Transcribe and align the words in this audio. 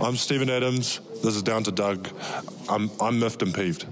I'm 0.00 0.14
Steven 0.14 0.48
Adams. 0.48 1.00
This 1.24 1.34
is 1.34 1.42
Down 1.42 1.64
to 1.64 1.72
Dunk. 1.72 2.12
I'm, 2.68 2.88
I'm 3.00 3.18
miffed 3.18 3.42
and 3.42 3.52
peeved. 3.52 3.84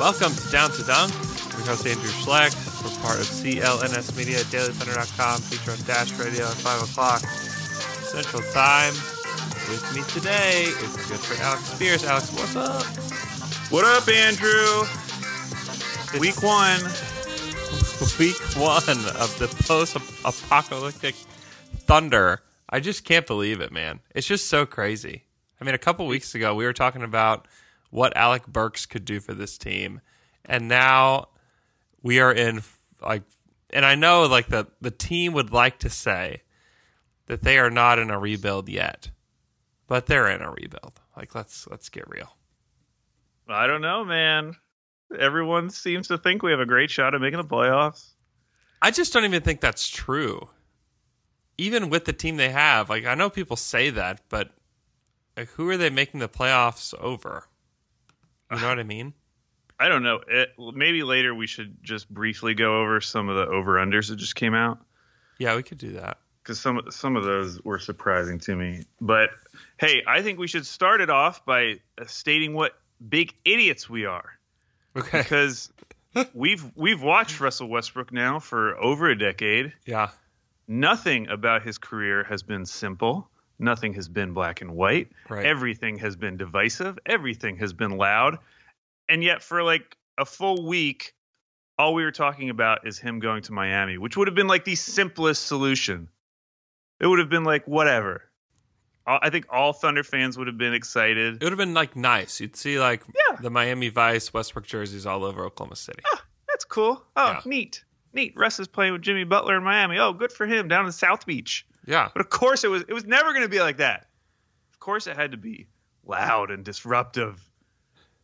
Welcome 0.00 0.34
to 0.34 0.48
Down 0.50 0.72
to 0.72 0.82
Dunk. 0.82 1.14
I'm 1.14 1.62
host 1.62 1.86
Andrew 1.86 2.10
Schleck. 2.10 2.52
We're 2.82 3.00
part 3.00 3.20
of 3.20 3.26
CLNS 3.26 4.16
Media, 4.16 4.38
DailyThunder.com, 4.38 5.40
feature 5.42 5.70
on 5.70 5.78
Dash 5.86 6.10
Radio 6.18 6.44
at 6.44 6.54
5 6.54 6.82
o'clock 6.82 7.20
Central 7.20 8.42
Time. 8.52 8.94
With 9.70 9.94
me 9.94 10.02
today 10.12 10.62
is 10.64 10.96
good 10.96 11.20
friend 11.20 11.42
Alex 11.42 11.62
Spears. 11.66 12.02
Alex, 12.02 12.32
what's 12.32 12.56
up? 12.56 13.07
What 13.70 13.84
up, 13.84 14.08
Andrew? 14.08 14.86
It's 16.10 16.18
Week 16.18 16.42
one. 16.42 16.80
week 18.18 18.40
one 18.56 19.06
of 19.20 19.36
the 19.38 19.46
post-apocalyptic 19.66 21.14
thunder. 21.80 22.40
I 22.70 22.80
just 22.80 23.04
can't 23.04 23.26
believe 23.26 23.60
it, 23.60 23.70
man. 23.70 24.00
It's 24.14 24.26
just 24.26 24.48
so 24.48 24.64
crazy. 24.64 25.26
I 25.60 25.64
mean, 25.64 25.74
a 25.74 25.78
couple 25.78 26.06
weeks 26.06 26.34
ago 26.34 26.54
we 26.54 26.64
were 26.64 26.72
talking 26.72 27.02
about 27.02 27.46
what 27.90 28.16
Alec 28.16 28.46
Burks 28.46 28.86
could 28.86 29.04
do 29.04 29.20
for 29.20 29.34
this 29.34 29.58
team, 29.58 30.00
and 30.46 30.66
now 30.66 31.28
we 32.02 32.20
are 32.20 32.32
in 32.32 32.62
like, 33.02 33.24
and 33.68 33.84
I 33.84 33.96
know 33.96 34.24
like 34.24 34.48
the 34.48 34.68
the 34.80 34.90
team 34.90 35.34
would 35.34 35.52
like 35.52 35.78
to 35.80 35.90
say 35.90 36.40
that 37.26 37.42
they 37.42 37.58
are 37.58 37.70
not 37.70 37.98
in 37.98 38.10
a 38.10 38.18
rebuild 38.18 38.70
yet, 38.70 39.10
but 39.86 40.06
they're 40.06 40.30
in 40.30 40.40
a 40.40 40.50
rebuild. 40.50 41.00
Like, 41.14 41.34
let's 41.34 41.68
let's 41.68 41.90
get 41.90 42.08
real. 42.08 42.37
I 43.48 43.66
don't 43.66 43.80
know, 43.80 44.04
man. 44.04 44.54
Everyone 45.18 45.70
seems 45.70 46.08
to 46.08 46.18
think 46.18 46.42
we 46.42 46.50
have 46.50 46.60
a 46.60 46.66
great 46.66 46.90
shot 46.90 47.14
at 47.14 47.20
making 47.20 47.38
the 47.40 47.44
playoffs. 47.48 48.10
I 48.82 48.90
just 48.90 49.12
don't 49.12 49.24
even 49.24 49.42
think 49.42 49.60
that's 49.60 49.88
true. 49.88 50.50
Even 51.56 51.90
with 51.90 52.04
the 52.04 52.12
team 52.12 52.36
they 52.36 52.50
have, 52.50 52.88
like 52.90 53.04
I 53.06 53.14
know 53.14 53.30
people 53.30 53.56
say 53.56 53.90
that, 53.90 54.20
but 54.28 54.50
like 55.36 55.48
who 55.50 55.68
are 55.70 55.76
they 55.76 55.90
making 55.90 56.20
the 56.20 56.28
playoffs 56.28 56.94
over? 57.00 57.46
You 58.52 58.60
know 58.60 58.68
what 58.68 58.78
I 58.78 58.84
mean? 58.84 59.14
I 59.80 59.88
don't 59.88 60.02
know. 60.02 60.20
It, 60.26 60.50
maybe 60.74 61.02
later 61.04 61.34
we 61.34 61.46
should 61.46 61.82
just 61.82 62.08
briefly 62.12 62.54
go 62.54 62.80
over 62.82 63.00
some 63.00 63.28
of 63.28 63.36
the 63.36 63.46
over 63.52 63.74
unders 63.74 64.08
that 64.08 64.16
just 64.16 64.34
came 64.34 64.52
out 64.54 64.78
Yeah, 65.38 65.54
we 65.54 65.62
could 65.62 65.78
do 65.78 65.92
that. 65.92 66.18
because 66.42 66.60
some 66.60 66.82
some 66.90 67.16
of 67.16 67.24
those 67.24 67.60
were 67.64 67.78
surprising 67.78 68.38
to 68.40 68.54
me. 68.56 68.84
But 69.00 69.30
hey, 69.78 70.02
I 70.06 70.22
think 70.22 70.38
we 70.38 70.48
should 70.48 70.66
start 70.66 71.00
it 71.00 71.10
off 71.10 71.44
by 71.46 71.76
stating 72.06 72.54
what 72.54 72.72
big 73.06 73.34
idiots 73.44 73.88
we 73.88 74.06
are 74.06 74.38
Okay. 74.96 75.18
because 75.22 75.70
we've 76.34 76.64
we've 76.74 77.02
watched 77.02 77.40
Russell 77.40 77.68
Westbrook 77.68 78.12
now 78.12 78.38
for 78.38 78.76
over 78.76 79.08
a 79.10 79.16
decade. 79.18 79.72
Yeah. 79.86 80.10
nothing 80.66 81.28
about 81.28 81.62
his 81.62 81.78
career 81.78 82.24
has 82.24 82.42
been 82.42 82.66
simple. 82.66 83.28
Nothing 83.58 83.94
has 83.94 84.08
been 84.08 84.34
black 84.34 84.60
and 84.60 84.70
white. 84.72 85.08
Right. 85.28 85.44
Everything 85.44 85.98
has 85.98 86.14
been 86.16 86.36
divisive. 86.36 86.98
Everything 87.06 87.56
has 87.56 87.72
been 87.72 87.96
loud. 87.96 88.38
And 89.08 89.22
yet, 89.24 89.42
for 89.42 89.62
like 89.62 89.96
a 90.16 90.24
full 90.24 90.66
week, 90.66 91.12
all 91.78 91.94
we 91.94 92.04
were 92.04 92.12
talking 92.12 92.50
about 92.50 92.86
is 92.86 92.98
him 92.98 93.18
going 93.20 93.42
to 93.44 93.52
Miami, 93.52 93.98
which 93.98 94.16
would 94.16 94.28
have 94.28 94.34
been 94.34 94.46
like 94.46 94.64
the 94.64 94.74
simplest 94.76 95.44
solution. 95.46 96.08
It 97.00 97.06
would 97.06 97.18
have 97.20 97.30
been 97.30 97.44
like, 97.44 97.66
whatever. 97.66 98.22
I 99.08 99.18
I 99.22 99.30
think 99.30 99.46
all 99.50 99.72
Thunder 99.72 100.04
fans 100.04 100.36
would 100.38 100.46
have 100.46 100.58
been 100.58 100.74
excited. 100.74 101.36
It 101.36 101.42
would 101.44 101.52
have 101.52 101.58
been 101.58 101.74
like 101.74 101.96
nice. 101.96 102.40
You'd 102.40 102.56
see 102.56 102.78
like 102.78 103.02
Yeah. 103.08 103.36
the 103.40 103.50
Miami 103.50 103.88
Vice 103.88 104.32
Westbrook 104.34 104.66
jerseys 104.66 105.06
all 105.06 105.24
over 105.24 105.44
Oklahoma 105.44 105.76
City. 105.76 106.02
Oh, 106.12 106.20
That's 106.48 106.64
cool. 106.64 107.02
Oh, 107.16 107.32
Yeah. 107.32 107.40
neat. 107.44 107.84
Neat. 108.12 108.32
Russ 108.36 108.58
is 108.60 108.68
playing 108.68 108.92
with 108.92 109.02
Jimmy 109.02 109.24
Butler 109.24 109.56
in 109.56 109.62
Miami. 109.64 109.98
Oh, 109.98 110.12
good 110.12 110.32
for 110.32 110.46
him 110.46 110.68
down 110.68 110.86
in 110.86 110.92
South 110.92 111.24
Beach. 111.26 111.66
Yeah. 111.86 112.08
But 112.12 112.20
of 112.20 112.28
course 112.30 112.64
it 112.64 112.68
was 112.68 112.82
it 112.88 112.92
was 112.92 113.04
never 113.04 113.30
going 113.32 113.42
to 113.44 113.48
be 113.48 113.60
like 113.60 113.78
that. 113.78 114.08
Of 114.72 114.78
course 114.80 115.06
it 115.06 115.16
had 115.16 115.32
to 115.32 115.36
be 115.38 115.66
loud 116.04 116.50
and 116.50 116.64
disruptive 116.64 117.40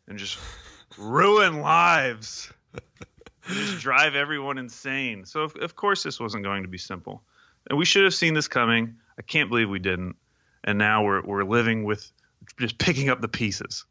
and 0.08 0.18
just 0.18 0.38
ruin 0.98 1.60
lives. 1.60 2.52
just 3.48 3.80
drive 3.80 4.14
everyone 4.14 4.58
insane. 4.58 5.24
So 5.26 5.42
of, 5.42 5.56
of 5.56 5.76
course 5.76 6.02
this 6.02 6.18
wasn't 6.18 6.44
going 6.44 6.62
to 6.62 6.68
be 6.68 6.78
simple. 6.78 7.22
And 7.68 7.78
we 7.78 7.84
should 7.84 8.04
have 8.04 8.14
seen 8.14 8.34
this 8.34 8.48
coming. 8.48 8.96
I 9.18 9.22
can't 9.22 9.48
believe 9.48 9.68
we 9.70 9.78
didn't. 9.78 10.16
And 10.64 10.78
now 10.78 11.04
we're 11.04 11.22
we're 11.22 11.44
living 11.44 11.84
with 11.84 12.10
just 12.58 12.78
picking 12.78 13.08
up 13.10 13.20
the 13.20 13.28
pieces. 13.28 13.84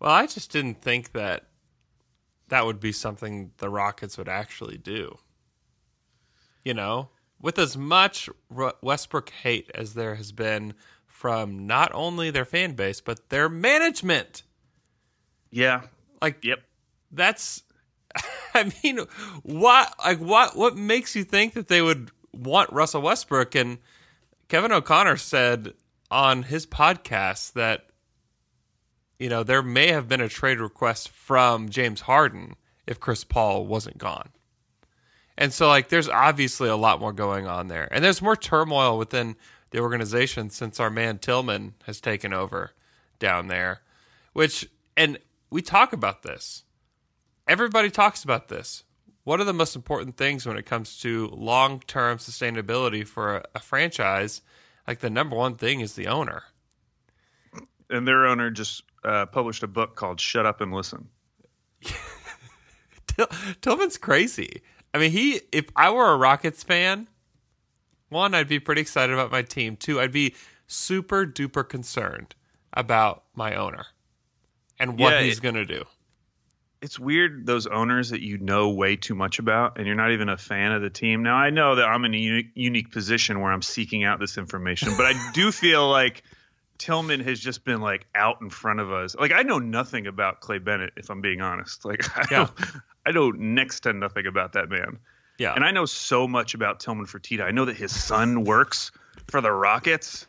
Well, 0.00 0.10
I 0.10 0.26
just 0.26 0.50
didn't 0.50 0.80
think 0.80 1.12
that 1.12 1.46
that 2.48 2.64
would 2.66 2.80
be 2.80 2.90
something 2.92 3.52
the 3.58 3.68
Rockets 3.68 4.16
would 4.18 4.28
actually 4.28 4.78
do. 4.78 5.18
You 6.64 6.74
know, 6.74 7.10
with 7.40 7.58
as 7.58 7.76
much 7.76 8.28
Westbrook 8.82 9.30
hate 9.30 9.70
as 9.74 9.94
there 9.94 10.14
has 10.16 10.32
been 10.32 10.74
from 11.06 11.66
not 11.66 11.90
only 11.94 12.30
their 12.30 12.44
fan 12.44 12.72
base 12.74 13.00
but 13.00 13.28
their 13.28 13.48
management. 13.48 14.42
Yeah. 15.50 15.82
Like 16.22 16.44
Yep. 16.44 16.60
that's 17.12 17.62
I 18.54 18.72
mean, 18.82 19.00
what 19.42 19.94
like 20.04 20.18
what 20.18 20.56
what 20.56 20.76
makes 20.76 21.14
you 21.14 21.24
think 21.24 21.54
that 21.54 21.68
they 21.68 21.82
would 21.82 22.10
want 22.32 22.72
Russell 22.72 23.02
Westbrook 23.02 23.54
and 23.54 23.78
Kevin 24.48 24.72
O'Connor 24.72 25.16
said 25.16 25.74
on 26.10 26.44
his 26.44 26.66
podcast 26.66 27.52
that 27.52 27.86
you 29.20 29.28
know, 29.28 29.42
there 29.42 29.62
may 29.62 29.88
have 29.88 30.08
been 30.08 30.22
a 30.22 30.30
trade 30.30 30.58
request 30.58 31.10
from 31.10 31.68
James 31.68 32.00
Harden 32.00 32.56
if 32.86 32.98
Chris 32.98 33.22
Paul 33.22 33.66
wasn't 33.66 33.98
gone. 33.98 34.30
And 35.36 35.52
so 35.52 35.68
like 35.68 35.90
there's 35.90 36.08
obviously 36.08 36.70
a 36.70 36.76
lot 36.76 37.00
more 37.00 37.12
going 37.12 37.46
on 37.46 37.68
there. 37.68 37.86
And 37.92 38.02
there's 38.02 38.22
more 38.22 38.34
turmoil 38.34 38.96
within 38.96 39.36
the 39.70 39.80
organization 39.80 40.48
since 40.48 40.80
our 40.80 40.90
man 40.90 41.18
Tillman 41.18 41.74
has 41.84 42.00
taken 42.00 42.32
over 42.32 42.72
down 43.18 43.48
there. 43.48 43.82
Which 44.32 44.68
and 44.96 45.18
we 45.50 45.60
talk 45.60 45.92
about 45.92 46.22
this. 46.22 46.64
Everybody 47.46 47.90
talks 47.90 48.24
about 48.24 48.48
this. 48.48 48.84
What 49.24 49.38
are 49.38 49.44
the 49.44 49.52
most 49.52 49.76
important 49.76 50.16
things 50.16 50.46
when 50.46 50.56
it 50.56 50.64
comes 50.64 50.98
to 51.00 51.28
long-term 51.28 52.18
sustainability 52.18 53.06
for 53.06 53.36
a, 53.36 53.44
a 53.56 53.60
franchise? 53.60 54.40
Like 54.86 55.00
the 55.00 55.10
number 55.10 55.36
one 55.36 55.56
thing 55.56 55.80
is 55.80 55.94
the 55.94 56.06
owner. 56.08 56.44
And 57.88 58.06
their 58.06 58.26
owner 58.26 58.50
just 58.50 58.84
uh, 59.04 59.26
published 59.26 59.62
a 59.62 59.68
book 59.68 59.96
called 59.96 60.20
Shut 60.20 60.46
Up 60.46 60.60
and 60.60 60.72
Listen. 60.72 61.08
Till- 63.06 63.28
Tillman's 63.60 63.98
crazy. 63.98 64.62
I 64.94 64.98
mean, 64.98 65.10
he. 65.10 65.40
If 65.52 65.66
I 65.76 65.90
were 65.90 66.12
a 66.12 66.16
Rockets 66.16 66.62
fan, 66.62 67.08
one, 68.08 68.34
I'd 68.34 68.48
be 68.48 68.60
pretty 68.60 68.80
excited 68.80 69.12
about 69.12 69.30
my 69.30 69.42
team. 69.42 69.76
Two, 69.76 70.00
I'd 70.00 70.12
be 70.12 70.34
super 70.66 71.26
duper 71.26 71.68
concerned 71.68 72.34
about 72.72 73.24
my 73.34 73.54
owner 73.54 73.86
and 74.78 74.98
what 74.98 75.12
Yeah, 75.14 75.22
he's 75.22 75.40
going 75.40 75.56
to 75.56 75.66
do. 75.66 75.84
It's 76.82 76.98
weird 76.98 77.44
those 77.46 77.66
owners 77.66 78.10
that 78.10 78.20
you 78.22 78.38
know 78.38 78.70
way 78.70 78.96
too 78.96 79.14
much 79.14 79.38
about 79.38 79.76
and 79.78 79.86
you're 79.86 79.96
not 79.96 80.12
even 80.12 80.28
a 80.28 80.36
fan 80.36 80.72
of 80.72 80.80
the 80.82 80.90
team. 80.90 81.22
Now 81.22 81.36
I 81.36 81.50
know 81.50 81.74
that 81.76 81.86
I'm 81.86 82.04
in 82.04 82.14
a 82.14 82.18
unique, 82.18 82.50
unique 82.54 82.90
position 82.90 83.40
where 83.40 83.52
I'm 83.52 83.62
seeking 83.62 84.04
out 84.04 84.18
this 84.18 84.38
information, 84.38 84.94
but 84.96 85.06
I 85.06 85.30
do 85.32 85.52
feel 85.52 85.88
like 85.90 86.22
Tillman 86.78 87.20
has 87.20 87.38
just 87.38 87.64
been 87.64 87.80
like 87.82 88.06
out 88.14 88.40
in 88.40 88.48
front 88.48 88.80
of 88.80 88.90
us. 88.90 89.14
Like 89.14 89.32
I 89.32 89.42
know 89.42 89.58
nothing 89.58 90.06
about 90.06 90.40
Clay 90.40 90.58
Bennett 90.58 90.94
if 90.96 91.10
I'm 91.10 91.20
being 91.20 91.40
honest. 91.42 91.84
Like 91.84 92.00
I 92.16 92.22
Yeah. 92.30 92.36
don't 92.46 92.52
I 93.06 93.10
know 93.12 93.30
next 93.30 93.80
to 93.80 93.92
nothing 93.92 94.26
about 94.26 94.54
that 94.54 94.68
man. 94.70 94.98
Yeah, 95.38 95.54
And 95.54 95.64
I 95.64 95.70
know 95.70 95.86
so 95.86 96.28
much 96.28 96.52
about 96.52 96.80
Tillman 96.80 97.06
Fertitta. 97.06 97.42
I 97.42 97.50
know 97.50 97.64
that 97.64 97.76
his 97.76 97.98
son 97.98 98.44
works 98.44 98.90
for 99.28 99.40
the 99.40 99.50
Rockets. 99.50 100.26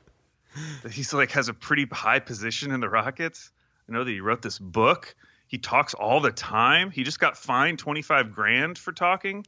That 0.83 0.91
he's 0.93 1.13
like 1.13 1.31
has 1.31 1.47
a 1.49 1.53
pretty 1.53 1.85
high 1.91 2.19
position 2.19 2.71
in 2.71 2.79
the 2.79 2.89
Rockets. 2.89 3.51
I 3.89 3.93
know 3.93 4.03
that 4.05 4.09
he 4.11 4.21
wrote 4.21 4.41
this 4.41 4.57
book. 4.57 5.13
He 5.51 5.57
talks 5.57 5.93
all 5.93 6.21
the 6.21 6.31
time. 6.31 6.91
He 6.91 7.03
just 7.03 7.19
got 7.19 7.35
fined 7.37 7.77
25 7.77 8.31
grand 8.33 8.77
for 8.77 8.93
talking. 8.93 9.45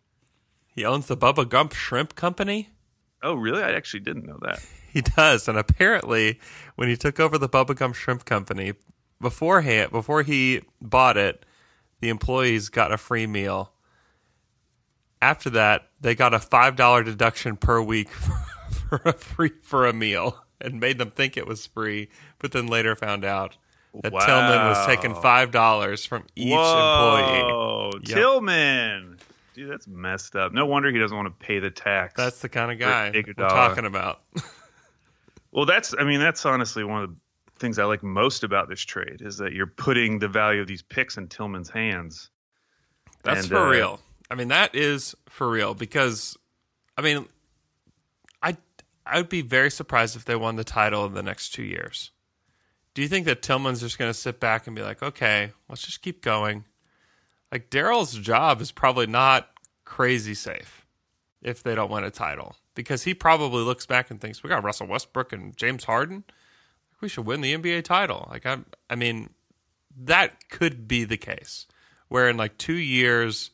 he 0.76 0.84
owns 0.84 1.06
the 1.08 1.16
Bubba 1.16 1.48
Gump 1.48 1.72
Shrimp 1.72 2.14
Company. 2.16 2.72
Oh, 3.22 3.36
really? 3.36 3.64
I 3.64 3.72
actually 3.72 4.02
didn't 4.02 4.26
know 4.26 4.38
that. 4.42 4.60
He 4.94 5.02
does, 5.02 5.48
and 5.48 5.58
apparently, 5.58 6.40
when 6.76 6.88
he 6.88 6.96
took 6.96 7.20
over 7.20 7.40
the 7.40 7.50
Bubba 7.50 7.76
Gump 7.76 7.96
Shrimp 7.96 8.26
Company, 8.26 8.74
beforehand, 9.20 9.92
before 9.92 10.22
he 10.22 10.62
bought 10.82 11.18
it, 11.18 11.46
the 12.00 12.10
employees 12.10 12.70
got 12.70 12.92
a 12.92 12.98
free 13.00 13.26
meal. 13.26 13.72
After 15.20 15.50
that, 15.52 15.88
they 16.00 16.14
got 16.16 16.34
a 16.36 16.40
five 16.40 16.76
dollar 16.76 17.02
deduction 17.02 17.56
per 17.58 17.82
week 17.82 18.10
for 18.90 19.02
a 19.06 19.14
free 19.14 19.54
for 19.64 19.88
a 19.88 19.94
meal, 19.94 20.44
and 20.62 20.80
made 20.80 21.00
them 21.00 21.10
think 21.10 21.38
it 21.38 21.48
was 21.48 21.66
free. 21.66 22.10
But 22.38 22.52
then 22.52 22.68
later 22.68 22.96
found 22.96 23.26
out 23.26 23.58
that 24.02 24.12
Tillman 24.12 24.68
was 24.70 24.86
taking 24.86 25.14
five 25.16 25.52
dollars 25.52 26.06
from 26.06 26.24
each 26.36 26.52
employee. 26.52 27.44
Whoa, 27.44 27.92
Yep. 28.02 28.18
Tillman. 28.18 29.18
Dude, 29.54 29.70
that's 29.72 29.88
messed 29.88 30.36
up. 30.36 30.52
No 30.52 30.66
wonder 30.66 30.92
he 30.92 30.98
doesn't 30.98 31.16
want 31.16 31.28
to 31.28 31.46
pay 31.46 31.60
the 31.60 31.70
tax. 31.70 32.16
That's 32.18 32.40
the 32.40 32.50
kind 32.50 32.72
of 32.72 32.80
guy 32.80 33.12
we're 33.14 33.34
talking 33.34 33.86
about. 33.86 34.22
Well, 35.54 35.68
that's 35.68 35.94
I 35.98 36.04
mean 36.04 36.20
that's 36.20 36.46
honestly 36.48 36.84
one 36.84 37.04
of 37.04 37.10
the 37.12 37.16
things 37.60 37.78
I 37.78 37.86
like 37.86 38.02
most 38.02 38.44
about 38.44 38.70
this 38.70 38.82
trade 38.82 39.22
is 39.22 39.38
that 39.38 39.54
you're 39.54 39.68
putting 39.68 40.18
the 40.18 40.28
value 40.28 40.60
of 40.62 40.68
these 40.68 40.82
picks 40.82 41.16
in 41.16 41.28
Tillman's 41.28 41.70
hands. 41.70 42.32
That's 43.24 43.42
And, 43.42 43.50
for 43.50 43.58
uh, 43.58 43.70
real. 43.70 44.02
I 44.32 44.36
mean, 44.36 44.48
that 44.48 44.74
is 44.74 45.14
for 45.30 45.48
real 45.50 45.76
because, 45.76 46.36
I 46.98 47.04
mean, 47.04 47.28
I 48.42 48.58
I 49.06 49.18
would 49.18 49.30
be 49.30 49.44
very 49.44 49.70
surprised 49.70 50.16
if 50.16 50.26
they 50.26 50.36
won 50.36 50.56
the 50.56 50.64
title 50.64 51.06
in 51.06 51.14
the 51.14 51.22
next 51.22 51.50
two 51.50 51.62
years. 51.64 52.10
Do 52.94 53.02
you 53.02 53.08
think 53.08 53.26
that 53.26 53.42
Tillman's 53.42 53.82
just 53.82 53.98
going 53.98 54.10
to 54.10 54.18
sit 54.18 54.40
back 54.40 54.68
and 54.68 54.76
be 54.76 54.84
like, 54.84 55.02
okay, 55.02 55.52
let's 55.68 55.82
just 55.82 56.02
keep 56.02 56.22
going? 56.22 56.66
Like 57.52 57.70
Daryl's 57.70 58.14
job 58.18 58.62
is 58.62 58.72
probably 58.72 59.08
not 59.08 59.50
crazy 59.86 60.34
safe 60.34 60.86
if 61.42 61.62
they 61.62 61.76
don't 61.76 61.92
win 61.92 62.04
a 62.04 62.12
title 62.12 62.56
because 62.76 63.04
he 63.04 63.14
probably 63.14 63.64
looks 63.64 63.86
back 63.86 64.10
and 64.10 64.20
thinks 64.20 64.44
we 64.44 64.50
got 64.50 64.64
Russell 64.64 64.88
Westbrook 64.88 65.34
and 65.34 65.56
James 65.58 65.84
Harden, 65.84 66.24
we 67.02 67.10
should 67.10 67.26
win 67.26 67.42
the 67.42 67.54
NBA 67.56 67.84
title. 67.84 68.28
Like 68.30 68.46
I, 68.46 68.60
I 68.90 68.96
mean, 68.96 69.32
that 69.96 70.50
could 70.50 70.88
be 70.88 71.04
the 71.04 71.18
case 71.18 71.68
where 72.08 72.30
in 72.30 72.38
like 72.38 72.58
two 72.58 72.74
years, 72.74 73.52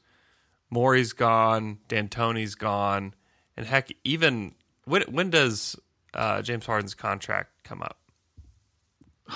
Morey's 0.69 1.13
gone, 1.13 1.79
D'Antoni's 1.87 2.55
gone, 2.55 3.15
and 3.57 3.65
heck, 3.65 3.89
even 4.03 4.53
when 4.85 5.01
when 5.03 5.29
does 5.29 5.75
uh, 6.13 6.41
James 6.41 6.65
Harden's 6.65 6.93
contract 6.93 7.49
come 7.63 7.81
up? 7.81 7.97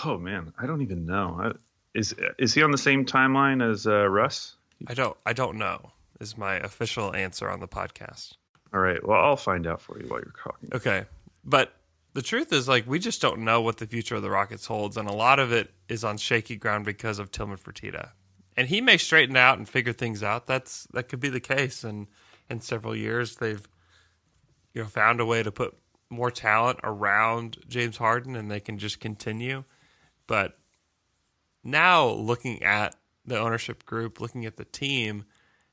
Oh 0.05 0.17
man, 0.17 0.53
I 0.57 0.65
don't 0.65 0.81
even 0.81 1.05
know. 1.05 1.39
I, 1.39 1.51
is 1.93 2.15
is 2.37 2.53
he 2.53 2.63
on 2.63 2.71
the 2.71 2.77
same 2.77 3.05
timeline 3.05 3.67
as 3.67 3.85
uh, 3.85 4.07
Russ? 4.07 4.55
I 4.87 4.93
don't 4.93 5.15
I 5.25 5.33
don't 5.33 5.57
know. 5.57 5.91
Is 6.19 6.37
my 6.37 6.55
official 6.55 7.13
answer 7.13 7.49
on 7.49 7.59
the 7.59 7.67
podcast. 7.67 8.33
All 8.73 8.79
right. 8.79 9.05
Well, 9.05 9.19
I'll 9.19 9.35
find 9.35 9.67
out 9.67 9.81
for 9.81 9.99
you 9.99 10.07
while 10.07 10.19
you're 10.19 10.33
talking. 10.43 10.69
Okay. 10.73 11.05
But 11.43 11.73
the 12.13 12.21
truth 12.21 12.51
is 12.53 12.67
like 12.67 12.87
we 12.87 12.99
just 12.99 13.21
don't 13.21 13.43
know 13.43 13.61
what 13.61 13.77
the 13.77 13.85
future 13.85 14.15
of 14.15 14.21
the 14.21 14.29
Rockets 14.29 14.65
holds 14.65 14.97
and 14.97 15.07
a 15.07 15.13
lot 15.13 15.39
of 15.39 15.51
it 15.51 15.71
is 15.89 16.03
on 16.03 16.17
shaky 16.17 16.55
ground 16.55 16.85
because 16.85 17.19
of 17.19 17.31
Tillman 17.31 17.57
Fertitta. 17.57 18.11
And 18.55 18.67
he 18.67 18.81
may 18.81 18.97
straighten 18.97 19.35
out 19.35 19.57
and 19.57 19.67
figure 19.67 19.93
things 19.93 20.23
out. 20.23 20.47
That's 20.47 20.87
that 20.93 21.09
could 21.09 21.19
be 21.19 21.29
the 21.29 21.39
case 21.39 21.83
and 21.83 22.07
in 22.49 22.61
several 22.61 22.95
years 22.95 23.35
they've 23.35 23.67
you 24.73 24.83
know 24.83 24.87
found 24.87 25.19
a 25.19 25.25
way 25.25 25.43
to 25.43 25.51
put 25.51 25.75
more 26.09 26.31
talent 26.31 26.79
around 26.83 27.57
James 27.67 27.97
Harden 27.97 28.35
and 28.35 28.49
they 28.49 28.59
can 28.59 28.77
just 28.77 28.99
continue. 28.99 29.63
But 30.27 30.57
now 31.63 32.07
looking 32.09 32.63
at 32.63 32.95
the 33.25 33.37
ownership 33.39 33.85
group, 33.85 34.19
looking 34.19 34.45
at 34.45 34.57
the 34.57 34.65
team, 34.65 35.25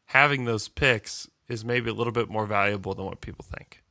having 0.06 0.44
those 0.44 0.68
picks 0.68 1.28
is 1.48 1.64
maybe 1.64 1.90
a 1.90 1.94
little 1.94 2.12
bit 2.12 2.28
more 2.28 2.46
valuable 2.46 2.94
than 2.94 3.04
what 3.06 3.20
people 3.20 3.44
think. 3.56 3.82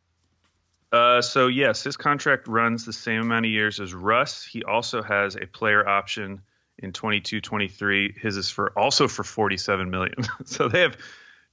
Uh, 0.92 1.22
so 1.22 1.48
yes, 1.48 1.84
his 1.84 1.98
contract 1.98 2.48
runs 2.48 2.86
the 2.86 2.94
same 2.94 3.22
amount 3.22 3.46
of 3.46 3.52
years 3.52 3.80
as 3.80 3.94
Russ. 3.94 4.44
He 4.44 4.64
also 4.64 5.04
has 5.04 5.36
a 5.36 5.46
player 5.46 5.88
option 5.88 6.42
in 6.80 6.94
22-23. 6.94 8.18
His 8.18 8.38
is 8.38 8.50
for 8.50 8.72
also 8.78 9.08
for 9.08 9.24
47 9.24 9.90
million. 9.90 10.16
so 10.46 10.68
they 10.68 10.82
have 10.82 10.98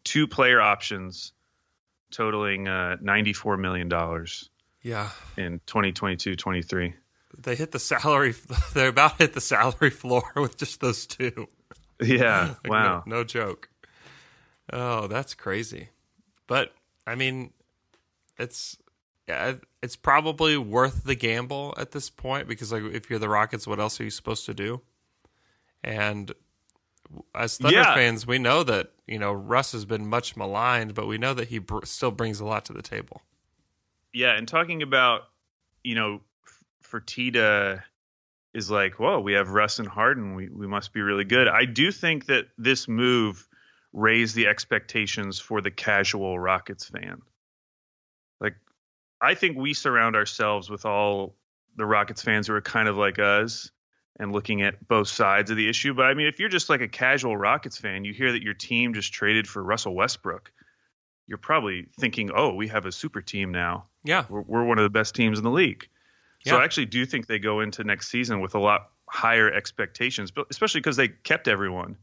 two 0.04 0.26
player 0.26 0.60
options 0.60 1.32
totaling 2.12 2.68
uh, 2.68 2.96
94 3.02 3.56
million 3.56 3.88
dollars 3.88 4.48
Yeah. 4.82 5.10
in 5.36 5.60
2022-23. 5.66 6.94
They 7.38 7.54
hit 7.56 7.72
the 7.72 7.78
salary. 7.78 8.34
They're 8.74 8.88
about 8.88 9.12
to 9.18 9.24
hit 9.24 9.34
the 9.34 9.40
salary 9.40 9.90
floor 9.90 10.22
with 10.36 10.56
just 10.56 10.80
those 10.80 11.06
two. 11.06 11.46
Yeah, 12.02 12.54
Like, 12.64 12.70
wow. 12.70 13.02
no, 13.06 13.18
no 13.18 13.24
joke. 13.24 13.68
Oh, 14.72 15.06
that's 15.06 15.34
crazy. 15.34 15.88
But 16.46 16.72
I 17.06 17.14
mean, 17.14 17.52
it's 18.38 18.76
yeah, 19.28 19.54
it's 19.82 19.96
probably 19.96 20.56
worth 20.56 21.04
the 21.04 21.14
gamble 21.14 21.74
at 21.76 21.92
this 21.92 22.10
point 22.10 22.48
because 22.48 22.72
like 22.72 22.82
if 22.84 23.08
you're 23.10 23.18
the 23.18 23.28
Rockets, 23.28 23.66
what 23.66 23.80
else 23.80 24.00
are 24.00 24.04
you 24.04 24.10
supposed 24.10 24.46
to 24.46 24.54
do? 24.54 24.80
And 25.82 26.32
as 27.34 27.58
Thunder 27.58 27.76
Yeah. 27.78 27.94
fans, 27.94 28.26
we 28.26 28.38
know 28.38 28.62
that 28.64 28.92
you 29.06 29.18
know 29.18 29.32
Russ 29.32 29.72
has 29.72 29.84
been 29.84 30.06
much 30.06 30.36
maligned, 30.36 30.94
but 30.94 31.06
we 31.06 31.18
know 31.18 31.34
that 31.34 31.48
he 31.48 31.58
br- 31.58 31.84
still 31.84 32.10
brings 32.10 32.40
a 32.40 32.44
lot 32.44 32.64
to 32.66 32.72
the 32.72 32.82
table. 32.82 33.22
Yeah, 34.12 34.32
and 34.36 34.48
talking 34.48 34.82
about, 34.82 35.22
you 35.84 35.94
know, 35.94 36.20
Fertitta 36.90 37.82
is 38.54 38.70
like, 38.70 38.98
whoa, 38.98 39.20
we 39.20 39.34
have 39.34 39.50
Russ 39.50 39.78
and 39.78 39.88
Harden. 39.88 40.34
We 40.34 40.48
we 40.48 40.66
must 40.66 40.92
be 40.92 41.02
really 41.02 41.24
good. 41.24 41.48
I 41.48 41.66
do 41.66 41.92
think 41.92 42.26
that 42.26 42.46
this 42.56 42.88
move 42.88 43.46
raised 43.92 44.34
the 44.34 44.46
expectations 44.46 45.38
for 45.38 45.60
the 45.60 45.70
casual 45.70 46.38
Rockets 46.38 46.88
fan. 46.88 47.22
Like, 48.40 48.56
I 49.20 49.34
think 49.34 49.56
we 49.56 49.74
surround 49.74 50.16
ourselves 50.16 50.68
with 50.68 50.84
all 50.84 51.34
the 51.76 51.86
Rockets 51.86 52.22
fans 52.22 52.46
who 52.46 52.54
are 52.54 52.60
kind 52.60 52.88
of 52.88 52.96
like 52.96 53.18
us 53.18 53.70
and 54.18 54.32
looking 54.32 54.62
at 54.62 54.86
both 54.86 55.08
sides 55.08 55.50
of 55.50 55.56
the 55.56 55.68
issue. 55.68 55.94
But 55.94 56.06
I 56.06 56.14
mean, 56.14 56.26
if 56.26 56.40
you're 56.40 56.48
just 56.48 56.70
like 56.70 56.80
a 56.80 56.88
casual 56.88 57.36
Rockets 57.36 57.78
fan, 57.78 58.04
you 58.04 58.14
hear 58.14 58.32
that 58.32 58.42
your 58.42 58.54
team 58.54 58.94
just 58.94 59.12
traded 59.12 59.46
for 59.46 59.62
Russell 59.62 59.94
Westbrook. 59.94 60.50
You're 61.26 61.38
probably 61.38 61.88
thinking, 61.98 62.30
"Oh, 62.34 62.54
we 62.54 62.68
have 62.68 62.86
a 62.86 62.92
super 62.92 63.20
team 63.20 63.50
now." 63.50 63.86
Yeah, 64.04 64.24
we're, 64.28 64.42
we're 64.42 64.64
one 64.64 64.78
of 64.78 64.84
the 64.84 64.90
best 64.90 65.14
teams 65.14 65.38
in 65.38 65.44
the 65.44 65.50
league. 65.50 65.88
So 66.52 66.58
I 66.58 66.64
actually 66.64 66.86
do 66.86 67.04
think 67.06 67.26
they 67.26 67.38
go 67.38 67.60
into 67.60 67.82
next 67.84 68.08
season 68.08 68.40
with 68.40 68.54
a 68.54 68.58
lot 68.58 68.90
higher 69.08 69.52
expectations, 69.52 70.30
but 70.30 70.46
especially 70.50 70.80
because 70.80 70.96
they 70.96 71.08
kept 71.08 71.48
everyone. 71.48 71.96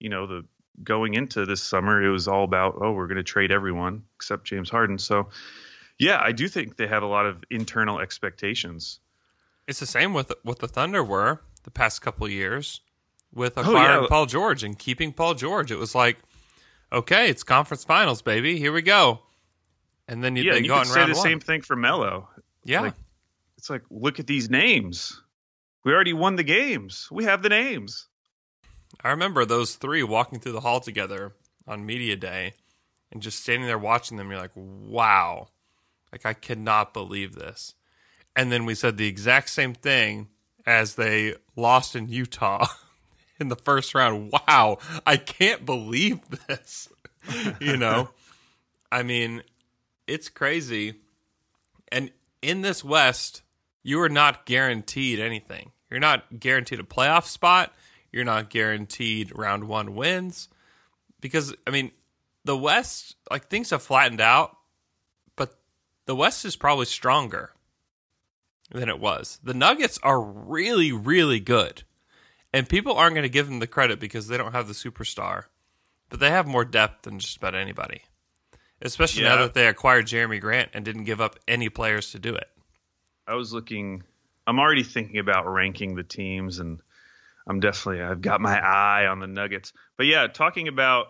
You 0.00 0.08
know, 0.10 0.26
the 0.26 0.44
going 0.82 1.14
into 1.14 1.46
this 1.46 1.62
summer, 1.62 2.02
it 2.02 2.10
was 2.10 2.28
all 2.28 2.44
about, 2.44 2.78
oh, 2.80 2.92
we're 2.92 3.06
going 3.06 3.16
to 3.16 3.22
trade 3.22 3.50
everyone 3.50 4.02
except 4.16 4.44
James 4.44 4.68
Harden. 4.70 4.98
So, 4.98 5.28
yeah, 5.98 6.20
I 6.22 6.32
do 6.32 6.48
think 6.48 6.76
they 6.76 6.86
have 6.86 7.02
a 7.02 7.06
lot 7.06 7.24
of 7.26 7.42
internal 7.50 7.98
expectations. 8.00 9.00
it's 9.66 9.80
the 9.80 9.86
same 9.86 10.12
with 10.12 10.32
what 10.42 10.58
the 10.58 10.68
Thunder 10.68 11.02
were 11.02 11.40
the 11.64 11.70
past 11.70 12.02
couple 12.02 12.26
of 12.26 12.32
years 12.32 12.80
with 13.32 13.56
Oh, 13.56 13.62
acquiring 13.62 14.02
yeah. 14.02 14.08
Paul 14.08 14.26
George 14.26 14.62
and 14.62 14.78
keeping 14.78 15.12
Paul 15.12 15.34
George. 15.34 15.70
It 15.72 15.78
was 15.78 15.94
like, 15.94 16.18
okay, 16.92 17.28
it's 17.30 17.42
conference 17.42 17.82
finals, 17.84 18.20
baby. 18.22 18.58
Here 18.58 18.72
we 18.72 18.82
go. 18.82 19.20
And 20.08 20.22
then 20.22 20.36
you, 20.36 20.44
yeah, 20.44 20.52
they 20.52 20.60
you 20.60 20.68
go 20.68 20.82
say 20.84 21.00
the 21.06 21.12
one. 21.12 21.14
same 21.14 21.40
thing 21.40 21.62
for 21.62 21.74
Melo. 21.74 22.28
yeah, 22.64 22.80
like- 22.82 22.94
It's 23.66 23.70
like, 23.70 23.82
look 23.90 24.20
at 24.20 24.28
these 24.28 24.48
names. 24.48 25.20
We 25.84 25.92
already 25.92 26.12
won 26.12 26.36
the 26.36 26.44
games. 26.44 27.08
We 27.10 27.24
have 27.24 27.42
the 27.42 27.48
names. 27.48 28.06
I 29.02 29.10
remember 29.10 29.44
those 29.44 29.74
three 29.74 30.04
walking 30.04 30.38
through 30.38 30.52
the 30.52 30.60
hall 30.60 30.78
together 30.78 31.32
on 31.66 31.84
media 31.84 32.14
day 32.14 32.54
and 33.10 33.20
just 33.20 33.40
standing 33.40 33.66
there 33.66 33.76
watching 33.76 34.18
them. 34.18 34.30
You're 34.30 34.38
like, 34.38 34.52
wow, 34.54 35.48
like 36.12 36.24
I 36.24 36.32
cannot 36.32 36.94
believe 36.94 37.34
this. 37.34 37.74
And 38.36 38.52
then 38.52 38.66
we 38.66 38.76
said 38.76 38.98
the 38.98 39.08
exact 39.08 39.50
same 39.50 39.74
thing 39.74 40.28
as 40.64 40.94
they 40.94 41.34
lost 41.56 41.96
in 41.96 42.08
Utah 42.08 42.68
in 43.40 43.48
the 43.48 43.56
first 43.56 43.96
round. 43.96 44.30
Wow, 44.30 44.78
I 45.04 45.16
can't 45.16 45.66
believe 45.66 46.20
this. 46.46 46.88
you 47.60 47.76
know, 47.76 48.10
I 48.92 49.02
mean, 49.02 49.42
it's 50.06 50.28
crazy. 50.28 51.00
And 51.90 52.12
in 52.42 52.60
this 52.60 52.84
West, 52.84 53.42
you 53.86 54.00
are 54.00 54.08
not 54.08 54.46
guaranteed 54.46 55.20
anything. 55.20 55.70
You're 55.88 56.00
not 56.00 56.40
guaranteed 56.40 56.80
a 56.80 56.82
playoff 56.82 57.26
spot. 57.26 57.72
You're 58.10 58.24
not 58.24 58.50
guaranteed 58.50 59.30
round 59.32 59.68
one 59.68 59.94
wins. 59.94 60.48
Because, 61.20 61.54
I 61.68 61.70
mean, 61.70 61.92
the 62.44 62.56
West, 62.56 63.14
like 63.30 63.46
things 63.46 63.70
have 63.70 63.84
flattened 63.84 64.20
out, 64.20 64.56
but 65.36 65.56
the 66.06 66.16
West 66.16 66.44
is 66.44 66.56
probably 66.56 66.86
stronger 66.86 67.52
than 68.72 68.88
it 68.88 68.98
was. 68.98 69.38
The 69.44 69.54
Nuggets 69.54 70.00
are 70.02 70.20
really, 70.20 70.90
really 70.90 71.38
good. 71.38 71.84
And 72.52 72.68
people 72.68 72.96
aren't 72.96 73.14
going 73.14 73.22
to 73.22 73.28
give 73.28 73.46
them 73.46 73.60
the 73.60 73.68
credit 73.68 74.00
because 74.00 74.26
they 74.26 74.36
don't 74.36 74.52
have 74.52 74.66
the 74.66 74.74
superstar. 74.74 75.44
But 76.08 76.18
they 76.18 76.30
have 76.30 76.48
more 76.48 76.64
depth 76.64 77.02
than 77.02 77.20
just 77.20 77.36
about 77.36 77.54
anybody. 77.54 78.02
Especially 78.82 79.22
now 79.22 79.36
that 79.42 79.54
they 79.54 79.68
acquired 79.68 80.06
Jerami 80.06 80.40
Grant 80.40 80.70
and 80.74 80.84
didn't 80.84 81.04
give 81.04 81.20
up 81.20 81.38
any 81.46 81.68
players 81.68 82.10
to 82.10 82.18
do 82.18 82.34
it. 82.34 82.48
I 83.26 83.34
was 83.34 83.52
looking. 83.52 84.02
I'm 84.46 84.58
already 84.58 84.84
thinking 84.84 85.18
about 85.18 85.46
ranking 85.46 85.96
the 85.96 86.04
teams, 86.04 86.58
and 86.58 86.80
I'm 87.46 87.60
definitely. 87.60 88.02
I've 88.02 88.20
got 88.20 88.40
my 88.40 88.58
eye 88.58 89.06
on 89.06 89.20
the 89.20 89.26
Nuggets. 89.26 89.72
But 89.96 90.06
yeah, 90.06 90.26
talking 90.26 90.68
about 90.68 91.08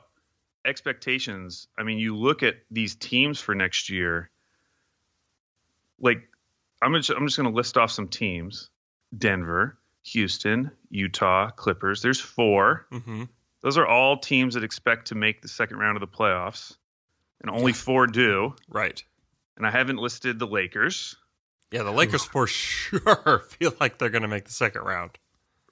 expectations. 0.65 1.69
I 1.79 1.83
mean, 1.83 1.99
you 1.99 2.17
look 2.17 2.43
at 2.43 2.57
these 2.71 2.95
teams 2.95 3.41
for 3.41 3.55
next 3.55 3.91
year. 3.91 4.31
Like, 5.99 6.29
I'm 6.83 6.95
just, 6.95 7.11
I'm 7.11 7.27
just 7.27 7.37
going 7.37 7.49
to 7.49 7.55
list 7.55 7.77
off 7.77 7.91
some 7.91 8.09
teams: 8.09 8.71
Denver, 9.17 9.79
Houston, 10.05 10.71
Utah, 10.91 11.51
Clippers. 11.51 12.03
There's 12.03 12.21
four. 12.21 12.87
Mm-hmm. 12.93 13.25
Those 13.63 13.79
are 13.79 13.87
all 13.87 14.19
teams 14.19 14.55
that 14.55 14.65
expect 14.65 15.09
to 15.09 15.15
make 15.15 15.43
the 15.43 15.49
second 15.49 15.79
round 15.79 15.97
of 15.97 16.01
the 16.01 16.17
playoffs, 16.17 16.77
and 17.41 17.51
only 17.51 17.73
four 17.73 18.07
do. 18.07 18.55
Right. 18.69 19.03
And 19.57 19.67
I 19.67 19.71
haven't 19.71 19.97
listed 19.97 20.39
the 20.39 20.47
Lakers. 20.47 21.17
Yeah, 21.71 21.83
the 21.83 21.91
Lakers 21.93 22.25
for 22.25 22.47
sure 22.47 23.43
feel 23.49 23.73
like 23.81 23.99
they're 23.99 24.09
going 24.11 24.23
to 24.23 24.29
make 24.29 24.45
the 24.45 24.53
second 24.53 24.83
round. 24.83 25.13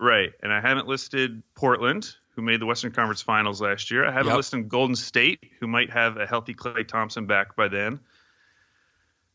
Right. 0.00 0.32
And 0.42 0.52
I 0.52 0.60
haven't 0.60 0.88
listed 0.88 1.42
Portland, 1.54 2.14
who 2.34 2.42
made 2.42 2.60
the 2.60 2.66
Western 2.66 2.90
Conference 2.92 3.22
Finals 3.22 3.60
last 3.60 3.90
year. 3.90 4.04
I 4.04 4.10
haven't 4.10 4.28
Yep. 4.28 4.36
listed 4.36 4.68
Golden 4.68 4.96
State, 4.96 5.40
who 5.60 5.66
might 5.68 5.90
have 5.90 6.16
a 6.16 6.26
healthy 6.26 6.52
Klay 6.54 6.86
Thompson 6.86 7.26
back 7.26 7.54
by 7.56 7.68
then. 7.68 8.00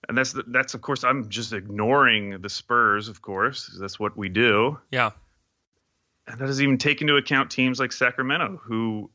and 0.08 0.18
that's 0.18 0.34
that's 0.48 0.74
of 0.74 0.82
course 0.82 1.04
I'm 1.04 1.30
just 1.30 1.54
ignoring 1.54 2.42
the 2.42 2.50
Spurs, 2.50 3.08
of 3.10 3.22
course. 3.22 3.76
That's 3.80 4.00
what 4.00 4.18
we 4.18 4.28
do, 4.30 4.80
Yeah. 4.92 5.12
and 6.28 6.40
that 6.40 6.46
doesn't 6.46 6.64
even 6.64 6.78
take 6.78 7.02
into 7.02 7.16
account 7.18 7.52
teams 7.52 7.80
like 7.80 7.92
Sacramento, 7.92 8.60
who 8.64 9.10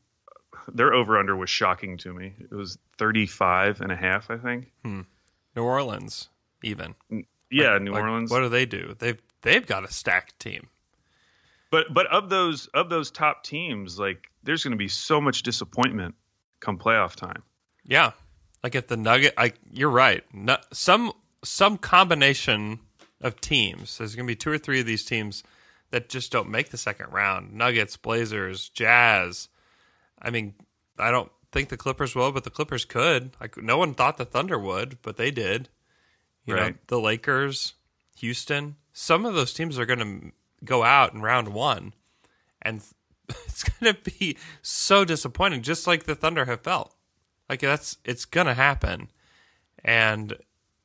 their 0.71 0.93
over 0.93 1.17
under 1.19 1.35
was 1.35 1.49
shocking 1.49 1.97
to 1.99 2.13
me. 2.13 2.33
It 2.39 2.53
was 2.53 2.77
35 2.97 3.81
and 3.81 3.91
a 3.91 3.95
half, 3.95 4.29
I 4.31 4.37
think. 4.37 4.71
Hmm. 4.83 5.01
New 5.55 5.63
Orleans, 5.63 6.29
even. 6.63 6.95
Yeah, 7.55 7.77
New 7.77 7.91
Like, 7.91 8.03
Orleans. 8.03 8.31
What 8.31 8.41
do 8.41 8.49
they 8.49 8.65
do? 8.65 8.95
They've 8.97 9.21
they've 9.41 9.65
got 9.65 9.83
a 9.83 9.91
stacked 9.91 10.39
team. 10.39 10.67
But 11.71 11.93
but 11.93 12.07
of 12.07 12.29
those 12.29 12.67
of 12.67 12.89
those 12.89 13.11
top 13.11 13.43
teams, 13.43 13.97
like 13.97 14.29
there's 14.43 14.63
going 14.63 14.71
to 14.71 14.77
be 14.77 14.87
so 14.87 15.21
much 15.21 15.43
disappointment 15.43 16.15
come 16.59 16.77
playoff 16.77 17.15
time. 17.15 17.43
Yeah. 17.85 18.11
Like 18.63 18.75
if 18.75 18.87
the 18.87 18.97
Nugget, 18.97 19.33
I 19.37 19.53
you're 19.71 19.89
right. 19.89 20.23
No, 20.33 20.57
some 20.73 21.11
some 21.43 21.77
combination 21.77 22.79
of 23.21 23.39
teams. 23.39 23.97
There's 23.97 24.15
going 24.15 24.27
to 24.27 24.31
be 24.31 24.35
two 24.35 24.51
or 24.51 24.57
three 24.57 24.79
of 24.79 24.85
these 24.85 25.05
teams 25.05 25.43
that 25.91 26.09
just 26.09 26.31
don't 26.31 26.49
make 26.49 26.69
the 26.69 26.77
second 26.77 27.11
round. 27.13 27.53
Nuggets, 27.53 27.95
Blazers, 27.95 28.69
Jazz. 28.69 29.49
I 30.21 30.29
mean, 30.29 30.55
I 30.97 31.11
don't 31.11 31.31
think 31.51 31.69
the 31.69 31.77
Clippers 31.77 32.15
will, 32.15 32.31
but 32.31 32.43
the 32.43 32.49
Clippers 32.49 32.85
could. 32.85 33.31
Like 33.39 33.55
no 33.57 33.77
one 33.77 33.93
thought 33.93 34.17
the 34.17 34.25
Thunder 34.25 34.59
would, 34.59 34.97
but 35.01 35.17
they 35.17 35.31
did. 35.31 35.69
You 36.45 36.55
know, 36.55 36.73
the 36.87 36.99
Lakers, 36.99 37.73
Houston. 38.17 38.75
Some 38.93 39.25
of 39.25 39.33
those 39.33 39.53
teams 39.53 39.77
are 39.79 39.85
going 39.85 39.99
to 39.99 40.31
go 40.65 40.83
out 40.83 41.13
in 41.13 41.21
round 41.21 41.49
1 41.49 41.93
and 42.61 42.81
it's 43.29 43.63
going 43.63 43.93
to 43.93 44.11
be 44.19 44.37
so 44.61 45.03
disappointing 45.05 45.61
just 45.63 45.87
like 45.87 46.03
the 46.03 46.15
Thunder 46.15 46.45
have 46.45 46.61
felt. 46.61 46.93
Like 47.49 47.59
that's 47.59 47.97
it's 48.03 48.25
gonna 48.25 48.55
happen, 48.55 49.09
and 49.83 50.35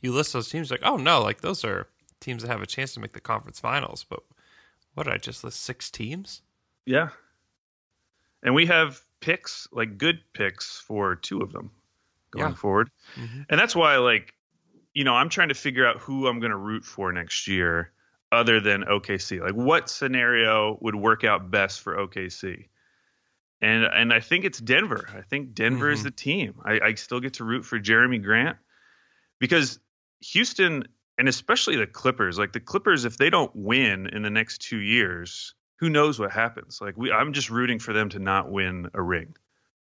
you 0.02 0.12
list 0.12 0.34
those 0.34 0.50
teams 0.50 0.70
like, 0.70 0.80
oh 0.82 0.98
no, 0.98 1.22
like 1.22 1.40
those 1.40 1.64
are 1.64 1.86
teams 2.20 2.42
that 2.42 2.48
have 2.50 2.60
a 2.60 2.66
chance 2.66 2.92
to 2.92 3.00
make 3.00 3.12
the 3.12 3.20
conference 3.20 3.58
finals. 3.58 4.04
But 4.06 4.20
what 4.92 5.04
did 5.04 5.14
I 5.14 5.16
just 5.16 5.42
list? 5.42 5.62
Six 5.62 5.90
teams? 5.90 6.42
Yeah. 6.84 7.08
And 8.42 8.54
we 8.54 8.66
have 8.66 9.00
picks, 9.20 9.68
like 9.72 9.96
good 9.96 10.20
picks 10.34 10.78
for 10.80 11.16
two 11.16 11.40
of 11.40 11.52
them 11.52 11.70
going 12.30 12.50
Yeah. 12.50 12.54
forward. 12.54 12.90
Mhm. 13.16 13.46
And 13.48 13.58
that's 13.58 13.74
why, 13.74 13.96
like, 13.96 14.34
you 14.94 15.04
know, 15.04 15.14
I'm 15.14 15.28
trying 15.28 15.48
to 15.48 15.54
figure 15.54 15.86
out 15.86 15.98
who 15.98 16.26
I'm 16.26 16.40
going 16.40 16.50
to 16.50 16.56
root 16.56 16.84
for 16.84 17.12
next 17.12 17.46
year 17.48 17.92
other 18.32 18.60
than 18.60 18.82
OKC. 18.84 19.40
Like, 19.40 19.54
what 19.54 19.88
scenario 19.90 20.78
would 20.80 20.94
work 20.94 21.24
out 21.24 21.50
best 21.50 21.80
for 21.80 21.96
OKC? 21.96 22.68
And 23.62 23.84
and 23.84 24.12
I 24.12 24.20
think 24.20 24.44
it's 24.44 24.58
Denver. 24.58 25.06
I 25.14 25.20
think 25.20 25.52
Denver 25.54 25.90
is 25.90 26.00
Mhm. 26.00 26.04
the 26.04 26.10
team. 26.12 26.54
I, 26.64 26.80
I 26.82 26.94
still 26.94 27.20
get 27.20 27.34
to 27.34 27.44
root 27.44 27.64
for 27.64 27.78
Jerami 27.78 28.22
Grant 28.22 28.56
because 29.38 29.78
Houston 30.32 30.84
and 31.18 31.28
especially 31.28 31.76
the 31.76 31.86
Clippers, 31.86 32.38
like 32.38 32.52
the 32.52 32.60
Clippers, 32.60 33.04
if 33.04 33.18
they 33.18 33.28
don't 33.28 33.54
win 33.54 34.06
in 34.06 34.22
the 34.22 34.30
next 34.30 34.58
two 34.62 34.78
years, 34.78 35.54
who 35.78 35.90
knows 35.90 36.18
what 36.18 36.30
happens? 36.32 36.78
Like 36.80 36.96
we, 36.96 37.12
I'm 37.12 37.34
just 37.34 37.50
rooting 37.50 37.78
for 37.78 37.92
them 37.92 38.08
to 38.10 38.18
not 38.18 38.50
win 38.50 38.88
a 38.94 39.02
ring. 39.02 39.34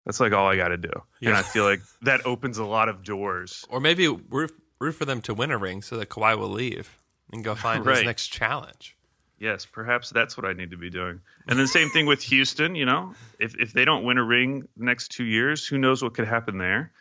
That's 0.06 0.20
like 0.22 0.32
all 0.32 0.48
I 0.48 0.56
got 0.56 0.70
to 0.70 0.78
do, 0.78 0.92
yeah. 1.20 1.30
and 1.30 1.38
I 1.38 1.42
feel 1.42 1.64
like 1.66 1.82
that 2.04 2.26
opens 2.26 2.60
a 2.60 2.64
lot 2.64 2.88
of 2.90 3.04
doors. 3.04 3.66
Or 3.70 3.80
maybe 3.82 4.08
root, 4.08 4.54
root 4.80 4.94
for 4.94 5.06
them 5.06 5.22
to 5.22 5.34
win 5.34 5.52
a 5.52 5.58
ring 5.58 5.82
so 5.82 5.98
that 5.98 6.10
Kawhi 6.10 6.38
will 6.38 6.50
leave 6.50 6.98
and 7.32 7.44
go 7.44 7.56
find 7.56 7.86
his 7.86 8.04
next 8.04 8.28
challenge. 8.28 8.98
Yes, 9.38 9.66
perhaps 9.66 10.12
that's 10.12 10.38
what 10.38 10.46
I 10.46 10.54
need 10.54 10.72
to 10.72 10.78
be 10.78 10.90
doing. 10.90 11.20
And 11.48 11.60
then 11.60 11.68
same 11.68 11.90
thing 11.90 12.06
with 12.06 12.22
Houston. 12.24 12.76
You 12.76 12.86
know, 12.86 13.14
if 13.40 13.56
if 13.60 13.74
they 13.74 13.84
don't 13.84 14.06
win 14.06 14.18
a 14.18 14.24
ring 14.24 14.68
the 14.78 14.86
next 14.86 15.10
two 15.10 15.26
years, 15.26 15.68
who 15.68 15.78
knows 15.78 16.02
what 16.02 16.14
could 16.14 16.28
happen 16.28 16.58
there? 16.58 16.92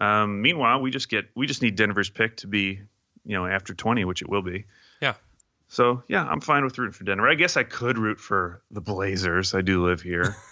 Um, 0.00 0.40
meanwhile, 0.40 0.80
we 0.80 0.90
just 0.90 1.08
get 1.08 1.26
we 1.34 1.46
just 1.46 1.60
need 1.60 1.76
Denver's 1.76 2.08
pick 2.08 2.38
to 2.38 2.46
be, 2.46 2.80
you 3.24 3.36
know, 3.36 3.46
after 3.46 3.74
20, 3.74 4.04
which 4.06 4.22
it 4.22 4.30
will 4.30 4.42
be. 4.42 4.64
Yeah. 5.02 5.14
So 5.68 6.02
yeah, 6.08 6.24
I'm 6.24 6.40
fine 6.40 6.64
with 6.64 6.78
rooting 6.78 6.92
for 6.92 7.04
Denver. 7.04 7.28
I 7.28 7.34
guess 7.34 7.56
I 7.58 7.64
could 7.64 7.98
root 7.98 8.18
for 8.18 8.62
the 8.70 8.80
Blazers. 8.80 9.54
I 9.54 9.60
do 9.60 9.84
live 9.86 10.00
here. 10.00 10.36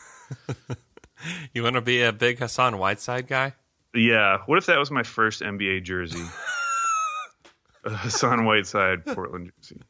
You 1.52 1.62
want 1.62 1.76
to 1.76 1.80
be 1.80 2.02
a 2.02 2.12
big 2.12 2.38
Hassan 2.38 2.78
Whiteside 2.78 3.26
guy? 3.26 3.54
Yeah. 3.96 4.38
What 4.46 4.58
if 4.58 4.66
that 4.66 4.78
was 4.78 4.90
my 4.90 5.02
first 5.02 5.42
NBA 5.42 5.82
jersey? 5.84 6.22
A 7.84 7.90
Hassan 7.90 8.44
Whiteside 8.44 9.04
Portland 9.06 9.52
jersey. 9.60 9.80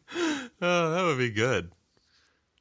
Oh, 0.61 0.91
that 0.93 1.05
would 1.05 1.19
be 1.19 1.31
good. 1.31 1.71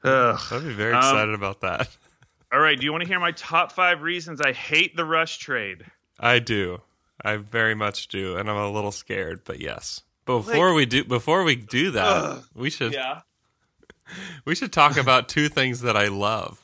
Ugh. 0.04 0.40
I'd 0.52 0.64
be 0.64 0.74
very 0.74 0.94
Um, 0.94 1.00
excited 1.00 1.34
about 1.34 1.62
that. 1.62 1.90
All 2.54 2.60
right. 2.60 2.78
Do 2.80 2.86
you 2.86 2.92
want 2.92 3.04
to 3.04 3.08
hear 3.08 3.20
my 3.20 3.32
top 3.32 3.72
five 3.72 4.02
reasons 4.02 4.40
I 4.40 4.54
hate 4.54 4.96
the 4.96 5.04
Russ 5.06 5.36
trade? 5.36 5.86
I 6.20 6.40
do. 6.40 6.82
I 7.24 7.38
very 7.38 7.76
much 7.76 8.08
do, 8.08 8.36
and 8.38 8.50
I'm 8.50 8.56
a 8.58 8.70
little 8.72 8.92
scared, 8.92 9.42
but 9.46 9.60
yes. 9.60 10.02
But 10.26 10.40
before 10.40 10.74
we 10.74 10.86
do, 10.86 11.04
before 11.04 11.44
we 11.44 11.56
do 11.56 11.92
that, 11.92 12.44
we 12.54 12.70
should 12.70 12.94
Yeah. 12.94 13.22
we 14.46 14.56
should 14.56 14.72
talk 14.72 14.98
about 14.98 15.28
two 15.28 15.50
things 15.50 15.82
that 15.82 15.96
I 15.98 16.08
love: 16.08 16.62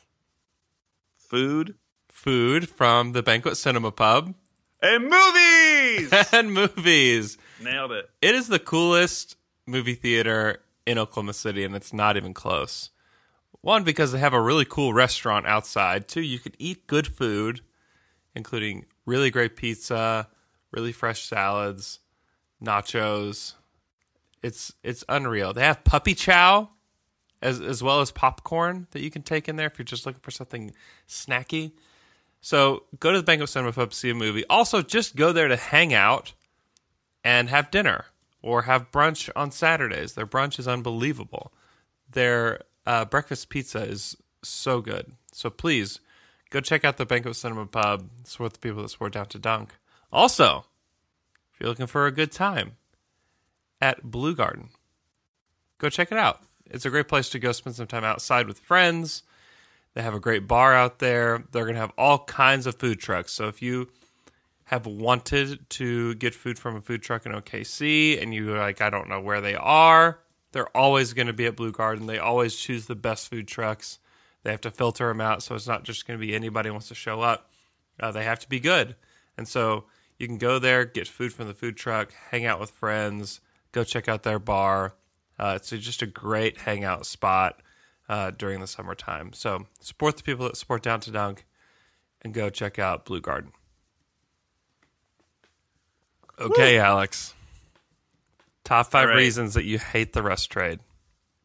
Food 1.17 1.75
food 2.09 2.69
from 2.69 3.13
the 3.13 3.23
Banquet 3.23 3.57
Cinema 3.57 3.91
Pub 3.91 4.35
and 4.81 5.03
movies. 5.03 6.13
and 6.31 6.53
movies. 6.53 7.38
Nailed 7.61 7.91
it. 7.91 8.09
It 8.21 8.35
is 8.35 8.47
the 8.47 8.59
coolest 8.59 9.35
movie 9.65 9.95
theater 9.95 10.61
in 10.85 10.97
Oklahoma 10.97 11.33
City, 11.33 11.63
and 11.63 11.75
it's 11.75 11.93
not 11.93 12.17
even 12.17 12.33
close. 12.33 12.89
One, 13.61 13.83
because 13.83 14.11
they 14.11 14.19
have 14.19 14.33
a 14.33 14.41
really 14.41 14.65
cool 14.65 14.93
restaurant 14.93 15.45
outside. 15.45 16.07
Two, 16.07 16.21
you 16.21 16.39
can 16.39 16.53
eat 16.57 16.88
good 16.88 17.07
food, 17.07 17.61
including 18.33 18.85
really 19.05 19.29
great 19.29 19.55
pizza, 19.55 20.27
really 20.71 20.91
fresh 20.91 21.23
salads, 21.23 22.00
nachos. 22.63 23.53
It's 24.41 24.73
it's 24.83 25.03
unreal. 25.07 25.53
They 25.53 25.61
have 25.61 25.83
puppy 25.83 26.15
chow 26.15 26.69
as 27.41 27.61
as 27.61 27.83
well 27.83 28.01
as 28.01 28.11
popcorn 28.11 28.88
that 28.91 29.01
you 29.01 29.11
can 29.11 29.21
take 29.21 29.47
in 29.47 29.55
there 29.55 29.67
if 29.67 29.77
you're 29.77 29.85
just 29.85 30.07
looking 30.07 30.21
for 30.21 30.31
something 30.31 30.71
snacky. 31.07 31.73
So 32.41 32.83
go 33.00 33.12
to 33.12 33.19
the 33.19 33.24
Banquet 33.24 33.50
Cinema 33.50 33.71
Pub, 33.71 33.93
see 33.93 34.10
a 34.10 34.15
movie. 34.15 34.43
Also, 34.50 34.81
just 34.81 35.15
go 35.15 35.31
there 35.31 35.48
to 35.48 35.55
hang 35.55 35.93
out 35.93 36.33
and 37.24 37.50
have 37.50 37.71
dinner 37.71 38.05
or 38.41 38.63
have 38.63 38.91
brunch 38.91 39.29
on 39.36 39.51
Saturdays. 39.51 40.13
Their 40.13 40.25
brunch 40.25 40.57
is 40.57 40.67
unbelievable. 40.67 41.53
Their 42.12 42.62
uh, 42.86 43.05
breakfast 43.05 43.50
pizza 43.50 43.83
is 43.83 44.17
so 44.41 44.81
good. 44.81 45.13
So 45.31 45.51
please 45.51 46.00
go 46.50 46.60
check 46.60 46.83
out 46.83 46.98
the 46.98 47.05
Banquet 47.05 47.36
Cinema 47.36 47.67
Pub. 47.67 48.10
Support 48.24 48.53
the 48.53 48.60
people 48.60 48.81
that 48.81 48.89
support 48.89 49.13
Down 49.13 49.27
to 49.27 49.39
Dunk. 49.39 49.75
Also, 50.12 50.65
if 51.53 51.60
you're 51.60 51.69
looking 51.69 51.88
for 51.88 52.07
a 52.07 52.12
good 52.12 52.31
time 52.31 52.74
at 53.79 54.03
Bleu 54.03 54.36
Garden, 54.36 54.69
go 55.77 55.89
check 55.89 56.12
it 56.12 56.17
out. 56.17 56.41
It's 56.65 56.86
a 56.86 56.89
great 56.89 57.07
place 57.07 57.29
to 57.29 57.39
go 57.39 57.51
spend 57.51 57.75
some 57.75 57.88
time 57.88 58.03
outside 58.03 58.48
with 58.48 58.60
friends. 58.60 59.24
They 59.93 60.01
have 60.01 60.13
a 60.13 60.19
great 60.19 60.48
bar 60.48 60.74
out 60.74 61.00
there. 61.00 61.43
They're 61.51 61.65
going 61.65 61.75
to 61.75 61.81
have 61.81 61.93
all 61.98 62.19
kinds 62.19 62.65
of 62.65 62.75
food 62.75 63.00
trucks. 63.00 63.33
So 63.33 63.48
if 63.48 63.62
you 63.62 63.89
have 64.65 64.86
wanted 64.86 65.69
to 65.69 66.15
get 66.15 66.33
food 66.33 66.57
from 66.57 66.77
a 66.77 66.81
food 66.81 67.01
truck 67.01 67.25
in 67.25 67.33
OKC 67.33 68.21
and 68.21 68.33
you're 68.33 68.57
like, 68.57 68.79
I 68.79 68.89
don't 68.89 69.10
know 69.10 69.19
where 69.19 69.41
they 69.41 69.55
are, 69.55 70.19
they're 70.53 70.75
always 70.75 71.13
going 71.13 71.27
to 71.27 71.33
be 71.33 71.45
at 71.45 71.55
Bleu 71.55 71.71
Garden. 71.71 72.07
They 72.07 72.19
always 72.19 72.55
choose 72.55 72.86
the 72.86 72.95
best 72.95 73.29
food 73.29 73.48
trucks. 73.48 74.00
They 74.43 74.51
have 74.51 74.62
to 74.62 74.71
filter 74.71 75.07
them 75.07 75.21
out, 75.21 75.43
so 75.43 75.55
it's 75.55 75.67
not 75.67 75.83
just 75.83 76.07
going 76.07 76.19
to 76.19 76.25
be 76.25 76.33
anybody 76.33 76.69
wants 76.69 76.88
to 76.88 76.95
show 76.95 77.21
up. 77.21 77.51
Uh, 78.00 78.12
they 78.12 78.24
have 78.24 78.39
to 78.39 78.50
be 78.50 78.60
good. 78.60 78.95
And 79.38 79.48
so 79.48 79.86
you 80.17 80.27
can 80.27 80.38
go 80.38 80.57
there, 80.57 80.83
get 80.86 81.07
food 81.07 81.33
from 81.33 81.48
the 81.48 81.53
food 81.53 81.77
truck, 81.77 82.13
hang 82.31 82.45
out 82.45 82.60
with 82.60 82.71
friends, 82.71 83.39
go 83.71 83.83
check 83.83 84.07
out 84.07 84.24
their 84.24 84.39
bar. 84.39 84.95
Uh, 85.38 85.53
it's 85.57 85.69
just 85.69 86.01
a 86.01 86.07
great 86.07 86.60
hangout 86.60 87.05
spot 87.05 87.61
uh, 88.12 88.30
during 88.32 88.60
the 88.60 88.68
summertime. 88.68 89.32
So 89.32 89.68
support 89.80 90.18
the 90.18 90.24
people 90.24 90.46
that 90.46 90.58
support 90.58 90.84
Down 90.84 91.00
to 91.00 91.12
Dunk 91.12 91.46
and 92.22 92.34
go 92.34 92.50
check 92.50 92.77
out 92.77 93.06
Bleu 93.06 93.22
Garden. 93.22 93.53
Okay, 96.38 96.77
Alex. 96.77 97.34
Top 98.65 98.91
five 98.91 99.03
All 99.03 99.08
right. 99.10 99.15
reasons 99.15 99.53
that 99.53 99.63
you 99.63 99.80
hate 99.80 100.12
the 100.12 100.22
rest 100.22 100.51
trade. 100.51 100.82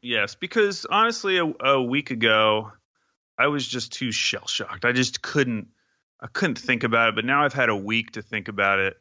Yes, 0.03 0.35
because 0.35 0.87
honestly, 0.91 1.39
a, 1.39 1.53
a 1.65 1.81
week 1.81 2.11
ago, 2.11 2.73
I 3.39 3.47
was 3.47 3.67
just 3.67 3.93
too 3.93 4.11
shell 4.11 4.49
shocked. 4.49 4.85
I 4.85 4.91
just 4.91 5.23
couldn't, 5.23 5.69
I 6.21 6.27
couldn't 6.27 6.59
think 6.59 6.83
about 6.83 7.11
it. 7.11 7.15
But 7.15 7.25
now 7.25 7.45
I've 7.45 7.53
had 7.53 7.69
a 7.69 7.77
week 7.77 8.13
to 8.13 8.23
think 8.23 8.49
about 8.49 8.81
it, 8.81 8.97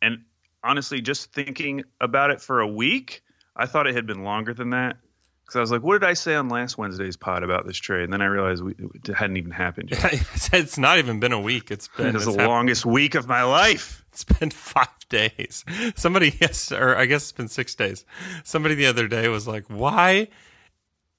and 0.00 0.24
honestly, 0.62 1.00
just 1.00 1.32
thinking 1.32 1.82
about 2.00 2.30
it 2.30 2.40
for 2.40 2.60
a 2.60 2.68
week, 2.68 3.22
I 3.56 3.66
thought 3.66 3.88
it 3.88 3.96
had 3.96 4.06
been 4.06 4.22
longer 4.22 4.54
than 4.54 4.70
that. 4.70 4.96
Because 5.44 5.56
I 5.56 5.60
was 5.60 5.70
like, 5.70 5.82
what 5.82 6.00
did 6.00 6.08
I 6.08 6.14
say 6.14 6.34
on 6.34 6.48
last 6.48 6.78
Wednesday's 6.78 7.16
pod 7.16 7.42
about 7.42 7.66
this 7.66 7.76
trade? 7.76 8.04
And 8.04 8.12
then 8.12 8.22
I 8.22 8.26
realized 8.26 8.62
we, 8.62 8.74
it 8.94 9.08
hadn't 9.14 9.36
even 9.36 9.50
happened 9.50 9.90
yet. 9.90 10.14
it's 10.52 10.78
not 10.78 10.98
even 10.98 11.20
been 11.20 11.32
a 11.32 11.40
week. 11.40 11.70
It's 11.70 11.88
been 11.88 12.08
It 12.08 12.14
it's 12.16 12.24
the 12.24 12.32
hap- 12.32 12.48
longest 12.48 12.86
week 12.86 13.14
of 13.14 13.28
my 13.28 13.42
life. 13.42 14.04
It's 14.10 14.24
been 14.24 14.50
five 14.50 14.88
days. 15.10 15.64
Somebody, 15.96 16.34
yes, 16.40 16.72
or 16.72 16.96
I 16.96 17.04
guess 17.04 17.24
it's 17.24 17.32
been 17.32 17.48
six 17.48 17.74
days. 17.74 18.06
Somebody 18.42 18.74
the 18.74 18.86
other 18.86 19.06
day 19.06 19.28
was 19.28 19.46
like, 19.46 19.64
"Why 19.68 20.28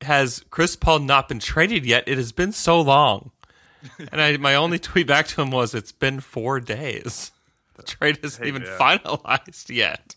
has 0.01 0.43
Chris 0.49 0.75
Paul 0.75 0.99
not 0.99 1.27
been 1.29 1.39
traded 1.39 1.85
yet? 1.85 2.05
It 2.07 2.17
has 2.17 2.31
been 2.31 2.51
so 2.51 2.81
long." 2.81 3.31
And 4.11 4.19
I, 4.19 4.37
my 4.37 4.55
only 4.55 4.79
tweet 4.79 5.05
back 5.05 5.27
to 5.27 5.41
him 5.43 5.51
was, 5.51 5.75
"It's 5.75 5.91
been 5.91 6.19
four 6.19 6.59
days. 6.59 7.31
The 7.75 7.83
trade 7.83 8.17
isn't 8.23 8.43
even 8.43 8.63
finalized 8.63 9.69
yet." 9.69 10.15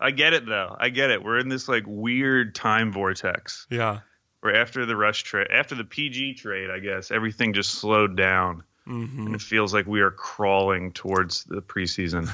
I 0.00 0.10
get 0.10 0.32
it 0.32 0.46
though. 0.46 0.76
I 0.78 0.88
get 0.88 1.10
it. 1.10 1.22
We're 1.22 1.38
in 1.38 1.48
this 1.48 1.68
like 1.68 1.84
weird 1.86 2.54
time 2.54 2.92
vortex 2.92 3.66
Yeah. 3.70 4.00
where 4.40 4.54
after 4.56 4.86
the 4.86 4.96
Russ 4.96 5.18
trade, 5.18 5.48
after 5.50 5.74
the 5.74 5.84
PG 5.84 6.34
trade, 6.34 6.70
I 6.70 6.78
guess 6.78 7.10
everything 7.10 7.52
just 7.52 7.70
slowed 7.74 8.16
down, 8.16 8.62
Mm-hmm. 8.88 9.26
and 9.26 9.34
it 9.34 9.42
feels 9.42 9.72
like 9.74 9.86
we 9.86 10.00
are 10.00 10.10
crawling 10.10 10.92
towards 10.92 11.44
the 11.44 11.60
preseason. 11.62 12.28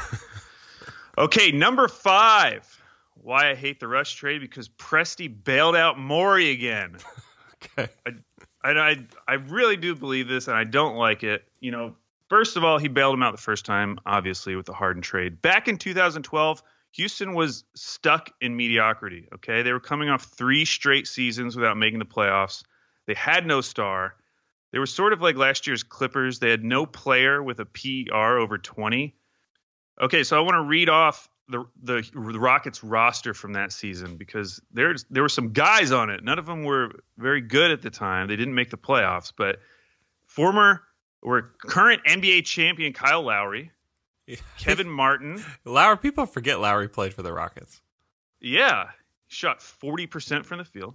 okay, 1.18 1.50
number 1.52 1.88
five. 1.88 2.72
Why 3.14 3.50
I 3.50 3.54
hate 3.54 3.80
the 3.80 3.88
Russ 3.88 4.10
trade 4.10 4.40
because 4.40 4.68
Presti 4.68 5.28
bailed 5.44 5.74
out 5.76 5.98
Morey 5.98 6.50
again. 6.50 6.96
Okay. 7.78 7.88
I, 8.06 8.70
I 8.70 8.96
I 9.26 9.34
really 9.34 9.76
do 9.76 9.94
believe 9.96 10.28
this, 10.28 10.46
and 10.46 10.56
I 10.56 10.64
don't 10.64 10.94
like 10.96 11.24
it. 11.24 11.42
You 11.58 11.70
know, 11.72 11.96
first 12.28 12.56
of 12.56 12.64
all, 12.64 12.78
he 12.78 12.86
bailed 12.86 13.14
him 13.14 13.22
out 13.22 13.32
the 13.34 13.40
first 13.42 13.64
time, 13.64 13.98
obviously 14.04 14.54
with 14.56 14.66
the 14.66 14.74
Harden 14.74 15.02
trade. 15.02 15.40
Back 15.40 15.66
in 15.66 15.78
2012, 15.78 16.62
Houston 16.96 17.34
was 17.34 17.64
stuck 17.74 18.30
in 18.40 18.56
mediocrity. 18.56 19.28
Okay, 19.34 19.62
they 19.62 19.72
were 19.72 19.80
coming 19.80 20.08
off 20.08 20.24
three 20.24 20.64
straight 20.64 21.06
seasons 21.06 21.54
without 21.54 21.76
making 21.76 21.98
the 21.98 22.06
playoffs. 22.06 22.64
They 23.06 23.14
had 23.14 23.46
no 23.46 23.60
star. 23.60 24.14
They 24.72 24.78
were 24.78 24.86
sort 24.86 25.12
of 25.12 25.20
like 25.20 25.36
last 25.36 25.66
year's 25.66 25.82
Clippers. 25.82 26.38
They 26.38 26.50
had 26.50 26.64
no 26.64 26.86
player 26.86 27.42
with 27.42 27.60
a 27.60 27.66
PER 27.66 28.38
over 28.38 28.58
20. 28.58 29.14
Okay, 30.02 30.24
so 30.24 30.38
I 30.38 30.40
want 30.40 30.54
to 30.54 30.62
read 30.62 30.88
off 30.88 31.28
the, 31.48 31.64
the 31.82 32.02
Rockets 32.14 32.82
roster 32.82 33.34
from 33.34 33.52
that 33.52 33.72
season 33.72 34.16
because 34.16 34.60
there's 34.72 35.04
there 35.10 35.22
were 35.22 35.28
some 35.28 35.52
guys 35.52 35.92
on 35.92 36.10
it. 36.10 36.24
None 36.24 36.38
of 36.38 36.46
them 36.46 36.64
were 36.64 36.92
very 37.18 37.42
good 37.42 37.70
at 37.70 37.82
the 37.82 37.90
time. 37.90 38.26
They 38.28 38.36
didn't 38.36 38.54
make 38.54 38.70
the 38.70 38.78
playoffs, 38.78 39.32
but 39.36 39.58
former 40.26 40.82
or 41.22 41.54
current 41.58 42.02
NBA 42.04 42.44
champion 42.46 42.94
Kyle 42.94 43.22
Lowry, 43.22 43.70
Kevin 44.58 44.88
Martin, 44.90 45.42
Lowry. 45.64 45.98
People 45.98 46.26
forget 46.26 46.60
Lowry 46.60 46.88
played 46.88 47.14
for 47.14 47.22
the 47.22 47.32
Rockets. 47.32 47.80
yeah, 48.40 48.90
shot 49.28 49.60
40% 49.60 50.44
from 50.44 50.58
the 50.58 50.64
field. 50.64 50.94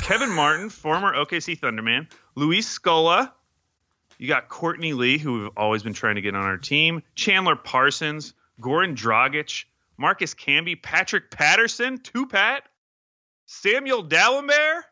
Kevin 0.00 0.30
Martin, 0.30 0.68
former 0.70 1.12
OKC 1.14 1.58
Thunderman, 1.58 2.10
Luis 2.34 2.78
Scola, 2.78 3.30
you 4.18 4.28
got 4.28 4.48
Courtney 4.48 4.92
Lee, 4.92 5.18
who 5.18 5.40
we've 5.42 5.50
always 5.56 5.82
been 5.82 5.92
trying 5.94 6.14
to 6.16 6.20
get 6.22 6.34
on 6.34 6.42
our 6.44 6.56
team, 6.58 7.02
Chandler 7.14 7.56
Parsons, 7.56 8.34
Goran 8.60 8.96
Dragic, 8.96 9.64
Marcus 9.98 10.34
Camby, 10.34 10.80
Patrick 10.80 11.30
Patterson, 11.30 11.98
two 11.98 12.26
Pat, 12.26 12.62
Samuel 13.46 14.04
Dalembert, 14.04 14.82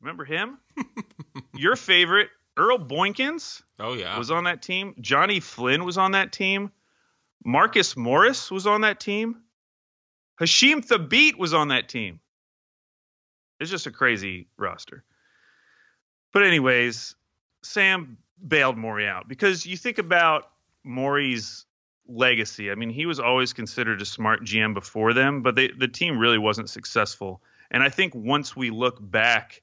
remember 0.00 0.24
him? 0.24 0.58
Your 1.54 1.76
favorite, 1.76 2.28
Earl 2.56 2.78
Boykins 2.78 3.62
Oh 3.78 3.92
yeah. 3.94 4.18
was 4.18 4.30
on 4.30 4.44
that 4.44 4.60
team. 4.62 4.94
Johnny 5.00 5.40
Flynn 5.40 5.84
was 5.84 5.96
on 5.98 6.12
that 6.12 6.32
team. 6.32 6.70
Marcus 7.44 7.96
Morris 7.96 8.50
was 8.50 8.66
on 8.66 8.82
that 8.82 9.00
team. 9.00 9.36
Hasheem 10.40 10.86
Thabeet 10.86 11.36
was 11.36 11.54
on 11.54 11.68
that 11.68 11.88
team. 11.88 12.20
It's 13.58 13.70
just 13.70 13.86
a 13.86 13.90
crazy 13.90 14.48
roster. 14.56 15.04
But 16.32 16.44
anyways, 16.44 17.14
Sam 17.62 18.18
bailed 18.46 18.78
Morey 18.78 19.06
out 19.06 19.28
because 19.28 19.66
you 19.66 19.76
think 19.76 19.98
about 19.98 20.50
Morey's 20.82 21.66
legacy. 22.08 22.70
I 22.70 22.74
mean, 22.74 22.90
he 22.90 23.06
was 23.06 23.20
always 23.20 23.52
considered 23.52 24.00
a 24.00 24.06
smart 24.06 24.42
GM 24.44 24.74
before 24.74 25.12
them, 25.12 25.42
but 25.42 25.54
they, 25.56 25.68
the 25.68 25.88
team 25.88 26.18
really 26.18 26.38
wasn't 26.38 26.70
successful. 26.70 27.42
And 27.70 27.82
I 27.82 27.88
think 27.88 28.14
once 28.14 28.56
we 28.56 28.70
look 28.70 28.98
back 29.00 29.62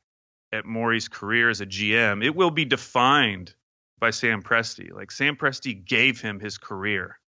at 0.53 0.65
Morey's 0.65 1.07
career 1.07 1.49
as 1.49 1.61
a 1.61 1.65
GM, 1.65 2.23
it 2.23 2.35
will 2.35 2.51
be 2.51 2.65
defined 2.65 3.53
by 3.99 4.11
Sam 4.11 4.43
Presti. 4.43 4.91
Like 4.91 5.11
Sam 5.11 5.35
Presti 5.35 5.83
gave 5.83 6.21
him 6.21 6.39
his 6.39 6.57
career 6.57 7.19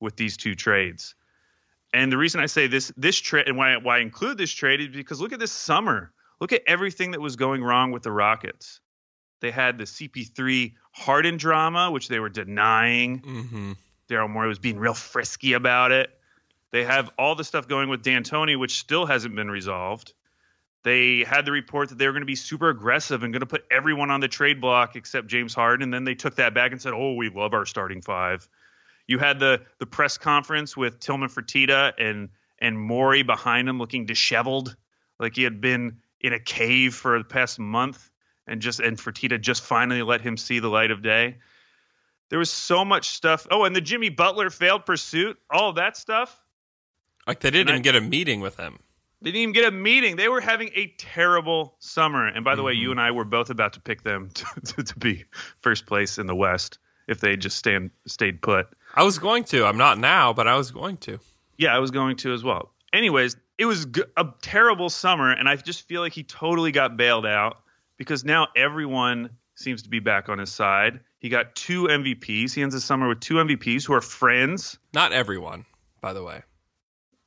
with 0.00 0.16
these 0.16 0.36
two 0.36 0.54
trades. 0.54 1.14
And 1.92 2.10
the 2.10 2.18
reason 2.18 2.40
I 2.40 2.46
say 2.46 2.66
this 2.66 2.92
this 2.96 3.16
trade 3.18 3.48
and 3.48 3.56
why 3.56 3.76
why 3.76 3.98
I 3.98 4.00
include 4.00 4.38
this 4.38 4.50
trade 4.50 4.80
is 4.80 4.88
because 4.88 5.20
look 5.20 5.32
at 5.32 5.38
this 5.38 5.52
summer. 5.52 6.12
Look 6.40 6.52
at 6.52 6.62
everything 6.66 7.12
that 7.12 7.20
was 7.20 7.36
going 7.36 7.62
wrong 7.64 7.92
with 7.92 8.02
the 8.02 8.12
Rockets. 8.12 8.80
They 9.40 9.50
had 9.50 9.78
the 9.78 9.84
CP3 9.84 10.74
Harden 10.92 11.36
drama, 11.38 11.90
which 11.90 12.08
they 12.08 12.18
were 12.18 12.28
denying. 12.28 13.20
mm-hmm. 13.20 13.72
Daryl 14.08 14.30
Morey 14.30 14.48
was 14.48 14.58
being 14.58 14.78
real 14.78 14.94
frisky 14.94 15.54
about 15.54 15.92
it. 15.92 16.10
They 16.72 16.84
have 16.84 17.10
all 17.18 17.34
the 17.34 17.44
stuff 17.44 17.68
going 17.68 17.88
with 17.88 18.02
D'Antoni, 18.02 18.58
which 18.58 18.78
still 18.78 19.06
hasn't 19.06 19.34
been 19.34 19.50
resolved. 19.50 20.12
They 20.84 21.24
had 21.24 21.44
the 21.44 21.52
report 21.52 21.88
that 21.88 21.98
they 21.98 22.06
were 22.06 22.12
going 22.12 22.22
to 22.22 22.26
be 22.26 22.36
super 22.36 22.68
aggressive 22.68 23.24
and 23.24 23.32
going 23.32 23.40
to 23.40 23.46
put 23.46 23.64
everyone 23.70 24.10
on 24.10 24.20
the 24.20 24.28
trade 24.28 24.60
block 24.60 24.94
except 24.94 25.26
James 25.26 25.54
Harden, 25.54 25.82
and 25.82 25.92
then 25.92 26.04
they 26.04 26.14
took 26.14 26.36
that 26.36 26.54
back 26.54 26.70
and 26.70 26.80
said, 26.80 26.92
"Oh, 26.92 27.14
we 27.14 27.28
love 27.28 27.54
our 27.54 27.66
starting 27.66 28.02
five. 28.02 28.48
You 29.06 29.18
had 29.18 29.38
the 29.38 29.62
the 29.78 29.86
press 29.86 30.18
conference 30.18 30.76
with 30.76 30.98
Tillman 31.00 31.28
Fertitta 31.28 31.92
and 31.98 32.30
and 32.58 32.78
Morey 32.78 33.22
behind 33.22 33.68
him, 33.68 33.78
looking 33.78 34.06
disheveled, 34.06 34.74
like 35.20 35.36
he 35.36 35.42
had 35.44 35.60
been 35.60 35.98
in 36.20 36.32
a 36.32 36.40
cave 36.40 36.94
for 36.94 37.18
the 37.18 37.24
past 37.24 37.58
month, 37.58 38.10
and 38.46 38.60
just 38.60 38.80
and 38.80 38.96
Fertitta 38.98 39.40
just 39.40 39.62
finally 39.62 40.02
let 40.02 40.20
him 40.22 40.36
see 40.36 40.58
the 40.58 40.68
light 40.68 40.90
of 40.90 41.02
day. 41.02 41.36
There 42.30 42.38
was 42.40 42.50
so 42.50 42.84
much 42.84 43.10
stuff. 43.10 43.46
Oh, 43.50 43.64
and 43.64 43.76
the 43.76 43.80
Jimmy 43.80 44.08
Butler 44.08 44.50
failed 44.50 44.84
pursuit, 44.86 45.38
all 45.48 45.74
that 45.74 45.96
stuff. 45.96 46.36
Like 47.26 47.38
they 47.40 47.50
didn't 47.50 47.68
And 47.68 47.70
I- 47.70 47.72
even 47.74 47.82
get 47.82 47.94
a 47.96 48.00
meeting 48.00 48.40
with 48.40 48.56
him. 48.56 48.80
They 49.22 49.30
didn't 49.30 49.42
even 49.42 49.52
get 49.54 49.64
a 49.64 49.70
meeting. 49.70 50.16
They 50.16 50.28
were 50.28 50.40
having 50.42 50.70
a 50.74 50.88
terrible 50.98 51.76
summer. 51.78 52.26
And 52.26 52.44
by 52.44 52.54
the 52.54 52.62
way, 52.62 52.74
Mm-hmm. 52.74 52.82
you 52.82 52.90
and 52.90 53.00
I 53.00 53.12
were 53.12 53.24
both 53.24 53.48
about 53.50 53.72
to 53.74 53.80
pick 53.80 54.02
them 54.02 54.28
to, 54.34 54.44
to, 54.60 54.82
to 54.82 54.98
be 54.98 55.24
first 55.60 55.86
place 55.86 56.18
in 56.18 56.26
the 56.26 56.34
West 56.34 56.78
if 57.08 57.20
they 57.20 57.36
just 57.36 57.56
stand 57.56 57.90
stayed 58.06 58.42
put. 58.42 58.66
I 58.96 59.04
was 59.04 59.18
going 59.18 59.44
to. 59.44 59.64
I'm 59.66 59.76
not 59.76 59.98
now, 59.98 60.32
but 60.32 60.48
I 60.48 60.56
was 60.56 60.70
going 60.70 60.96
to. 60.98 61.18
Yeah, 61.58 61.74
I 61.74 61.78
was 61.78 61.90
going 61.90 62.16
to 62.18 62.32
as 62.32 62.42
well. 62.42 62.72
Anyways, 62.92 63.36
it 63.58 63.66
was 63.66 63.86
g- 63.86 64.02
a 64.16 64.26
terrible 64.42 64.88
summer, 64.90 65.30
and 65.30 65.48
I 65.48 65.56
just 65.56 65.86
feel 65.86 66.00
like 66.00 66.12
he 66.12 66.22
totally 66.22 66.72
got 66.72 66.96
bailed 66.96 67.26
out 67.26 67.58
because 67.98 68.24
now 68.24 68.48
everyone 68.56 69.30
seems 69.54 69.82
to 69.82 69.88
be 69.88 70.00
back 70.00 70.28
on 70.28 70.38
his 70.38 70.52
side. 70.52 71.00
He 71.18 71.28
got 71.28 71.54
two 71.56 71.84
MVPs. 71.84 72.54
He 72.54 72.62
ends 72.62 72.74
the 72.74 72.80
summer 72.80 73.08
with 73.08 73.20
two 73.20 73.34
MVPs 73.34 73.86
who 73.86 73.94
are 73.94 74.00
friends. 74.00 74.78
Not 74.92 75.12
everyone, 75.12 75.64
by 76.00 76.12
the 76.12 76.22
way. 76.22 76.42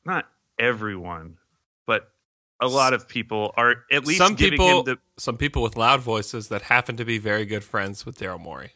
Not 0.06 0.26
everyone, 0.60 1.38
but 1.86 2.12
a 2.60 2.68
lot 2.68 2.94
of 2.94 3.08
people 3.08 3.54
are 3.58 3.76
at 3.92 4.06
least 4.06 4.20
some 4.20 4.36
giving 4.36 4.52
people, 4.60 4.80
him 4.80 4.86
the 4.86 4.98
some 5.18 5.38
people 5.38 5.62
with 5.62 5.76
loud 5.76 6.02
voices 6.02 6.48
that 6.50 6.64
happen 6.64 6.98
to 6.98 7.06
be 7.06 7.18
very 7.18 7.46
good 7.46 7.64
friends 7.64 8.06
with 8.06 8.18
Daryl 8.20 8.40
Morey. 8.40 8.72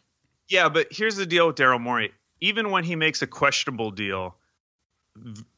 Yeah, 0.47 0.69
but 0.69 0.87
here's 0.91 1.15
the 1.15 1.25
deal 1.25 1.47
with 1.47 1.55
Daryl 1.55 1.79
Morey. 1.79 2.11
Even 2.43 2.71
when 2.71 2.83
he 2.83 2.97
makes 2.97 3.21
a 3.21 3.27
questionable 3.27 3.89
deal, 3.89 4.35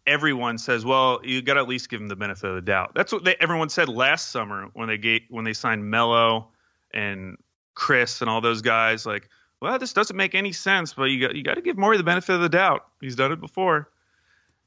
everyone 0.05 0.59
says, 0.59 0.85
"Well, 0.85 1.19
you 1.23 1.41
got 1.41 1.55
to 1.55 1.61
at 1.61 1.67
least 1.67 1.89
give 1.89 1.99
him 1.99 2.07
the 2.07 2.15
benefit 2.15 2.47
of 2.47 2.55
the 2.55 2.61
doubt." 2.61 2.91
That's 2.93 3.11
what 3.11 3.23
they, 3.23 3.35
everyone 3.39 3.69
said 3.69 3.89
last 3.89 4.29
summer 4.29 4.69
when 4.73 4.87
they 4.87 4.99
gave, 4.99 5.23
when 5.29 5.45
they 5.45 5.53
signed 5.53 5.89
Melo 5.89 6.49
and 6.93 7.37
Chris 7.73 8.21
and 8.21 8.29
all 8.29 8.39
those 8.39 8.61
guys. 8.61 9.03
Like, 9.03 9.29
well, 9.59 9.79
this 9.79 9.93
doesn't 9.93 10.15
make 10.15 10.35
any 10.35 10.51
sense, 10.51 10.93
but 10.93 11.05
you 11.05 11.21
got 11.21 11.35
you 11.35 11.41
got 11.41 11.55
to 11.55 11.61
give 11.61 11.75
Morey 11.75 11.97
the 11.97 12.03
benefit 12.03 12.35
of 12.35 12.41
the 12.41 12.49
doubt. 12.49 12.85
He's 13.01 13.15
done 13.15 13.31
it 13.31 13.41
before, 13.41 13.89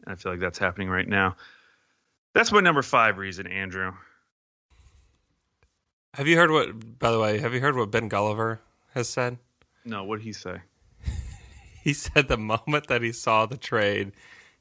and 0.04 0.12
I 0.12 0.16
feel 0.16 0.33
like 0.33 0.40
that's 0.40 0.59
happening 0.59 0.88
right 0.88 1.07
now. 1.07 1.37
That's 2.35 2.50
my 2.50 2.61
number 2.61 2.83
five 2.83 3.16
reason, 3.16 3.46
Andrew. 3.46 3.92
Have 6.14 6.26
you 6.26 6.37
heard 6.37 6.50
what? 6.50 6.98
By 6.98 7.12
the 7.12 7.20
way, 7.20 7.38
have 7.38 7.54
you 7.54 7.61
heard 7.61 7.76
what 7.76 7.92
Ben 7.92 8.11
Golliver 8.11 8.59
has 8.94 9.09
said? 9.09 9.38
No, 9.85 10.02
what 10.02 10.16
did 10.16 10.24
he 10.24 10.33
say? 10.33 10.62
He 11.88 11.94
said 11.94 12.29
the 12.29 12.37
moment 12.37 12.88
that 12.88 13.01
he 13.01 13.12
saw 13.12 13.46
the 13.46 13.57
trade, 13.57 14.12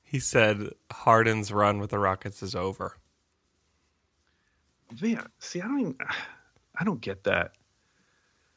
he 0.02 0.18
said 0.18 0.70
Harden's 0.90 1.52
run 1.52 1.78
with 1.78 1.90
the 1.90 2.00
Rockets 2.00 2.42
is 2.42 2.56
over. 2.56 2.96
Man, 5.02 5.28
see, 5.38 5.60
I 5.60 5.68
don't 5.68 5.80
even, 5.82 5.98
I 6.80 6.86
don't 6.86 7.02
get 7.02 7.26
that. 7.26 7.52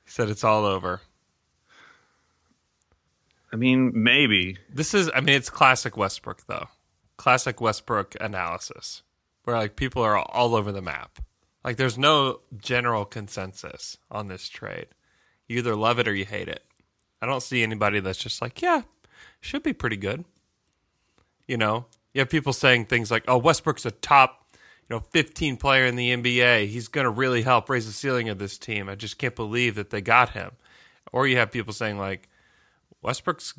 He 0.04 0.10
said 0.12 0.28
it's 0.28 0.44
all 0.44 0.64
over. 0.64 1.00
I 3.52 3.56
mean, 3.56 3.90
maybe. 3.92 4.56
This 4.72 4.94
is, 4.94 5.10
I 5.16 5.18
mean, 5.18 5.34
it's 5.34 5.50
classic 5.50 5.96
Westbrook 5.96 6.46
though. 6.46 6.68
Classic 7.16 7.60
Westbrook 7.60 8.14
analysis, 8.20 9.02
where 9.42 9.56
like 9.56 9.74
people 9.74 10.00
are 10.04 10.16
all 10.16 10.54
over 10.54 10.70
the 10.70 10.80
map. 10.80 11.18
Like 11.64 11.76
there's 11.76 11.98
no 11.98 12.38
general 12.56 13.04
consensus 13.04 13.98
on 14.12 14.28
this 14.28 14.48
trade. 14.48 14.86
You 15.48 15.58
either 15.58 15.74
love 15.74 15.98
it 15.98 16.06
or 16.06 16.14
you 16.14 16.24
hate 16.24 16.46
it. 16.46 16.62
I 17.22 17.26
don't 17.26 17.42
see 17.42 17.62
anybody 17.62 18.00
that's 18.00 18.18
just 18.18 18.40
like, 18.40 18.62
yeah, 18.62 18.82
should 19.40 19.62
be 19.62 19.72
pretty 19.72 19.96
good. 19.96 20.24
You 21.46 21.56
know, 21.56 21.86
you 22.14 22.20
have 22.20 22.30
people 22.30 22.52
saying 22.52 22.86
things 22.86 23.10
like, 23.10 23.24
"Oh, 23.26 23.38
Westbrook's 23.38 23.84
a 23.84 23.90
top, 23.90 24.46
you 24.54 24.96
know, 24.96 25.00
15 25.10 25.56
player 25.56 25.84
in 25.86 25.96
the 25.96 26.10
NBA. 26.10 26.68
He's 26.68 26.88
going 26.88 27.04
to 27.04 27.10
really 27.10 27.42
help 27.42 27.68
raise 27.68 27.86
the 27.86 27.92
ceiling 27.92 28.28
of 28.28 28.38
this 28.38 28.56
team. 28.56 28.88
I 28.88 28.94
just 28.94 29.18
can't 29.18 29.34
believe 29.36 29.74
that 29.74 29.90
they 29.90 30.00
got 30.00 30.30
him." 30.30 30.52
Or 31.12 31.26
you 31.26 31.36
have 31.38 31.50
people 31.50 31.72
saying 31.72 31.98
like, 31.98 32.28
"Westbrook's 33.02 33.54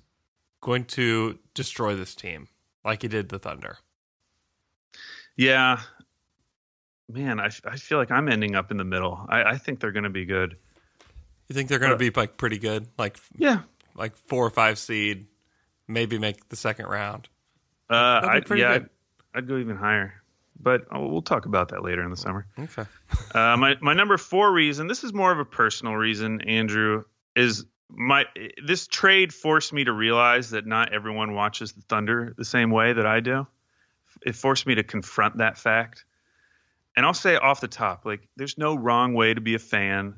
going 0.61 0.85
to 0.85 1.39
destroy 1.53 1.95
this 1.95 2.15
team 2.15 2.47
like 2.85 3.01
he 3.01 3.07
did 3.07 3.29
the 3.29 3.39
Thunder." 3.39 3.77
Yeah. 5.35 5.81
Man, 7.09 7.39
I, 7.39 7.49
I 7.65 7.75
feel 7.75 7.97
like 7.97 8.11
I'm 8.11 8.29
ending 8.29 8.55
up 8.55 8.71
in 8.71 8.77
the 8.77 8.85
middle. 8.85 9.25
I, 9.27 9.43
I 9.43 9.57
think 9.57 9.79
they're 9.79 9.91
going 9.91 10.03
to 10.03 10.09
be 10.09 10.25
good. 10.25 10.55
You 11.51 11.53
think 11.55 11.67
they're 11.67 11.79
going 11.79 11.91
to 11.91 11.97
be 11.97 12.11
like 12.11 12.37
pretty 12.37 12.57
good, 12.59 12.87
like 12.97 13.19
Yeah. 13.35 13.63
like 13.93 14.15
four 14.15 14.45
or 14.45 14.49
five 14.49 14.79
seed, 14.79 15.27
maybe 15.85 16.17
make 16.17 16.47
the 16.47 16.55
second 16.55 16.85
round? 16.85 17.27
Uh, 17.89 18.21
I'd, 18.23 18.45
pretty 18.45 18.61
yeah. 18.61 18.71
I'd, 18.71 18.89
I'd 19.35 19.47
go 19.49 19.57
even 19.57 19.75
higher, 19.75 20.13
but 20.57 20.83
oh, 20.93 21.07
we'll 21.07 21.21
talk 21.21 21.45
about 21.47 21.67
that 21.71 21.83
later 21.83 22.05
in 22.05 22.09
the 22.09 22.15
summer. 22.15 22.47
Okay. 22.57 22.85
Uh, 23.35 23.57
my 23.57 23.75
my 23.81 23.93
number 23.93 24.17
four 24.17 24.49
reason. 24.49 24.87
This 24.87 25.03
is 25.03 25.13
more 25.13 25.29
of 25.33 25.39
a 25.39 25.45
personal 25.45 25.93
reason, 25.95 26.39
Andrew. 26.41 27.03
Is 27.35 27.65
my 27.89 28.23
this 28.65 28.87
trade 28.87 29.33
forced 29.33 29.73
me 29.73 29.83
to 29.83 29.91
realize 29.91 30.51
that 30.51 30.65
not 30.65 30.93
everyone 30.93 31.33
watches 31.33 31.73
the 31.73 31.81
Thunder 31.81 32.33
the 32.37 32.45
same 32.45 32.71
way 32.71 32.93
that 32.93 33.05
I 33.05 33.19
do. 33.19 33.45
It 34.25 34.35
forced 34.37 34.65
me 34.65 34.75
to 34.75 34.83
confront 34.83 35.39
that 35.39 35.57
fact. 35.57 36.05
And 36.95 37.05
I'll 37.05 37.13
say 37.13 37.35
off 37.35 37.59
the 37.59 37.67
top, 37.67 38.05
like 38.05 38.25
there's 38.37 38.57
no 38.57 38.75
wrong 38.75 39.13
way 39.13 39.33
to 39.33 39.41
be 39.41 39.55
a 39.55 39.59
fan. 39.59 40.15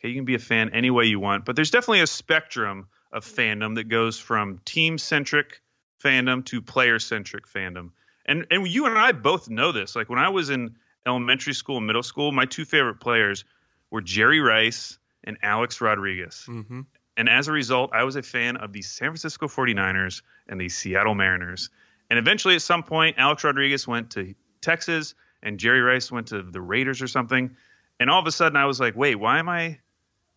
Okay, 0.00 0.08
you 0.08 0.14
can 0.14 0.24
be 0.24 0.34
a 0.34 0.40
fan 0.40 0.70
any 0.72 0.90
way 0.90 1.04
you 1.04 1.20
want, 1.20 1.44
but 1.44 1.56
there's 1.56 1.70
definitely 1.70 2.00
a 2.00 2.06
spectrum 2.06 2.88
of 3.12 3.24
fandom 3.24 3.74
that 3.74 3.84
goes 3.84 4.18
from 4.18 4.60
team 4.64 4.96
centric 4.96 5.60
fandom 6.02 6.44
to 6.46 6.62
player 6.62 6.98
centric 6.98 7.46
fandom. 7.46 7.90
And 8.24 8.46
and 8.50 8.66
you 8.66 8.86
and 8.86 8.98
I 8.98 9.12
both 9.12 9.50
know 9.50 9.72
this. 9.72 9.94
Like 9.94 10.08
when 10.08 10.18
I 10.18 10.30
was 10.30 10.50
in 10.50 10.76
elementary 11.06 11.54
school 11.54 11.78
and 11.78 11.86
middle 11.86 12.02
school, 12.02 12.32
my 12.32 12.46
two 12.46 12.64
favorite 12.64 13.00
players 13.00 13.44
were 13.90 14.00
Jerry 14.00 14.40
Rice 14.40 14.98
and 15.24 15.36
Alex 15.42 15.80
Rodriguez. 15.80 16.46
Mm-hmm. 16.48 16.82
And 17.16 17.28
as 17.28 17.48
a 17.48 17.52
result, 17.52 17.90
I 17.92 18.04
was 18.04 18.16
a 18.16 18.22
fan 18.22 18.56
of 18.56 18.72
the 18.72 18.82
San 18.82 19.08
Francisco 19.08 19.46
49ers 19.46 20.22
and 20.48 20.60
the 20.60 20.68
Seattle 20.68 21.14
Mariners. 21.14 21.68
And 22.08 22.18
eventually, 22.18 22.54
at 22.54 22.62
some 22.62 22.82
point, 22.82 23.16
Alex 23.18 23.44
Rodriguez 23.44 23.86
went 23.86 24.12
to 24.12 24.34
Texas 24.60 25.14
and 25.42 25.58
Jerry 25.58 25.80
Rice 25.80 26.10
went 26.10 26.28
to 26.28 26.42
the 26.42 26.60
Raiders 26.60 27.02
or 27.02 27.08
something. 27.08 27.56
And 27.98 28.10
all 28.10 28.20
of 28.20 28.26
a 28.26 28.32
sudden, 28.32 28.56
I 28.56 28.64
was 28.64 28.80
like, 28.80 28.96
wait, 28.96 29.16
why 29.16 29.38
am 29.38 29.48
I, 29.48 29.78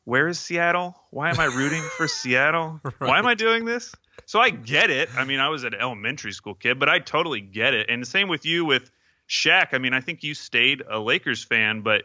where 0.05 0.27
is 0.27 0.39
Seattle? 0.39 0.95
Why 1.11 1.29
am 1.29 1.39
I 1.39 1.45
rooting 1.45 1.81
for 1.97 2.07
Seattle? 2.07 2.81
Why 2.99 3.19
am 3.19 3.25
I 3.25 3.35
doing 3.35 3.65
this? 3.65 3.93
So 4.25 4.39
I 4.39 4.49
get 4.49 4.89
it. 4.89 5.09
I 5.17 5.25
mean, 5.25 5.39
I 5.39 5.49
was 5.49 5.63
an 5.63 5.73
elementary 5.73 6.31
school 6.31 6.53
kid, 6.55 6.79
but 6.79 6.89
I 6.89 6.99
totally 6.99 7.41
get 7.41 7.73
it. 7.73 7.89
And 7.89 8.01
the 8.01 8.05
same 8.05 8.27
with 8.27 8.45
you 8.45 8.65
with 8.65 8.89
Shaq. 9.29 9.67
I 9.73 9.77
mean, 9.77 9.93
I 9.93 10.01
think 10.01 10.23
you 10.23 10.33
stayed 10.33 10.81
a 10.89 10.99
Lakers 10.99 11.43
fan, 11.43 11.81
but 11.81 12.03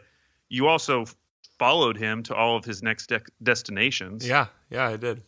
you 0.49 0.67
also 0.67 1.05
followed 1.57 1.97
him 1.97 2.23
to 2.23 2.35
all 2.35 2.55
of 2.57 2.65
his 2.65 2.81
next 2.81 3.07
de- 3.07 3.21
destinations. 3.43 4.27
Yeah, 4.27 4.47
yeah, 4.69 4.87
I 4.87 4.97
did. 4.97 5.21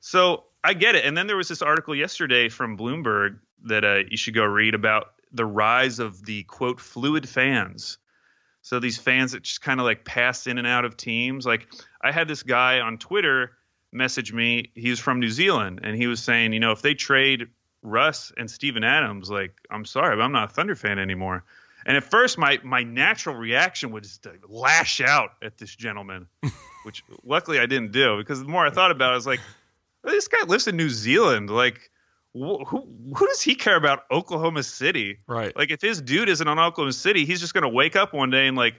So 0.00 0.44
I 0.62 0.74
get 0.74 0.94
it. 0.94 1.04
And 1.04 1.16
then 1.16 1.26
there 1.26 1.36
was 1.36 1.48
this 1.48 1.62
article 1.62 1.94
yesterday 1.94 2.48
from 2.48 2.76
Bloomberg 2.76 3.38
that 3.64 3.84
uh, 3.84 4.00
you 4.08 4.16
should 4.16 4.34
go 4.34 4.44
read 4.44 4.74
about 4.74 5.12
the 5.32 5.46
rise 5.46 5.98
of 5.98 6.24
the 6.24 6.44
quote 6.44 6.80
fluid 6.80 7.28
fans. 7.28 7.98
So 8.64 8.80
these 8.80 8.96
fans 8.96 9.32
that 9.32 9.42
just 9.42 9.60
kind 9.60 9.78
of 9.78 9.84
like 9.84 10.06
pass 10.06 10.46
in 10.46 10.56
and 10.56 10.66
out 10.66 10.86
of 10.86 10.96
teams. 10.96 11.44
Like 11.44 11.68
I 12.02 12.12
had 12.12 12.28
this 12.28 12.42
guy 12.42 12.80
on 12.80 12.96
Twitter 12.96 13.52
message 13.92 14.32
me. 14.32 14.72
He 14.74 14.88
was 14.88 14.98
from 14.98 15.20
New 15.20 15.28
Zealand, 15.28 15.80
and 15.82 15.94
he 15.94 16.06
was 16.06 16.22
saying, 16.22 16.54
you 16.54 16.60
know, 16.60 16.72
if 16.72 16.80
they 16.80 16.94
trade 16.94 17.48
Russ 17.82 18.32
and 18.34 18.50
Steven 18.50 18.82
Adams, 18.82 19.30
like 19.30 19.52
I'm 19.70 19.84
sorry, 19.84 20.16
but 20.16 20.22
I'm 20.22 20.32
not 20.32 20.50
a 20.50 20.54
Thunder 20.54 20.74
fan 20.74 20.98
anymore. 20.98 21.44
And 21.84 21.94
at 21.94 22.04
first, 22.04 22.38
my 22.38 22.58
my 22.64 22.84
natural 22.84 23.36
reaction 23.36 23.92
was 23.92 24.16
to 24.18 24.32
lash 24.48 25.02
out 25.02 25.32
at 25.42 25.58
this 25.58 25.76
gentleman, 25.76 26.26
which 26.84 27.04
luckily 27.22 27.58
I 27.58 27.66
didn't 27.66 27.92
do 27.92 28.16
because 28.16 28.40
the 28.40 28.48
more 28.48 28.66
I 28.66 28.70
thought 28.70 28.92
about 28.92 29.10
it, 29.10 29.12
I 29.12 29.16
was 29.16 29.26
like, 29.26 29.40
this 30.02 30.28
guy 30.28 30.46
lives 30.46 30.68
in 30.68 30.78
New 30.78 30.88
Zealand. 30.88 31.50
Like, 31.50 31.90
who 32.34 32.88
who 33.16 33.26
does 33.26 33.40
he 33.40 33.54
care 33.54 33.76
about 33.76 34.04
Oklahoma 34.10 34.62
City? 34.62 35.18
Right. 35.26 35.56
Like, 35.56 35.70
if 35.70 35.80
his 35.80 36.00
dude 36.02 36.28
isn't 36.28 36.46
on 36.46 36.58
Oklahoma 36.58 36.92
City, 36.92 37.24
he's 37.24 37.40
just 37.40 37.54
gonna 37.54 37.68
wake 37.68 37.96
up 37.96 38.12
one 38.12 38.30
day 38.30 38.48
and 38.48 38.56
like, 38.56 38.74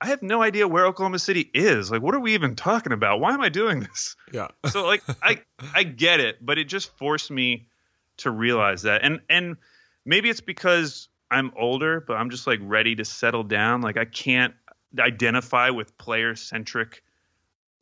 I 0.00 0.08
have 0.08 0.22
no 0.22 0.42
idea 0.42 0.68
where 0.68 0.86
Oklahoma 0.86 1.18
City 1.18 1.48
is. 1.52 1.90
Like, 1.90 2.02
what 2.02 2.14
are 2.14 2.20
we 2.20 2.34
even 2.34 2.54
talking 2.54 2.92
about? 2.92 3.20
Why 3.20 3.34
am 3.34 3.40
I 3.40 3.48
doing 3.48 3.80
this? 3.80 4.16
Yeah. 4.32 4.48
So 4.70 4.86
like, 4.86 5.02
I 5.22 5.40
I 5.74 5.82
get 5.82 6.20
it, 6.20 6.44
but 6.44 6.58
it 6.58 6.64
just 6.64 6.96
forced 6.96 7.30
me 7.30 7.66
to 8.18 8.30
realize 8.30 8.82
that, 8.82 9.02
and 9.02 9.20
and 9.28 9.56
maybe 10.04 10.30
it's 10.30 10.40
because 10.40 11.08
I'm 11.30 11.52
older, 11.56 12.00
but 12.00 12.14
I'm 12.14 12.30
just 12.30 12.46
like 12.46 12.60
ready 12.62 12.94
to 12.96 13.04
settle 13.04 13.42
down. 13.42 13.80
Like, 13.80 13.96
I 13.96 14.04
can't 14.04 14.54
identify 14.96 15.70
with 15.70 15.98
player 15.98 16.36
centric 16.36 17.02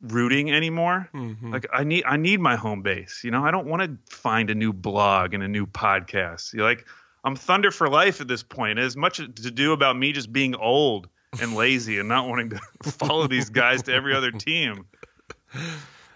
rooting 0.01 0.51
anymore. 0.51 1.09
Mhm. 1.13 1.51
Like 1.51 1.65
I 1.73 1.83
need 1.83 2.03
I 2.05 2.17
need 2.17 2.39
my 2.39 2.55
home 2.55 2.81
base. 2.81 3.21
You 3.23 3.31
know, 3.31 3.43
I 3.45 3.51
don't 3.51 3.67
want 3.67 3.81
to 3.83 4.15
find 4.15 4.49
a 4.49 4.55
new 4.55 4.73
blog 4.73 5.33
and 5.33 5.43
a 5.43 5.47
new 5.47 5.65
podcast. 5.65 6.53
You're 6.53 6.65
like 6.65 6.85
I'm 7.23 7.35
Thunder 7.37 7.71
for 7.71 7.87
life 7.87 8.19
at 8.19 8.27
this 8.27 8.43
point. 8.43 8.79
As 8.79 8.97
much 8.97 9.17
to 9.17 9.27
do 9.51 9.71
about 9.71 9.97
me 9.97 10.11
just 10.11 10.33
being 10.33 10.55
old 10.55 11.07
and 11.41 11.55
lazy 11.55 11.97
and 11.99 12.09
not 12.09 12.27
wanting 12.27 12.49
to 12.49 12.59
follow 12.91 13.27
these 13.27 13.49
guys 13.49 13.81
to 13.83 13.93
every 13.93 14.13
other 14.13 14.31
team. 14.31 14.85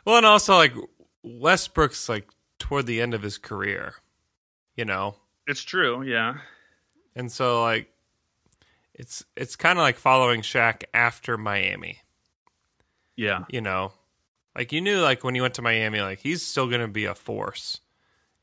Well, 0.06 0.18
and 0.18 0.26
also 0.26 0.56
like 0.56 0.74
Westbrook's 1.24 2.10
like 2.10 2.28
toward 2.60 2.86
the 2.88 3.02
end 3.02 3.14
of 3.14 3.22
his 3.22 3.38
career, 3.38 3.96
you 4.76 4.84
know, 4.86 5.16
It's 5.48 5.64
true, 5.64 6.02
yeah. 6.02 6.40
and 7.16 7.32
so 7.32 7.62
like 7.62 7.90
it's 8.94 9.24
it's 9.36 9.56
kind 9.56 9.78
of 9.78 9.84
like 9.84 9.96
following 9.98 10.42
Shaq 10.42 10.84
after 10.94 11.38
Miami, 11.38 12.00
Yeah. 13.18 13.44
you 13.50 13.60
know, 13.60 13.92
like 14.56 14.72
you 14.72 14.80
knew 14.80 15.02
like 15.02 15.24
when 15.26 15.36
he 15.36 15.42
went 15.42 15.56
to 15.56 15.62
Miami, 15.62 16.00
like 16.00 16.20
he's 16.20 16.42
still 16.42 16.68
gonna 16.68 16.88
be 16.88 17.04
a 17.04 17.14
force, 17.16 17.82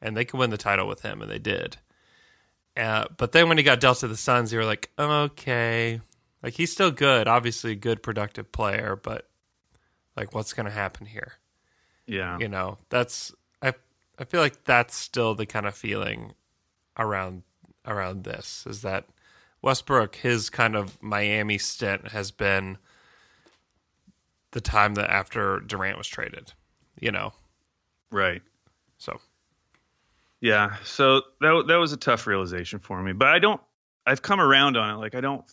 and 0.02 0.14
they 0.16 0.26
could 0.26 0.38
win 0.38 0.50
the 0.50 0.58
title 0.58 0.86
with 0.86 1.00
him, 1.00 1.22
and 1.22 1.30
they 1.30 1.38
did. 1.38 1.78
Uh, 2.76 3.06
but 3.16 3.32
then 3.32 3.48
when 3.48 3.56
he 3.56 3.64
got 3.64 3.80
dealt 3.80 3.98
to 4.00 4.08
the 4.08 4.16
Suns, 4.16 4.52
you 4.52 4.58
were 4.58 4.64
like, 4.66 4.90
okay, 4.98 6.00
like 6.42 6.54
he's 6.54 6.72
still 6.72 6.90
good, 6.90 7.26
obviously 7.28 7.72
a 7.72 7.76
good 7.76 8.02
productive 8.02 8.52
player, 8.52 8.98
but 9.00 9.28
like 10.16 10.34
what's 10.34 10.52
gonna 10.52 10.70
happen 10.70 11.06
here? 11.06 11.34
Yeah. 12.06 12.36
you 12.38 12.48
know 12.48 12.76
that's 12.90 13.32
i 13.62 13.72
i 14.18 14.24
feel 14.24 14.42
like 14.42 14.64
that's 14.64 14.94
still 14.94 15.34
the 15.34 15.46
kind 15.46 15.64
of 15.64 15.74
feeling 15.74 16.34
around 16.98 17.44
around 17.86 18.24
this 18.24 18.66
is 18.68 18.82
that 18.82 19.06
westbrook 19.62 20.16
his 20.16 20.50
kind 20.50 20.76
of 20.76 21.02
miami 21.02 21.56
stint 21.56 22.08
has 22.08 22.30
been 22.30 22.76
the 24.54 24.60
time 24.60 24.94
that 24.94 25.10
after 25.10 25.60
durant 25.60 25.98
was 25.98 26.08
traded 26.08 26.52
you 26.98 27.12
know 27.12 27.32
Right. 28.10 28.42
so 28.98 29.20
Yeah. 30.40 30.76
So 30.84 31.22
that 31.40 31.64
that 31.68 31.76
was 31.76 31.92
a 31.92 31.96
tough 31.96 32.26
realization 32.26 32.78
for 32.78 33.02
me, 33.02 33.12
but 33.12 33.28
I 33.28 33.38
don't. 33.38 33.60
I've 34.06 34.20
come 34.22 34.40
around 34.40 34.76
on 34.76 34.94
it. 34.94 34.98
Like 34.98 35.14
I 35.14 35.20
don't. 35.20 35.44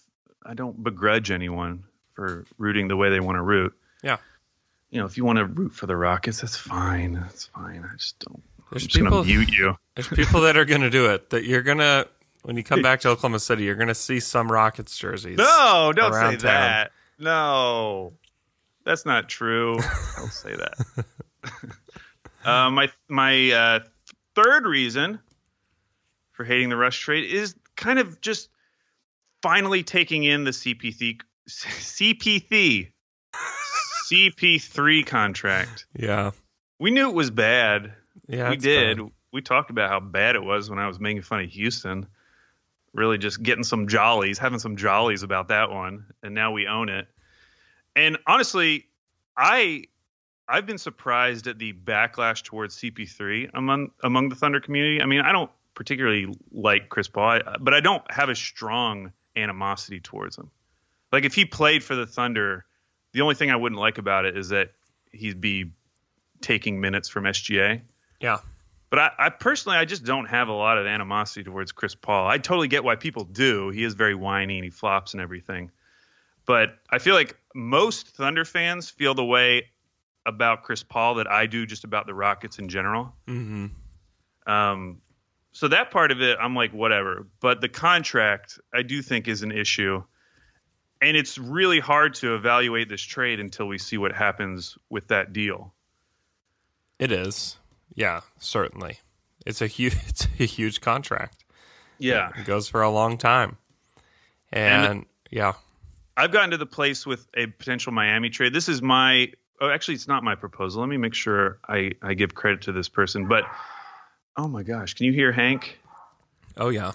I 0.46 0.54
don't 0.54 0.84
begrudge 0.84 1.32
anyone 1.32 1.84
for 2.14 2.46
rooting 2.58 2.88
the 2.88 2.96
way 2.98 3.10
they 3.10 3.20
want 3.20 3.38
to 3.38 3.42
root. 3.42 3.74
yeah 4.04 4.18
You 4.90 5.00
know, 5.00 5.06
if 5.06 5.16
you 5.18 5.24
want 5.26 5.38
to 5.40 5.46
root 5.46 5.74
for 5.74 5.86
the 5.88 5.96
Rockets, 5.96 6.42
that's 6.42 6.58
fine. 6.58 7.14
That's 7.14 7.46
fine. 7.46 7.88
I 7.92 7.96
just 7.96 8.20
don't. 8.20 8.44
There's 8.72 8.84
I'm 8.84 8.88
just 8.90 8.96
people- 8.96 9.12
gonna 9.12 9.26
mute 9.26 9.50
you. 9.52 9.78
there's 9.96 10.08
people 10.10 10.42
that 10.42 10.58
are 10.58 10.66
gonna 10.66 10.90
do 10.90 11.10
it 11.12 11.30
that 11.32 11.46
you're 11.46 11.62
gonna 11.64 12.06
when 12.44 12.58
you 12.58 12.64
come 12.64 12.82
back 12.82 13.00
to 13.02 13.10
oklahoma 13.10 13.40
city 13.40 13.64
you're 13.64 13.76
gonna 13.76 13.96
see 13.96 14.20
some 14.20 14.52
rockets 14.52 14.98
jerseys 14.98 15.38
No, 15.38 15.94
don't 15.96 16.14
say 16.14 16.20
town. 16.20 16.38
that. 16.40 16.92
No, 17.20 18.14
that's 18.86 19.06
not 19.06 19.30
true. 19.30 19.78
I'll 20.18 20.28
say 20.28 20.56
that. 20.56 21.06
uh, 22.46 22.70
my 22.70 22.90
my 23.08 23.52
uh, 23.52 23.80
third 24.36 24.66
reason 24.66 25.20
for 26.32 26.44
hating 26.44 26.70
the 26.70 26.78
Russ 26.78 26.96
trade 26.96 27.30
is 27.32 27.56
kind 27.76 28.00
of 28.00 28.22
just 28.22 28.50
finally 29.42 29.84
taking 29.84 30.24
in 30.24 30.44
the 30.44 30.52
CP3 30.52 31.20
CP3 31.50 32.92
CP3 34.12 35.06
contract. 35.06 35.86
yeah 35.98 36.32
We 36.80 36.92
knew 36.92 37.10
it 37.10 37.16
was 37.16 37.32
bad. 37.32 37.94
yeah 38.28 38.50
we 38.50 38.58
did. 38.58 38.98
bad. 38.98 39.08
We 39.34 39.42
talked 39.42 39.70
about 39.70 39.90
how 39.90 40.00
bad 40.00 40.36
it 40.36 40.44
was 40.44 40.70
when 40.70 40.80
I 40.80 40.88
was 40.88 41.00
making 41.00 41.22
fun 41.22 41.42
of 41.42 41.50
Houston. 41.52 42.08
Really 42.94 43.18
just 43.18 43.42
getting 43.42 43.64
some 43.64 43.88
jollies, 43.88 44.38
having 44.38 44.60
some 44.60 44.76
jollies 44.76 45.24
about 45.24 45.48
that 45.48 45.72
one, 45.72 46.08
and 46.22 46.36
now 46.36 46.52
we 46.52 46.68
own 46.68 46.90
it. 46.90 47.08
And 47.96 48.18
honestly, 48.28 48.88
I 49.38 49.86
I've 50.48 50.66
been 50.66 50.78
surprised 50.78 51.48
at 51.48 51.60
the 51.60 51.74
backlash 51.74 52.44
towards 52.44 52.76
CP3 52.78 53.52
among 53.54 53.92
among 54.04 54.30
the 54.30 54.36
Thunder 54.36 54.60
community. 54.60 55.02
I 55.02 55.06
mean, 55.06 55.22
I 55.22 55.32
don't 55.32 55.52
particularly 55.76 56.34
like 56.52 56.90
Chris 56.90 57.08
Paul, 57.08 57.30
I- 57.46 57.58
but 57.60 57.74
I 57.74 57.80
don't 57.80 58.04
have 58.12 58.30
a 58.30 58.36
strong 58.36 59.12
animosity 59.36 60.00
towards 60.00 60.38
him. 60.38 60.50
Like 61.12 61.26
if 61.26 61.34
he 61.34 61.46
played 61.46 61.84
for 61.84 61.96
the 61.96 62.06
Thunder, 62.06 62.66
the 63.14 63.22
only 63.22 63.36
thing 63.36 63.52
I 63.52 63.56
wouldn't 63.56 63.80
like 63.80 63.98
about 63.98 64.26
it 64.26 64.38
is 64.38 64.50
that 64.50 64.72
he'd 65.12 65.40
be 65.42 65.72
taking 66.42 66.82
minutes 66.82 67.08
from 67.10 67.26
SGA. 67.26 67.82
yeah 68.20 68.40
But 68.90 69.00
I, 69.00 69.12
I 69.20 69.30
personally, 69.30 69.78
I 69.78 69.86
just 69.86 70.04
don't 70.04 70.26
have 70.26 70.48
a 70.50 70.54
lot 70.54 70.78
of 70.78 70.86
animosity 70.86 71.44
towards 71.44 71.72
Chris 71.72 71.96
Paul. 71.96 72.28
I 72.28 72.38
totally 72.38 72.68
get 72.68 72.84
why 72.84 72.96
people 72.96 73.24
do. 73.26 73.70
He 73.70 73.84
is 73.84 73.94
very 73.94 74.16
whiny 74.16 74.58
and 74.58 74.64
he 74.66 74.70
flops 74.70 75.14
and 75.14 75.22
everything. 75.22 75.72
But 76.46 76.78
I 76.90 76.98
feel 77.00 77.14
like 77.16 77.38
most 77.56 78.08
Thunder 78.08 78.46
fans 78.46 78.90
feel 78.90 79.14
the 79.14 79.26
way 79.26 79.68
about 80.26 80.64
Chris 80.64 80.84
Paul 80.84 81.16
that 81.16 81.30
I 81.30 81.48
do 81.48 81.66
just 81.66 81.84
about 81.84 82.06
the 82.06 82.14
Rockets 82.14 82.60
in 82.60 82.70
general. 82.70 83.14
mm-hmm 83.28 83.68
Um, 84.52 85.02
so 85.54 85.68
that 85.68 85.92
part 85.92 86.12
of 86.12 86.22
it, 86.22 86.38
I'm 86.40 86.56
like, 86.56 86.72
whatever. 86.74 87.28
But 87.42 87.60
the 87.60 87.68
contract, 87.70 88.60
I 88.74 88.84
do 88.84 89.02
think 89.02 89.28
is 89.28 89.42
an 89.44 89.52
issue. 89.52 90.02
And 91.02 91.18
it's 91.18 91.38
really 91.38 91.80
hard 91.80 92.14
to 92.16 92.36
evaluate 92.36 92.88
this 92.88 93.02
trade 93.02 93.40
until 93.40 93.68
we 93.68 93.78
see 93.78 93.98
what 93.98 94.12
happens 94.14 94.78
with 94.90 95.08
that 95.10 95.34
deal. 95.34 95.74
It 97.00 97.12
is. 97.12 97.58
Yeah, 97.96 98.22
certainly. 98.38 99.00
It's 99.46 99.62
a 99.62 99.68
huge 99.68 99.96
it's 100.08 100.26
a 100.40 100.46
huge 100.46 100.80
contract. 100.82 101.44
Yeah. 101.98 102.30
It 102.38 102.46
goes 102.46 102.68
for 102.70 102.82
a 102.82 102.90
long 102.90 103.18
time. 103.18 103.58
And, 104.54 104.86
And- 104.86 105.06
yeah. 105.32 105.54
I've 106.16 106.32
gotten 106.32 106.52
to 106.52 106.58
the 106.58 106.66
place 106.66 107.06
with 107.06 107.26
a 107.36 107.48
potential 107.48 107.92
Miami 107.92 108.30
trade. 108.30 108.54
This 108.54 108.70
is 108.70 108.82
my 108.82 109.32
oh 109.60 109.70
actually 109.70 109.96
it's 109.96 110.08
not 110.08 110.24
my 110.24 110.36
proposal. 110.36 110.82
Let 110.82 110.90
me 110.90 110.98
make 110.98 111.14
sure 111.14 111.60
I, 111.68 111.92
I 112.02 112.14
give 112.14 112.36
credit 112.36 112.64
to 112.64 112.72
this 112.72 112.90
person. 112.90 113.28
But 113.28 113.46
oh 114.38 114.48
my 114.48 114.64
gosh, 114.64 114.94
can 114.94 115.06
you 115.06 115.14
hear 115.14 115.32
Hank? 115.32 115.80
Oh 116.58 116.70
yeah. 116.70 116.92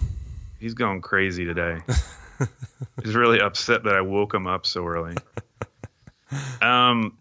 He's 0.59 0.73
going 0.73 1.01
crazy 1.01 1.45
today. 1.45 1.79
He's 3.03 3.15
really 3.15 3.39
upset 3.39 3.83
that 3.83 3.95
I 3.95 4.01
woke 4.01 4.33
him 4.33 4.47
up 4.47 4.65
so 4.65 4.85
early. 4.85 5.15
Um 6.61 7.17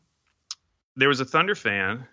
there 0.96 1.08
was 1.08 1.20
a 1.20 1.24
Thunder 1.24 1.54
fan. 1.54 2.06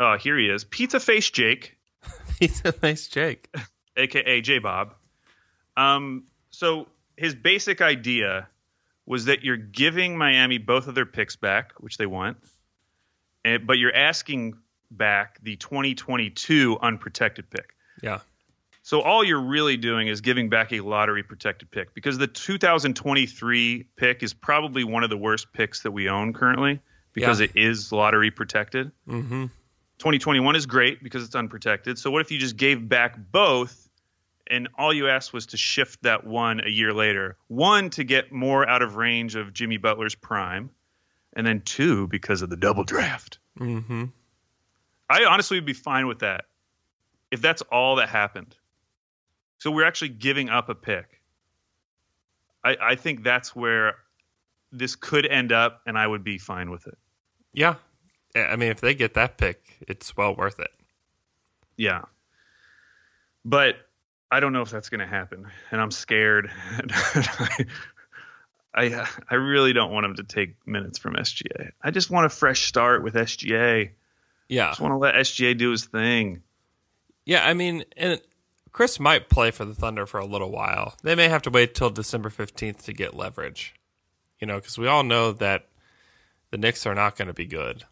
Oh, 0.00 0.16
here 0.16 0.36
he 0.38 0.48
is. 0.48 0.64
Pizza 0.64 0.98
Face 0.98 1.30
Jake. 1.30 1.76
Pizza 2.38 2.72
Face 2.72 3.08
Jake. 3.08 3.54
aka 3.96 4.40
J 4.40 4.58
Bob. 4.58 4.94
Um, 5.76 6.24
so 6.50 6.88
his 7.16 7.34
basic 7.34 7.80
idea 7.80 8.48
was 9.06 9.26
that 9.26 9.42
you're 9.44 9.56
giving 9.56 10.16
Miami 10.16 10.58
both 10.58 10.86
of 10.88 10.94
their 10.94 11.06
picks 11.06 11.36
back, 11.36 11.72
which 11.78 11.98
they 11.98 12.06
want, 12.06 12.38
and, 13.44 13.66
but 13.66 13.78
you're 13.78 13.94
asking 13.94 14.54
back 14.90 15.38
the 15.42 15.56
2022 15.56 16.78
unprotected 16.80 17.50
pick. 17.50 17.74
Yeah. 18.02 18.20
So 18.82 19.00
all 19.00 19.24
you're 19.24 19.40
really 19.42 19.76
doing 19.78 20.08
is 20.08 20.20
giving 20.20 20.50
back 20.50 20.72
a 20.72 20.80
lottery 20.80 21.22
protected 21.22 21.70
pick 21.70 21.94
because 21.94 22.18
the 22.18 22.26
2023 22.26 23.86
pick 23.96 24.22
is 24.22 24.34
probably 24.34 24.84
one 24.84 25.04
of 25.04 25.10
the 25.10 25.16
worst 25.16 25.52
picks 25.52 25.82
that 25.82 25.90
we 25.90 26.08
own 26.08 26.32
currently 26.32 26.80
because 27.12 27.40
Yeah. 27.40 27.46
it 27.46 27.52
is 27.56 27.92
lottery 27.92 28.30
protected. 28.30 28.90
Mm-hmm. 29.08 29.46
2021 29.98 30.56
is 30.56 30.66
great 30.66 31.02
because 31.02 31.24
it's 31.24 31.34
unprotected. 31.34 31.98
So 31.98 32.10
what 32.10 32.20
if 32.20 32.30
you 32.30 32.38
just 32.38 32.56
gave 32.56 32.86
back 32.88 33.16
both 33.30 33.83
and 34.48 34.68
all 34.78 34.92
you 34.92 35.08
asked 35.08 35.32
was 35.32 35.46
to 35.46 35.56
shift 35.56 36.02
that 36.02 36.26
one 36.26 36.60
a 36.60 36.68
year 36.68 36.92
later? 36.92 37.36
One 37.48 37.90
to 37.90 38.04
get 38.04 38.32
more 38.32 38.68
out 38.68 38.82
of 38.82 38.96
range 38.96 39.36
of 39.36 39.52
Jimmy 39.52 39.76
Butler's 39.76 40.14
prime, 40.14 40.70
and 41.34 41.46
then 41.46 41.62
two 41.62 42.08
because 42.08 42.42
of 42.42 42.50
the 42.50 42.56
double 42.56 42.84
draft. 42.84 43.38
Mm-hmm. 43.58 44.04
I 45.08 45.24
honestly 45.24 45.56
would 45.56 45.66
be 45.66 45.72
fine 45.74 46.06
with 46.06 46.20
that 46.20 46.46
if 47.30 47.40
that's 47.40 47.62
all 47.62 47.96
that 47.96 48.08
happened. 48.08 48.56
So 49.58 49.70
we're 49.70 49.84
actually 49.84 50.10
giving 50.10 50.50
up 50.50 50.68
a 50.68 50.74
pick. 50.74 51.20
I, 52.62 52.76
I 52.80 52.94
think 52.94 53.22
that's 53.22 53.54
where 53.56 53.96
this 54.72 54.96
could 54.96 55.26
end 55.26 55.52
up, 55.52 55.82
and 55.86 55.98
I 55.98 56.06
would 56.06 56.24
be 56.24 56.38
fine 56.38 56.70
with 56.70 56.86
it. 56.86 56.98
Yeah. 57.52 57.76
I 58.36 58.40
I 58.40 58.56
mean, 58.56 58.70
if 58.70 58.80
they 58.80 58.94
get 58.94 59.14
that 59.14 59.36
pick, 59.36 59.78
it's 59.80 60.16
well 60.16 60.34
worth 60.34 60.58
it. 60.58 60.70
Yeah. 61.76 62.02
But 63.44 63.76
I 64.34 64.40
don't 64.40 64.52
know 64.52 64.62
if 64.62 64.70
that's 64.70 64.88
going 64.88 64.98
to 64.98 65.06
happen, 65.06 65.46
and 65.70 65.80
I'm 65.80 65.92
scared. 65.92 66.50
I 68.74 69.06
I 69.30 69.34
really 69.36 69.72
don't 69.72 69.92
want 69.92 70.06
him 70.06 70.16
to 70.16 70.24
take 70.24 70.56
minutes 70.66 70.98
from 70.98 71.14
SGA. 71.14 71.70
I 71.80 71.92
just 71.92 72.10
want 72.10 72.26
a 72.26 72.28
fresh 72.28 72.66
start 72.66 73.04
with 73.04 73.14
SGA. 73.14 73.90
Yeah. 74.48 74.66
I 74.66 74.70
just 74.70 74.80
want 74.80 74.90
to 74.90 74.98
let 74.98 75.14
SGA 75.14 75.56
do 75.56 75.70
his 75.70 75.84
thing. 75.84 76.42
Yeah, 77.24 77.46
I 77.46 77.54
mean, 77.54 77.84
and 77.96 78.20
Chris 78.72 78.98
might 78.98 79.28
play 79.28 79.52
for 79.52 79.64
the 79.64 79.72
Thunder 79.72 80.04
for 80.04 80.18
a 80.18 80.26
little 80.26 80.50
while. 80.50 80.96
They 81.04 81.14
may 81.14 81.28
have 81.28 81.42
to 81.42 81.50
wait 81.50 81.76
till 81.76 81.90
December 81.90 82.28
15th 82.28 82.82
to 82.86 82.92
get 82.92 83.14
leverage. 83.14 83.76
You 84.40 84.48
know, 84.48 84.56
because 84.56 84.76
we 84.76 84.88
all 84.88 85.04
know 85.04 85.30
that 85.30 85.68
the 86.50 86.58
Knicks 86.58 86.86
are 86.86 86.94
not 86.96 87.14
going 87.14 87.28
to 87.28 87.34
be 87.34 87.46
good. 87.46 87.84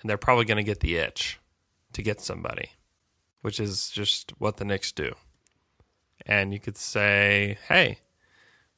And 0.00 0.08
they're 0.08 0.16
probably 0.16 0.44
going 0.44 0.58
to 0.58 0.62
get 0.62 0.78
the 0.78 0.94
itch 0.94 1.40
to 1.94 2.00
get 2.00 2.20
somebody, 2.20 2.70
which 3.42 3.58
is 3.58 3.90
just 3.90 4.34
what 4.38 4.58
the 4.58 4.64
Knicks 4.64 4.92
do. 4.92 5.16
And 6.26 6.52
you 6.52 6.60
could 6.60 6.76
say, 6.76 7.58
hey, 7.68 7.98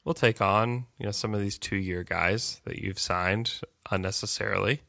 we'll 0.03 0.13
take 0.13 0.41
on, 0.41 0.85
you 0.97 1.05
know, 1.05 1.11
some 1.11 1.33
of 1.33 1.41
these 1.41 1.57
two 1.57 1.77
year 1.77 2.03
guys 2.03 2.61
that 2.65 2.79
you've 2.79 2.99
signed 2.99 3.61
unnecessarily. 3.91 4.81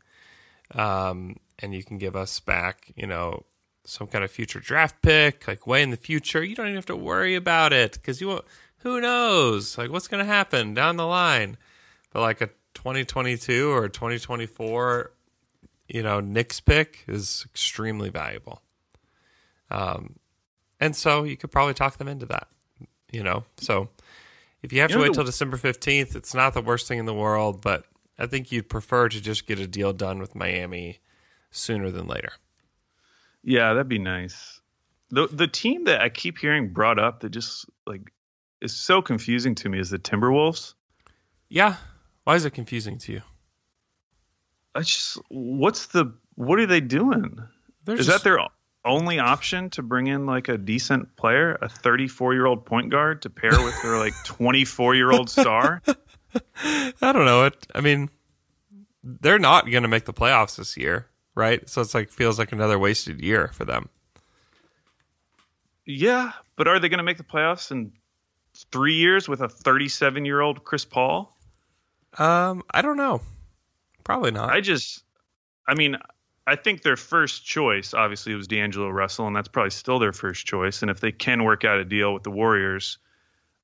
Um, 0.74 1.36
and 1.58 1.74
you 1.74 1.82
can 1.82 1.98
give 1.98 2.16
us 2.16 2.40
back, 2.40 2.92
you 2.96 3.06
know, 3.06 3.44
some 3.84 4.06
kind 4.06 4.22
of 4.22 4.30
future 4.30 4.60
draft 4.60 5.00
pick, 5.02 5.48
like 5.48 5.66
way 5.66 5.82
in 5.82 5.90
the 5.90 5.96
future. 5.96 6.44
You 6.44 6.54
don't 6.54 6.66
even 6.66 6.76
have 6.76 6.86
to 6.86 6.96
worry 6.96 7.34
about 7.34 7.72
it 7.72 7.92
because 7.92 8.20
you 8.20 8.28
won't, 8.28 8.44
who 8.78 9.00
knows, 9.00 9.78
like 9.78 9.90
what's 9.90 10.08
going 10.08 10.24
to 10.24 10.30
happen 10.30 10.74
down 10.74 10.96
the 10.96 11.06
line. 11.06 11.56
But 12.12 12.20
like 12.20 12.40
a 12.40 12.48
2022 12.74 13.70
or 13.70 13.88
2024, 13.88 15.10
you 15.88 16.02
know, 16.02 16.20
Knicks 16.20 16.60
pick 16.60 17.04
is 17.08 17.44
extremely 17.50 18.10
valuable. 18.10 18.62
Um, 19.70 20.16
and 20.80 20.94
so 20.96 21.24
you 21.24 21.36
could 21.36 21.50
probably 21.50 21.74
talk 21.74 21.96
them 21.98 22.08
into 22.08 22.26
that, 22.26 22.48
you 23.10 23.22
know. 23.22 23.44
So 23.58 23.90
if 24.62 24.72
you 24.72 24.80
have 24.80 24.90
You 24.90 24.96
to 24.96 25.02
wait 25.02 25.08
the- 25.08 25.14
till 25.14 25.24
December 25.24 25.56
15th, 25.56 26.14
it's 26.16 26.34
not 26.34 26.54
the 26.54 26.62
worst 26.62 26.86
thing 26.88 26.98
in 26.98 27.06
the 27.06 27.14
world, 27.14 27.60
but 27.62 27.84
I 28.18 28.26
think 28.26 28.50
you'd 28.52 28.68
prefer 28.68 29.08
to 29.08 29.20
just 29.20 29.46
get 29.46 29.58
a 29.58 29.66
deal 29.66 29.92
done 29.92 30.18
with 30.18 30.34
Miami 30.34 30.98
sooner 31.50 31.90
than 31.90 32.06
later. 32.06 32.32
Yeah, 33.42 33.72
that'd 33.72 33.88
be 33.88 33.98
nice. 33.98 34.60
The 35.10 35.26
the 35.28 35.46
team 35.48 35.84
that 35.84 36.00
I 36.02 36.08
keep 36.10 36.36
hearing 36.38 36.72
brought 36.72 36.98
up 36.98 37.20
that 37.20 37.30
just 37.30 37.64
like 37.86 38.12
is 38.60 38.74
so 38.76 39.00
confusing 39.00 39.54
to 39.54 39.68
me 39.68 39.78
is 39.78 39.88
the 39.90 39.98
Timberwolves. 39.98 40.74
Yeah. 41.48 41.76
Why 42.24 42.34
is 42.34 42.44
it 42.44 42.50
confusing 42.50 42.98
to 42.98 43.12
you? 43.12 43.22
I 44.74 44.80
just 44.80 45.16
what's 45.28 45.86
the 45.86 46.12
what 46.34 46.58
are 46.58 46.66
they 46.66 46.80
doing? 46.80 47.38
They're 47.84 47.96
Is 47.96 48.06
just- 48.06 48.18
that 48.18 48.28
their 48.28 48.38
only 48.84 49.18
option 49.18 49.70
to 49.70 49.82
bring 49.82 50.06
in 50.06 50.26
like 50.26 50.48
a 50.48 50.58
decent 50.58 51.16
player, 51.16 51.58
a 51.60 51.68
34 51.68 52.34
year 52.34 52.46
old 52.46 52.64
point 52.64 52.90
guard 52.90 53.22
to 53.22 53.30
pair 53.30 53.50
with 53.50 53.80
their 53.82 53.98
like 53.98 54.14
24 54.24 54.94
year 54.94 55.10
old 55.10 55.30
star? 55.30 55.82
I 56.34 57.12
don't 57.12 57.24
know. 57.24 57.44
It. 57.44 57.66
I 57.74 57.80
mean, 57.80 58.10
they're 59.02 59.38
not 59.38 59.70
going 59.70 59.82
to 59.82 59.88
make 59.88 60.04
the 60.04 60.12
playoffs 60.12 60.56
this 60.56 60.76
year, 60.76 61.06
right? 61.34 61.68
So 61.68 61.80
it's 61.80 61.94
like 61.94 62.10
feels 62.10 62.38
like 62.38 62.52
another 62.52 62.78
wasted 62.78 63.20
year 63.20 63.48
for 63.48 63.64
them. 63.64 63.88
Yeah, 65.86 66.32
but 66.56 66.68
are 66.68 66.78
they 66.78 66.90
going 66.90 66.98
to 66.98 67.04
make 67.04 67.16
the 67.16 67.24
playoffs 67.24 67.70
in 67.70 67.92
three 68.70 68.96
years 68.96 69.28
with 69.28 69.40
a 69.40 69.48
37 69.48 70.24
year 70.24 70.40
old 70.40 70.64
Chris 70.64 70.84
Paul? 70.84 71.34
Um, 72.18 72.62
I 72.70 72.82
don't 72.82 72.96
know. 72.96 73.22
Probably 74.04 74.30
not. 74.30 74.50
I 74.50 74.60
just, 74.60 75.02
I 75.66 75.74
mean, 75.74 75.96
I 76.48 76.56
think 76.56 76.82
their 76.82 76.96
first 76.96 77.44
choice 77.44 77.92
obviously 77.92 78.34
was 78.34 78.48
D'Angelo 78.48 78.88
Russell, 78.88 79.26
and 79.26 79.36
that's 79.36 79.48
probably 79.48 79.70
still 79.70 79.98
their 79.98 80.14
first 80.14 80.46
choice. 80.46 80.80
And 80.80 80.90
if 80.90 80.98
they 80.98 81.12
can 81.12 81.44
work 81.44 81.64
out 81.64 81.78
a 81.78 81.84
deal 81.84 82.14
with 82.14 82.22
the 82.22 82.30
Warriors, 82.30 82.96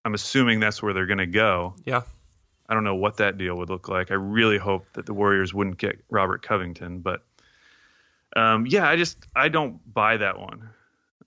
I'm 0.05 0.13
assuming 0.13 0.61
that's 0.61 0.83
where 0.83 0.93
they're 0.93 1.07
going 1.07 1.19
to 1.19 1.27
go. 1.27 1.75
yeah. 1.85 2.03
I 2.69 2.73
don't 2.73 2.85
know 2.85 2.95
what 2.95 3.19
that 3.19 3.37
deal 3.37 3.57
would 3.57 3.69
look 3.69 3.89
like. 3.89 4.11
I 4.11 4.15
really 4.15 4.57
hope 4.57 4.87
that 4.95 5.05
the 5.05 5.13
Warriors 5.13 5.53
wouldn't 5.53 5.77
get 5.77 6.03
Robert 6.09 6.43
Covington, 6.43 7.01
but 7.01 7.23
um, 8.35 8.67
yeah, 8.67 8.89
I 8.89 8.97
just 8.97 9.19
I 9.37 9.49
don't 9.49 9.81
buy 9.93 10.17
that 10.17 10.39
one. 10.39 10.71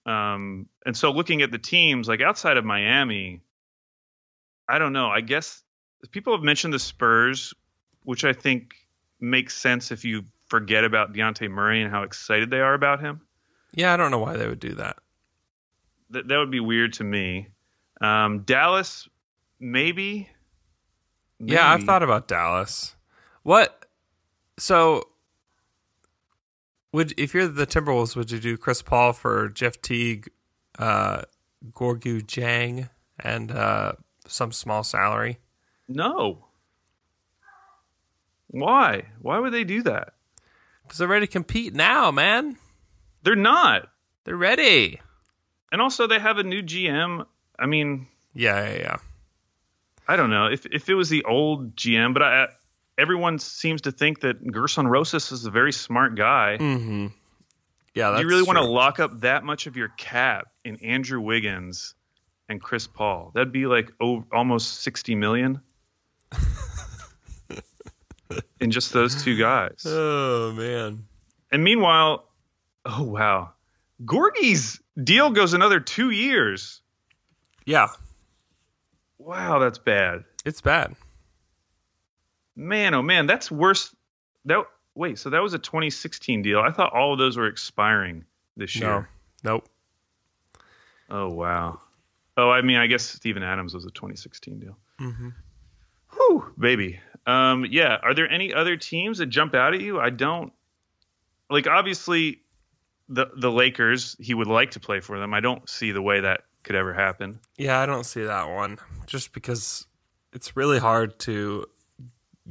Um, 0.05 0.67
and 0.85 0.97
so 0.97 1.11
looking 1.11 1.43
at 1.43 1.51
the 1.51 1.59
teams 1.59 2.07
like 2.07 2.21
outside 2.21 2.57
of 2.57 2.65
Miami, 2.65 3.41
I 4.67 4.79
don't 4.79 4.93
know. 4.93 5.09
I 5.09 5.21
guess 5.21 5.63
people 6.11 6.33
have 6.35 6.43
mentioned 6.43 6.73
the 6.73 6.79
Spurs, 6.79 7.53
which 8.03 8.25
I 8.25 8.33
think 8.33 8.73
makes 9.19 9.55
sense 9.55 9.91
if 9.91 10.05
you 10.05 10.25
forget 10.49 10.83
about 10.83 11.13
Dejounte 11.13 11.49
Murray 11.49 11.81
and 11.81 11.91
how 11.91 12.03
excited 12.03 12.49
they 12.49 12.59
are 12.59 12.73
about 12.73 12.99
him. 12.99 13.21
Yeah. 13.73 13.93
I 13.93 13.97
don't 13.97 14.11
know 14.11 14.19
why 14.19 14.37
they 14.37 14.47
would 14.47 14.59
do 14.59 14.75
that. 14.75 14.97
That 16.09 16.27
that 16.27 16.37
would 16.37 16.51
be 16.51 16.59
weird 16.59 16.93
to 16.93 17.03
me. 17.03 17.49
Um, 17.99 18.39
Dallas, 18.43 19.09
maybe. 19.59 20.29
Yeah, 21.39 21.71
I've 21.71 21.83
thought 21.83 22.03
about 22.03 22.27
Dallas. 22.27 22.95
What? 23.43 23.85
So, 24.57 25.03
would 26.91 27.13
if 27.19 27.33
you're 27.33 27.47
the 27.47 27.67
Timberwolves, 27.67 28.15
would 28.15 28.31
you 28.31 28.39
do 28.39 28.57
Chris 28.57 28.81
Paul 28.81 29.13
for 29.13 29.49
Jeff 29.49 29.81
Teague, 29.81 30.29
uh, 30.79 31.23
Gorgui 31.73 32.23
Dieng, 32.23 32.89
and 33.19 33.51
uh, 33.51 33.93
some 34.27 34.51
small 34.51 34.83
salary? 34.83 35.39
No. 35.87 36.45
Why? 38.47 39.03
Why 39.21 39.39
would 39.39 39.53
they 39.53 39.63
do 39.63 39.83
that? 39.83 40.13
Because 40.87 40.99
they're 40.99 41.07
ready 41.07 41.27
to 41.27 41.31
compete 41.31 41.73
now, 41.73 42.11
man. 42.11 42.57
They're 43.23 43.35
not. 43.35 43.89
They're 44.23 44.37
ready. 44.37 45.01
And 45.71 45.81
also, 45.81 46.07
they 46.07 46.19
have 46.19 46.37
a 46.37 46.43
new 46.43 46.61
GM. 46.61 47.25
I 47.59 47.65
mean, 47.65 48.07
Yeah, 48.33 48.69
yeah, 48.69 48.77
yeah. 48.77 48.97
I 50.07 50.15
don't 50.15 50.29
know 50.29 50.45
if 50.45 50.65
if 50.65 50.87
it 50.89 50.95
was 50.95 51.09
the 51.09 51.23
old 51.25 51.75
GM, 51.75 52.13
but 52.13 52.23
I, 52.23 52.47
everyone 52.97 53.39
seems 53.39 53.81
to 53.81 53.91
think 53.91 54.21
that 54.21 54.41
Gersson 54.45 54.89
Rosas 54.89 55.31
is 55.31 55.45
a 55.45 55.51
very 55.51 55.73
smart 55.73 56.15
guy. 56.15 56.57
Mm-hmm. 56.59 57.07
Yeah, 57.93 58.09
do 58.09 58.13
that's 58.13 58.21
you 58.21 58.29
really 58.29 58.43
want 58.43 58.57
to 58.57 58.63
lock 58.63 58.99
up 58.99 59.21
that 59.21 59.43
much 59.43 59.67
of 59.67 59.75
your 59.75 59.89
cap 59.89 60.47
in 60.63 60.77
Andrew 60.77 61.19
Wiggins 61.19 61.95
and 62.47 62.61
Chris 62.61 62.87
Paul? 62.87 63.31
That'd 63.33 63.51
be 63.51 63.65
like 63.65 63.91
over, 63.99 64.23
almost 64.31 64.81
sixty 64.81 65.15
million 65.15 65.59
in 68.59 68.71
just 68.71 68.93
those 68.93 69.23
two 69.23 69.37
guys. 69.37 69.81
Oh 69.85 70.51
man. 70.53 71.05
And 71.51 71.63
meanwhile, 71.63 72.27
oh 72.85 73.03
wow, 73.03 73.51
Gorgui's 74.03 74.79
deal 75.01 75.31
goes 75.31 75.53
another 75.53 75.79
two 75.79 76.09
years. 76.09 76.81
Yeah, 77.65 77.87
Wow, 79.19 79.59
that's 79.59 79.77
bad. 79.79 80.23
it's 80.45 80.61
bad. 80.61 80.95
Man, 82.55 82.93
oh 82.93 83.01
man, 83.01 83.27
that's 83.27 83.51
worse. 83.51 83.93
That 84.45 84.63
wait, 84.95 85.19
so 85.19 85.29
that 85.31 85.41
was 85.41 85.53
a 85.53 85.59
2016 85.59 86.41
deal. 86.41 86.59
I 86.59 86.71
thought 86.71 86.93
all 86.93 87.13
of 87.13 87.19
those 87.19 87.37
were 87.37 87.47
expiring 87.47 88.25
this 88.55 88.75
year. 88.75 89.09
No, 89.43 89.51
nope. 89.53 89.67
Oh 91.09 91.29
wow. 91.29 91.79
Oh, 92.35 92.49
I 92.49 92.61
mean, 92.61 92.77
I 92.77 92.87
guess 92.87 93.03
Steven 93.03 93.41
Adams 93.43 93.73
was 93.73 93.85
a 93.85 93.89
2016 93.91 94.59
deal. 94.59 94.77
Mm-hmm. 95.01 95.29
Whew, 96.13 96.53
baby. 96.57 96.99
Um, 97.27 97.65
yeah. 97.69 97.97
Are 98.01 98.13
there 98.15 98.27
any 98.29 98.53
other 98.53 98.77
teams 98.77 99.17
that 99.19 99.27
jump 99.27 99.53
out 99.53 99.73
at 99.75 99.81
you? 99.81 99.99
I 99.99 100.09
don't. 100.09 100.51
Like, 101.49 101.67
obviously, 101.67 102.41
the 103.09 103.27
the 103.37 103.51
Lakers. 103.51 104.15
He 104.19 104.33
would 104.33 104.47
like 104.47 104.71
to 104.71 104.79
play 104.79 104.99
for 105.01 105.19
them. 105.19 105.33
I 105.33 105.39
don't 105.41 105.67
see 105.69 105.91
the 105.91 106.01
way 106.01 106.21
that 106.21 106.41
could 106.63 106.75
ever 106.75 106.93
happen. 106.93 107.39
Yeah, 107.57 107.79
I 107.79 107.85
don't 107.85 108.05
see 108.05 108.23
that 108.23 108.49
one. 108.49 108.79
Just 109.05 109.33
because 109.33 109.85
it's 110.33 110.55
really 110.57 110.79
hard 110.79 111.19
to 111.19 111.65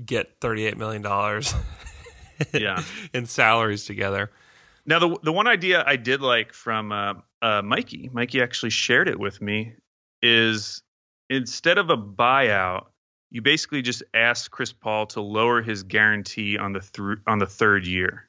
get 0.05 0.41
thirty-eight 0.41 0.77
million 0.77 1.03
dollars 1.03 1.55
Yeah. 2.53 2.83
in 3.15 3.27
salaries 3.27 3.85
together. 3.87 4.31
Now, 4.85 4.99
the 4.99 5.19
the 5.23 5.33
one 5.33 5.47
idea 5.47 5.83
I 5.87 5.97
did 5.97 6.21
like 6.21 6.53
from 6.53 6.93
uh, 6.93 7.15
uh, 7.43 7.63
Mikey, 7.63 8.11
Mikey 8.13 8.41
actually 8.43 8.71
shared 8.71 9.09
it 9.09 9.19
with 9.19 9.41
me, 9.43 9.73
is 10.23 10.83
instead 11.29 11.77
of 11.79 11.91
a 11.91 11.97
buyout, 11.97 12.87
you 13.31 13.43
basically 13.43 13.83
just 13.83 14.03
ask 14.15 14.51
Chris 14.51 14.73
Paul 14.73 15.07
to 15.09 15.21
lower 15.21 15.63
his 15.63 15.83
guarantee 15.83 16.59
on 16.59 16.73
the 16.73 16.81
thr 16.81 17.15
on 17.27 17.39
the 17.39 17.47
third 17.47 17.87
year. 17.87 18.29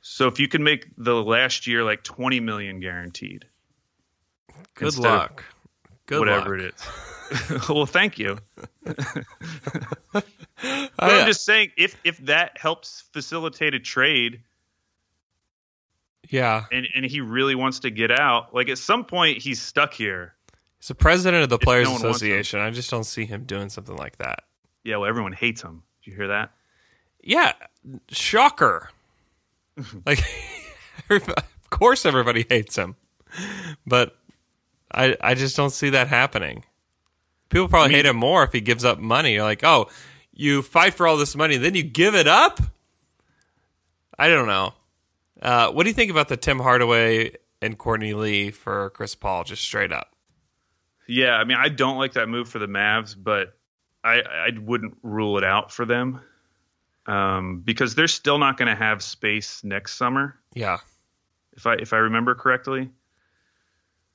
So 0.00 0.28
if 0.28 0.38
you 0.38 0.48
can 0.48 0.62
make 0.62 0.86
the 0.98 1.14
last 1.14 1.66
year 1.66 1.82
like 1.82 2.02
twenty 2.02 2.40
million 2.40 2.80
guaranteed, 2.80 3.46
Good 4.74 4.98
luck. 4.98 5.44
Good 6.06 6.18
whatever 6.18 6.58
luck. 6.58 6.66
it 6.68 6.74
is. 6.74 7.68
well, 7.68 7.86
thank 7.86 8.18
you. 8.18 8.38
But 10.12 10.24
I- 10.98 11.16
I'm 11.16 11.22
oh, 11.22 11.26
just 11.26 11.44
saying, 11.44 11.72
if 11.76 11.96
if 12.04 12.18
that 12.18 12.56
helps 12.56 13.02
facilitate 13.12 13.74
a 13.74 13.80
trade, 13.80 14.42
yeah, 16.30 16.64
and 16.70 16.86
and 16.94 17.04
he 17.04 17.20
really 17.20 17.56
wants 17.56 17.80
to 17.80 17.90
get 17.90 18.10
out, 18.12 18.54
like 18.54 18.68
at 18.68 18.78
some 18.78 19.04
point 19.04 19.38
he's 19.38 19.60
stuck 19.60 19.92
here. 19.92 20.34
He's 20.84 20.88
the 20.88 20.94
president 20.94 21.42
of 21.42 21.48
the 21.48 21.58
Players 21.58 21.86
no 21.86 21.92
one 21.92 22.02
wants 22.02 22.20
him. 22.20 22.28
Association. 22.28 22.60
I 22.60 22.70
just 22.70 22.90
don't 22.90 23.04
see 23.04 23.24
him 23.24 23.44
doing 23.44 23.70
something 23.70 23.96
like 23.96 24.18
that. 24.18 24.40
Yeah, 24.82 24.98
well, 24.98 25.08
everyone 25.08 25.32
hates 25.32 25.62
him. 25.62 25.82
Did 26.02 26.10
you 26.10 26.16
hear 26.16 26.28
that? 26.28 26.52
Yeah, 27.22 27.52
shocker. 28.08 28.90
like, 30.06 30.22
of 31.10 31.70
course, 31.70 32.04
everybody 32.04 32.44
hates 32.46 32.76
him, 32.76 32.96
but 33.86 34.18
I 34.92 35.16
I 35.22 35.34
just 35.34 35.56
don't 35.56 35.70
see 35.70 35.88
that 35.90 36.08
happening. 36.08 36.64
People 37.48 37.68
probably 37.68 37.88
mean- 37.88 37.96
hate 37.96 38.06
him 38.06 38.16
more 38.16 38.44
if 38.44 38.52
he 38.52 38.60
gives 38.60 38.84
up 38.84 38.98
money. 38.98 39.32
You're 39.32 39.42
like, 39.42 39.64
oh, 39.64 39.88
you 40.34 40.60
fight 40.60 40.92
for 40.92 41.06
all 41.06 41.16
this 41.16 41.34
money, 41.34 41.56
then 41.56 41.74
you 41.74 41.82
give 41.82 42.14
it 42.14 42.26
up. 42.28 42.60
I 44.18 44.28
don't 44.28 44.46
know. 44.46 44.74
Uh, 45.40 45.72
what 45.72 45.84
do 45.84 45.88
you 45.88 45.94
think 45.94 46.10
about 46.10 46.28
the 46.28 46.36
Tim 46.36 46.58
Hardaway 46.58 47.32
and 47.62 47.78
Courtney 47.78 48.12
Lee 48.12 48.50
for 48.50 48.90
Chris 48.90 49.14
Paul? 49.14 49.44
Just 49.44 49.62
straight 49.62 49.92
up. 49.92 50.13
Yeah, 51.06 51.34
I 51.34 51.44
mean, 51.44 51.58
I 51.58 51.68
don't 51.68 51.98
like 51.98 52.14
that 52.14 52.28
move 52.28 52.48
for 52.48 52.58
the 52.58 52.66
Mavs, 52.66 53.14
but 53.16 53.56
I 54.02 54.20
I 54.20 54.50
wouldn't 54.58 54.96
rule 55.02 55.38
it 55.38 55.44
out 55.44 55.72
for 55.72 55.84
them 55.84 56.20
um, 57.06 57.60
because 57.64 57.94
they're 57.94 58.08
still 58.08 58.38
not 58.38 58.56
going 58.56 58.68
to 58.68 58.74
have 58.74 59.02
space 59.02 59.62
next 59.64 59.96
summer, 59.96 60.38
Yeah, 60.54 60.78
if 61.52 61.66
I 61.66 61.74
if 61.74 61.92
I 61.92 61.98
remember 61.98 62.34
correctly. 62.34 62.90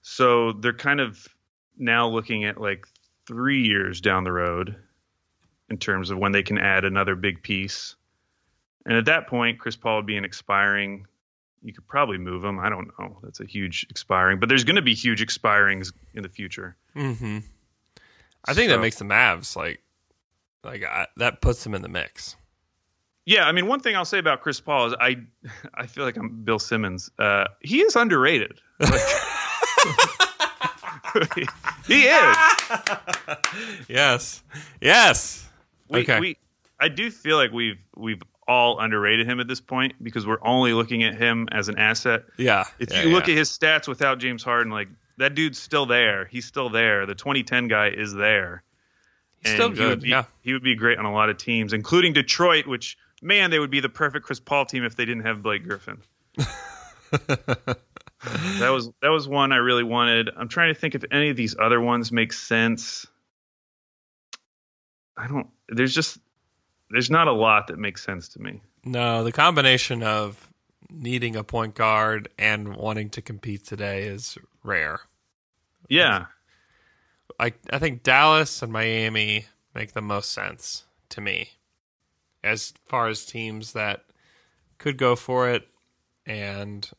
So 0.02 0.54
they're 0.54 0.73
kind 0.73 0.99
of 0.99 1.28
now 1.78 2.08
looking 2.08 2.45
at 2.45 2.60
like 2.60 2.88
three 3.28 3.67
years 3.67 4.02
down 4.02 4.23
the 4.23 4.32
road 4.32 4.75
in 5.69 5.78
terms 5.78 6.10
of 6.10 6.17
when 6.17 6.32
they 6.32 6.43
can 6.43 6.58
add 6.58 6.84
another 6.84 7.15
big 7.15 7.43
piece. 7.43 7.95
And 8.86 8.97
at 8.97 9.06
that 9.06 9.28
point, 9.28 9.60
Chris 9.60 9.75
Paul 9.75 9.97
would 9.97 10.06
be 10.06 10.17
an 10.17 10.25
expiring. 10.25 11.06
You 11.62 11.74
could 11.74 11.88
probably 11.88 12.17
move 12.17 12.41
them. 12.41 12.60
I 12.60 12.69
don't 12.69 12.89
know. 13.00 13.17
That's 13.24 13.39
a 13.41 13.45
huge 13.45 13.86
expiring, 13.89 14.39
but 14.39 14.48
there's 14.50 14.63
going 14.63 14.78
to 14.78 14.82
be 14.82 14.93
huge 14.93 15.22
expirings 15.22 15.91
in 16.13 16.24
the 16.24 16.30
future. 16.30 16.76
hmm 16.93 17.39
I 18.45 18.54
think 18.54 18.69
that 18.69 18.80
makes 18.80 18.98
the 18.98 19.06
Mavs 19.06 19.56
like 19.58 19.82
like 20.63 20.84
I, 20.84 21.08
that 21.17 21.41
puts 21.41 21.63
them 21.63 21.76
in 21.76 21.82
the 21.82 21.89
mix. 21.89 22.36
Yeah, 23.26 23.45
I 23.45 23.52
mean, 23.52 23.67
one 23.67 23.82
thing 23.82 23.95
I'll 23.95 24.06
say 24.06 24.17
about 24.17 24.41
Chris 24.41 24.60
Paul 24.62 24.88
is 24.88 24.93
I, 25.00 25.17
I 25.76 25.86
feel 25.88 26.06
like 26.06 26.15
I'm 26.17 26.43
Bill 26.43 26.58
Simmons. 26.60 27.12
Uh, 27.19 27.45
he 27.62 27.82
is 27.82 27.95
underrated. 27.98 28.60
Like- 28.80 28.91
he 31.88 32.04
is. 32.04 32.38
Yes. 33.88 34.43
Yes. 34.82 35.48
We, 35.89 36.00
Okay. 36.02 36.19
we, 36.19 36.38
I 36.80 36.88
do 36.88 37.10
feel 37.12 37.38
like 37.38 37.52
we've 37.52 37.80
we've 37.95 38.22
all 38.50 38.80
underrated 38.80 39.28
him 39.28 39.40
at 39.40 39.48
this 39.48 39.62
point 39.62 39.94
because 40.04 40.26
we're 40.26 40.44
only 40.46 40.74
looking 40.74 41.04
at 41.04 41.16
him 41.16 41.48
as 41.52 41.70
an 41.70 41.78
asset. 41.78 42.24
Yeah. 42.38 42.66
If 42.80 42.92
Yeah, 42.92 43.04
you 43.04 43.10
look 43.12 43.28
yeah. 43.28 43.34
at 43.34 43.38
his 43.38 43.50
stats 43.50 43.88
without 43.88 44.18
James 44.20 44.44
Harden, 44.44 44.72
like 44.74 44.90
that 45.18 45.36
dude's 45.36 45.60
still 45.60 45.86
there. 45.86 46.26
He's 46.26 46.46
still 46.46 46.70
there. 46.70 47.06
The 47.06 47.14
2010 47.16 47.68
guy 47.68 47.90
is 47.90 48.14
there. 48.14 48.64
He's 49.44 49.54
still 49.54 49.68
And 49.68 49.78
uh, 49.80 49.82
he 49.82 49.88
would 49.88 50.00
good. 50.00 50.04
be- 50.04 50.10
Yeah. 50.10 50.24
he 50.42 50.54
would 50.54 50.64
be 50.64 50.76
great 50.76 50.98
on 50.98 51.06
a 51.06 51.14
lot 51.14 51.30
of 51.30 51.38
teams, 51.38 51.72
including 51.74 52.14
Detroit. 52.14 52.66
Which 52.68 52.98
man, 53.22 53.52
they 53.52 53.60
would 53.60 53.70
be 53.72 53.80
the 53.82 53.90
perfect 53.90 54.26
Chris 54.26 54.40
Paul 54.40 54.66
team 54.66 54.84
if 54.84 54.96
they 54.96 55.06
didn't 55.06 55.24
have 55.26 55.44
Blake 55.44 55.64
Griffin. 55.64 56.02
that 57.12 57.78
was 58.70 58.90
that 59.02 59.10
was 59.10 59.28
one 59.28 59.52
I 59.52 59.58
really 59.58 59.84
wanted. 59.84 60.30
I'm 60.36 60.48
trying 60.50 60.74
to 60.74 60.80
think 60.80 60.96
if 60.96 61.04
any 61.12 61.30
of 61.30 61.38
these 61.38 61.56
other 61.58 61.80
ones 61.80 62.12
make 62.12 62.34
sense. 62.34 63.06
I 65.18 65.28
don't. 65.28 65.48
There's 65.68 65.94
just 65.94 66.18
there's 66.89 67.10
not 67.10 67.28
a 67.28 67.34
lot 67.34 67.67
that 67.67 67.78
makes 67.78 68.04
sense 68.04 68.28
to 68.30 68.41
me. 68.41 68.62
No, 68.84 69.23
the 69.23 69.32
combination 69.32 70.04
of 70.04 70.49
needing 70.89 71.36
a 71.36 71.43
point 71.43 71.75
guard 71.75 72.30
and 72.38 72.75
wanting 72.75 73.10
to 73.12 73.21
compete 73.21 73.65
today 73.65 74.04
is 74.04 74.38
rare. 74.63 75.02
Yeah, 75.88 76.25
I 77.39 77.54
I 77.71 77.80
think 77.80 78.04
Dallas 78.04 78.62
and 78.62 78.71
Miami 78.71 79.45
make 79.73 79.93
the 79.93 80.02
most 80.02 80.32
sense 80.32 80.84
to 81.10 81.21
me 81.21 81.52
as 82.43 82.73
far 82.86 83.08
as 83.08 83.25
teams 83.25 83.73
that 83.73 84.06
could 84.78 84.97
go 84.97 85.15
for 85.15 85.49
it 85.49 85.67
and 86.25 86.89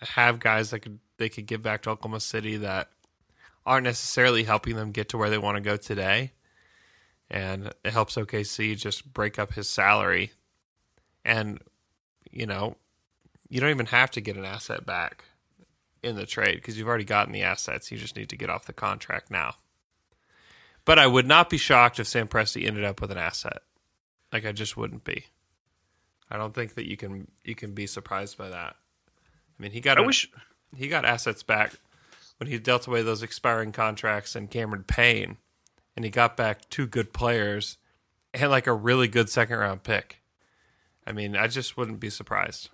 have 0.00 0.40
guys 0.40 0.70
that 0.70 0.80
could 0.80 0.98
they 1.18 1.28
could 1.28 1.46
give 1.46 1.62
back 1.62 1.82
to 1.82 1.90
Oklahoma 1.90 2.20
City 2.20 2.56
that 2.56 2.88
aren't 3.66 3.84
necessarily 3.84 4.44
helping 4.44 4.76
them 4.76 4.90
get 4.90 5.10
to 5.10 5.18
where 5.18 5.30
they 5.30 5.38
want 5.38 5.56
to 5.56 5.60
go 5.60 5.76
today. 5.76 6.32
And 7.30 7.72
it 7.84 7.92
helps 7.92 8.16
OKC 8.16 8.76
just 8.76 9.12
break 9.12 9.38
up 9.38 9.54
his 9.54 9.68
salary. 9.68 10.32
And 11.24 11.60
you 12.30 12.46
know, 12.46 12.76
you 13.48 13.60
don't 13.60 13.70
even 13.70 13.86
have 13.86 14.10
to 14.12 14.20
get 14.20 14.36
an 14.36 14.44
asset 14.44 14.84
back 14.86 15.24
in 16.02 16.16
the 16.16 16.26
trade 16.26 16.56
because 16.56 16.78
you've 16.78 16.88
already 16.88 17.04
gotten 17.04 17.32
the 17.32 17.42
assets. 17.42 17.90
You 17.92 17.98
just 17.98 18.16
need 18.16 18.28
to 18.30 18.36
get 18.36 18.50
off 18.50 18.66
the 18.66 18.72
contract 18.72 19.30
now. 19.30 19.54
But 20.84 20.98
I 20.98 21.06
would 21.06 21.26
not 21.26 21.50
be 21.50 21.58
shocked 21.58 22.00
if 22.00 22.06
Sam 22.06 22.26
Presti 22.26 22.66
ended 22.66 22.84
up 22.84 23.00
with 23.00 23.10
an 23.12 23.18
asset. 23.18 23.62
Like 24.32 24.46
I 24.46 24.52
just 24.52 24.76
wouldn't 24.76 25.04
be. 25.04 25.26
I 26.30 26.36
don't 26.36 26.54
think 26.54 26.74
that 26.74 26.88
you 26.88 26.96
can 26.96 27.28
you 27.44 27.54
can 27.54 27.74
be 27.74 27.86
surprised 27.86 28.38
by 28.38 28.48
that. 28.48 28.76
I 29.58 29.62
mean, 29.62 29.72
he 29.72 29.80
got 29.80 29.98
I 29.98 30.02
a- 30.02 30.06
wish. 30.06 30.28
he 30.76 30.88
got 30.88 31.04
assets 31.04 31.42
back 31.42 31.74
when 32.38 32.48
he 32.48 32.58
dealt 32.58 32.86
away 32.86 33.02
those 33.02 33.22
expiring 33.22 33.72
contracts 33.72 34.34
and 34.34 34.50
Cameron 34.50 34.84
Payne, 34.84 35.36
and 35.96 36.04
he 36.04 36.10
got 36.10 36.36
back 36.36 36.68
two 36.70 36.86
good 36.86 37.12
players 37.12 37.78
and 38.32 38.50
like 38.50 38.66
a 38.66 38.72
really 38.72 39.08
good 39.08 39.28
second 39.28 39.58
round 39.58 39.82
pick. 39.82 40.22
I 41.06 41.12
mean, 41.12 41.36
I 41.36 41.46
just 41.46 41.76
wouldn't 41.76 42.00
be 42.00 42.10
surprised. 42.10 42.70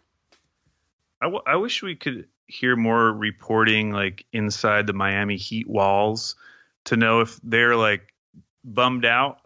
I, 1.20 1.26
w- 1.26 1.42
I 1.46 1.56
wish 1.56 1.82
we 1.82 1.96
could 1.96 2.28
hear 2.46 2.76
more 2.76 3.12
reporting 3.12 3.90
like 3.90 4.24
inside 4.32 4.86
the 4.86 4.92
Miami 4.92 5.36
Heat 5.36 5.68
walls 5.68 6.36
to 6.84 6.96
know 6.96 7.20
if 7.20 7.38
they're 7.42 7.76
like 7.76 8.12
bummed 8.64 9.04
out 9.04 9.38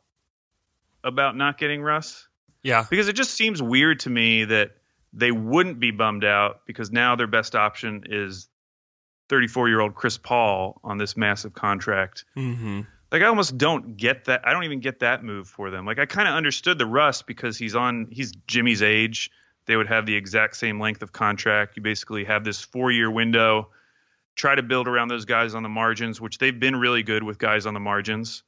about 1.03 1.37
not 1.37 1.59
getting 1.59 1.83
Russ 1.83 2.27
Yeah, 2.63 2.85
because 2.89 3.09
it 3.09 3.15
just 3.15 3.33
seems 3.33 3.63
weird 3.63 4.01
to 4.01 4.11
me 4.11 4.45
that 4.45 4.73
they 5.13 5.31
wouldn't 5.31 5.81
be 5.81 5.91
bummed 5.91 6.25
out 6.25 6.63
because 6.67 6.91
now 6.91 7.17
their 7.17 7.27
best 7.27 7.55
option 7.55 8.05
is 8.07 8.49
34 9.29 9.69
year 9.69 9.81
old 9.81 9.95
Chris 9.95 10.19
Paul 10.19 10.81
on 10.85 10.99
this 10.99 11.17
massive 11.17 11.55
contract. 11.55 12.25
mm-hmm. 12.37 12.83
Like 13.13 13.23
I 13.23 13.27
almost 13.27 13.59
don't 13.59 13.97
get 13.97 14.27
that. 14.27 14.47
I 14.47 14.53
don't 14.53 14.65
even 14.65 14.81
get 14.81 15.01
that 15.01 15.25
move 15.25 15.49
for 15.49 15.71
them. 15.71 15.85
Like 15.85 15.99
I 15.99 16.07
kind 16.07 16.29
of 16.29 16.35
understood 16.35 16.79
the 16.79 16.87
Russ 16.87 17.23
because 17.23 17.59
he's 17.59 17.75
on 17.75 18.09
he's 18.11 18.33
Jimmy's 18.47 18.83
age. 18.83 19.31
They 19.67 19.77
would 19.77 19.89
have 19.89 20.07
the 20.07 20.15
exact 20.15 20.57
same 20.57 20.81
length 20.81 21.03
of 21.03 21.13
contract. 21.13 21.77
You 21.77 21.83
basically 21.83 22.25
have 22.25 22.45
this 22.45 22.61
four 22.61 22.91
year 22.91 23.11
window. 23.11 23.69
Try 24.37 24.55
to 24.55 24.63
build 24.63 24.89
around 24.89 25.09
those 25.09 25.25
guys 25.25 25.55
on 25.55 25.63
the 25.63 25.69
margins, 25.69 26.21
which 26.21 26.39
they've 26.39 26.59
been 26.59 26.77
really 26.77 27.03
good 27.03 27.23
with 27.23 27.39
guys 27.39 27.67
on 27.67 27.75
the 27.75 27.81
margins 27.81 28.43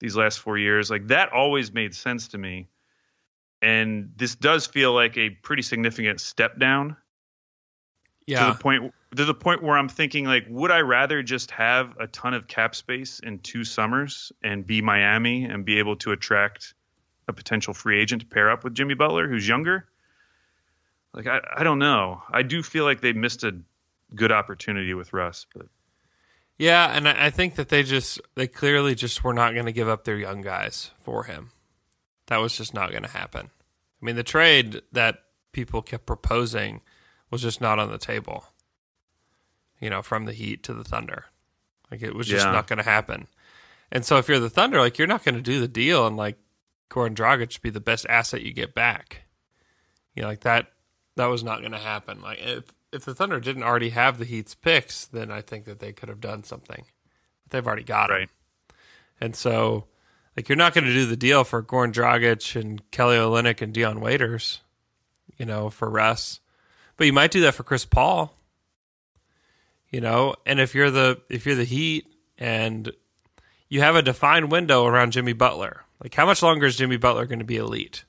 these 0.00 0.16
last 0.16 0.40
four 0.40 0.58
years. 0.58 0.90
Like 0.90 1.08
that 1.08 1.32
always 1.32 1.72
made 1.72 1.94
sense 1.94 2.28
to 2.28 2.38
me. 2.38 2.68
And 3.62 4.12
this 4.16 4.34
does 4.34 4.66
feel 4.66 4.94
like 4.94 5.18
a 5.18 5.30
pretty 5.30 5.62
significant 5.62 6.20
step 6.20 6.58
down. 6.58 6.96
Yeah. 8.30 8.46
To 8.46 8.52
the 8.52 8.58
point 8.58 8.94
to 9.16 9.24
the 9.24 9.34
point 9.34 9.60
where 9.62 9.76
I'm 9.76 9.88
thinking 9.88 10.24
like, 10.24 10.46
would 10.48 10.70
I 10.70 10.80
rather 10.80 11.22
just 11.22 11.50
have 11.50 11.96
a 11.98 12.06
ton 12.06 12.32
of 12.32 12.46
cap 12.46 12.76
space 12.76 13.18
in 13.20 13.40
two 13.40 13.64
summers 13.64 14.30
and 14.42 14.64
be 14.64 14.82
Miami 14.82 15.44
and 15.44 15.64
be 15.64 15.80
able 15.80 15.96
to 15.96 16.12
attract 16.12 16.74
a 17.26 17.32
potential 17.32 17.74
free 17.74 18.00
agent 18.00 18.22
to 18.22 18.28
pair 18.28 18.48
up 18.50 18.62
with 18.62 18.74
Jimmy 18.74 18.94
Butler, 18.94 19.28
who's 19.28 19.46
younger? 19.48 19.86
Like 21.12 21.26
I, 21.26 21.40
I 21.56 21.64
don't 21.64 21.80
know. 21.80 22.22
I 22.30 22.42
do 22.42 22.62
feel 22.62 22.84
like 22.84 23.00
they 23.00 23.12
missed 23.12 23.42
a 23.42 23.58
good 24.14 24.30
opportunity 24.30 24.94
with 24.94 25.12
Russ, 25.12 25.46
but 25.52 25.66
Yeah, 26.56 26.96
and 26.96 27.08
I 27.08 27.26
I 27.26 27.30
think 27.30 27.56
that 27.56 27.68
they 27.68 27.82
just 27.82 28.20
they 28.36 28.46
clearly 28.46 28.94
just 28.94 29.24
were 29.24 29.34
not 29.34 29.54
going 29.54 29.66
to 29.66 29.72
give 29.72 29.88
up 29.88 30.04
their 30.04 30.16
young 30.16 30.40
guys 30.40 30.92
for 31.00 31.24
him. 31.24 31.50
That 32.28 32.36
was 32.36 32.56
just 32.56 32.74
not 32.74 32.92
going 32.92 33.02
to 33.02 33.08
happen. 33.08 33.50
I 34.00 34.04
mean, 34.04 34.14
the 34.14 34.22
trade 34.22 34.82
that 34.92 35.24
people 35.50 35.82
kept 35.82 36.06
proposing 36.06 36.80
was 37.30 37.42
just 37.42 37.60
not 37.60 37.78
on 37.78 37.90
the 37.90 37.98
table. 37.98 38.44
You 39.80 39.88
know, 39.90 40.02
from 40.02 40.26
the 40.26 40.32
Heat 40.32 40.62
to 40.64 40.74
the 40.74 40.84
Thunder. 40.84 41.26
Like 41.90 42.02
it 42.02 42.14
was 42.14 42.26
just 42.26 42.44
Yeah. 42.46 42.52
not 42.52 42.66
going 42.66 42.78
to 42.78 42.84
happen. 42.84 43.28
And 43.90 44.04
so 44.04 44.18
if 44.18 44.28
you're 44.28 44.38
the 44.38 44.50
Thunder, 44.50 44.78
like 44.78 44.98
you're 44.98 45.08
not 45.08 45.24
going 45.24 45.34
to 45.34 45.40
do 45.40 45.58
the 45.60 45.68
deal 45.68 46.06
and 46.06 46.16
like 46.16 46.36
Goran 46.90 47.14
Dragic 47.14 47.60
be 47.62 47.70
the 47.70 47.80
best 47.80 48.06
asset 48.08 48.42
you 48.42 48.52
get 48.52 48.74
back. 48.74 49.22
You 50.14 50.22
know, 50.22 50.28
like 50.28 50.40
that 50.40 50.66
that 51.16 51.26
was 51.26 51.42
not 51.42 51.60
going 51.60 51.72
to 51.72 51.78
happen. 51.78 52.20
Like 52.20 52.38
if 52.40 52.64
if 52.92 53.04
the 53.04 53.14
Thunder 53.14 53.40
didn't 53.40 53.62
already 53.62 53.90
have 53.90 54.18
the 54.18 54.24
Heat's 54.24 54.54
picks, 54.54 55.06
then 55.06 55.30
I 55.30 55.40
think 55.40 55.64
that 55.64 55.78
they 55.78 55.92
could 55.92 56.08
have 56.08 56.20
done 56.20 56.44
something. 56.44 56.84
But 57.44 57.50
they've 57.50 57.66
already 57.66 57.84
got. 57.84 58.10
Right. 58.10 58.28
And 59.20 59.34
so 59.34 59.86
like 60.36 60.48
you're 60.48 60.56
not 60.56 60.74
going 60.74 60.84
to 60.84 60.92
do 60.92 61.06
the 61.06 61.16
deal 61.16 61.42
for 61.44 61.62
Goran 61.62 61.92
Dragic 61.92 62.60
and 62.60 62.88
Kelly 62.90 63.16
Olynyk 63.16 63.62
and 63.62 63.72
Dion 63.72 64.00
Waiters, 64.00 64.60
you 65.38 65.46
know, 65.46 65.70
for 65.70 65.88
Russ. 65.90 66.40
But 67.00 67.06
you 67.06 67.14
might 67.14 67.30
do 67.30 67.40
that 67.40 67.54
for 67.54 67.62
Chris 67.62 67.86
Paul. 67.86 68.36
You 69.88 70.02
know, 70.02 70.34
and 70.44 70.60
if 70.60 70.74
you're 70.74 70.90
the 70.90 71.22
if 71.30 71.46
you're 71.46 71.54
the 71.54 71.64
Heat 71.64 72.06
and 72.36 72.92
you 73.70 73.80
have 73.80 73.96
a 73.96 74.02
defined 74.02 74.52
window 74.52 74.84
around 74.84 75.12
Jimmy 75.12 75.32
Butler, 75.32 75.86
like 76.02 76.14
how 76.14 76.26
much 76.26 76.42
longer 76.42 76.66
is 76.66 76.76
Jimmy 76.76 76.98
Butler 76.98 77.24
going 77.24 77.38
to 77.38 77.44
be 77.46 77.56
elite? 77.56 78.04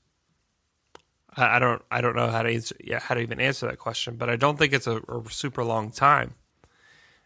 I, 1.37 1.55
I 1.55 1.59
don't 1.59 1.81
I 1.89 2.01
don't 2.01 2.17
know 2.17 2.27
how 2.27 2.41
to 2.41 2.49
answer 2.49 2.75
yeah 2.83 2.99
how 2.99 3.15
to 3.15 3.21
even 3.21 3.39
answer 3.39 3.65
that 3.65 3.79
question, 3.79 4.17
but 4.17 4.29
I 4.29 4.35
don't 4.35 4.59
think 4.59 4.73
it's 4.73 4.87
a, 4.87 4.97
a 4.97 5.23
super 5.29 5.63
long 5.63 5.91
time. 5.91 6.33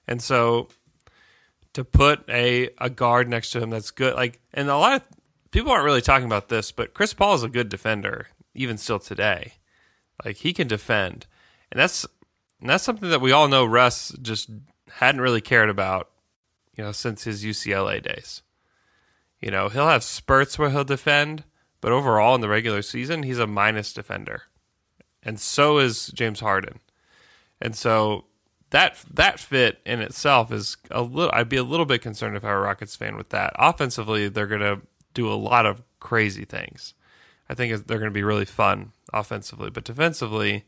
And 0.08 0.22
so 0.22 0.68
to 1.74 1.84
put 1.84 2.30
a 2.30 2.70
a 2.78 2.92
guard 2.92 3.28
next 3.28 3.50
to 3.54 3.60
him 3.60 3.72
that's 3.72 3.90
good, 3.90 4.14
like 4.14 4.40
and 4.54 4.70
a 4.70 4.78
lot 4.78 5.02
of 5.02 5.08
people 5.50 5.72
aren't 5.72 5.86
really 5.86 6.04
talking 6.04 6.28
about 6.28 6.48
this, 6.48 6.72
but 6.72 6.94
Chris 6.94 7.16
Paul 7.16 7.34
is 7.34 7.42
a 7.42 7.50
good 7.50 7.70
defender 7.70 8.28
even 8.54 8.78
still 8.78 9.00
today. 9.00 9.54
Like 10.24 10.38
he 10.38 10.54
can 10.54 10.68
defend, 10.68 11.26
and 11.76 11.82
that's 11.82 12.06
and 12.62 12.70
that's 12.70 12.86
something 12.86 13.10
that 13.10 13.20
we 13.20 13.34
all 13.34 13.50
know 13.50 13.66
Russ 13.66 14.16
just 14.22 14.50
hadn't 14.94 15.20
really 15.20 15.42
cared 15.42 15.70
about, 15.70 16.10
you 16.78 16.86
know, 16.86 16.94
since 16.94 17.26
his 17.26 17.44
UCLA 17.44 18.02
days. 18.02 18.44
You 19.42 19.52
know, 19.52 19.68
he'll 19.68 19.90
have 19.90 20.06
spurts 20.06 20.58
where 20.58 20.70
he'll 20.70 20.86
defend, 20.86 21.44
but 21.82 21.92
overall 21.92 22.34
in 22.34 22.40
the 22.40 22.48
regular 22.48 22.82
season, 22.82 23.24
he's 23.24 23.40
a 23.40 23.46
minus 23.46 23.92
defender. 23.92 24.44
And 25.22 25.38
so 25.38 25.78
is 25.80 26.08
James 26.08 26.40
Harden. 26.40 26.80
And 27.60 27.76
so 27.76 28.24
that 28.70 29.04
that 29.14 29.42
fit 29.42 29.82
in 29.86 30.00
itself 30.00 30.54
is 30.54 30.78
a 30.92 31.02
little 31.02 31.32
I'd 31.34 31.50
be 31.50 31.58
a 31.58 31.64
little 31.64 31.86
bit 31.86 32.02
concerned 32.02 32.38
if 32.38 32.46
I 32.46 32.52
were 32.52 32.60
a 32.60 32.62
Rockets 32.62 32.96
fan 32.96 33.18
with 33.18 33.32
that. 33.32 33.52
Offensively, 33.60 34.30
they're 34.30 34.48
going 34.48 34.62
to 34.62 34.80
do 35.14 35.30
a 35.30 35.36
lot 35.36 35.66
of 35.66 35.84
crazy 36.00 36.46
things. 36.46 36.94
I 37.50 37.54
think 37.54 37.86
they're 37.86 38.00
going 38.00 38.12
to 38.12 38.16
be 38.16 38.24
really 38.24 38.46
fun 38.46 38.94
offensively, 39.12 39.70
but 39.70 39.84
defensively, 39.84 40.64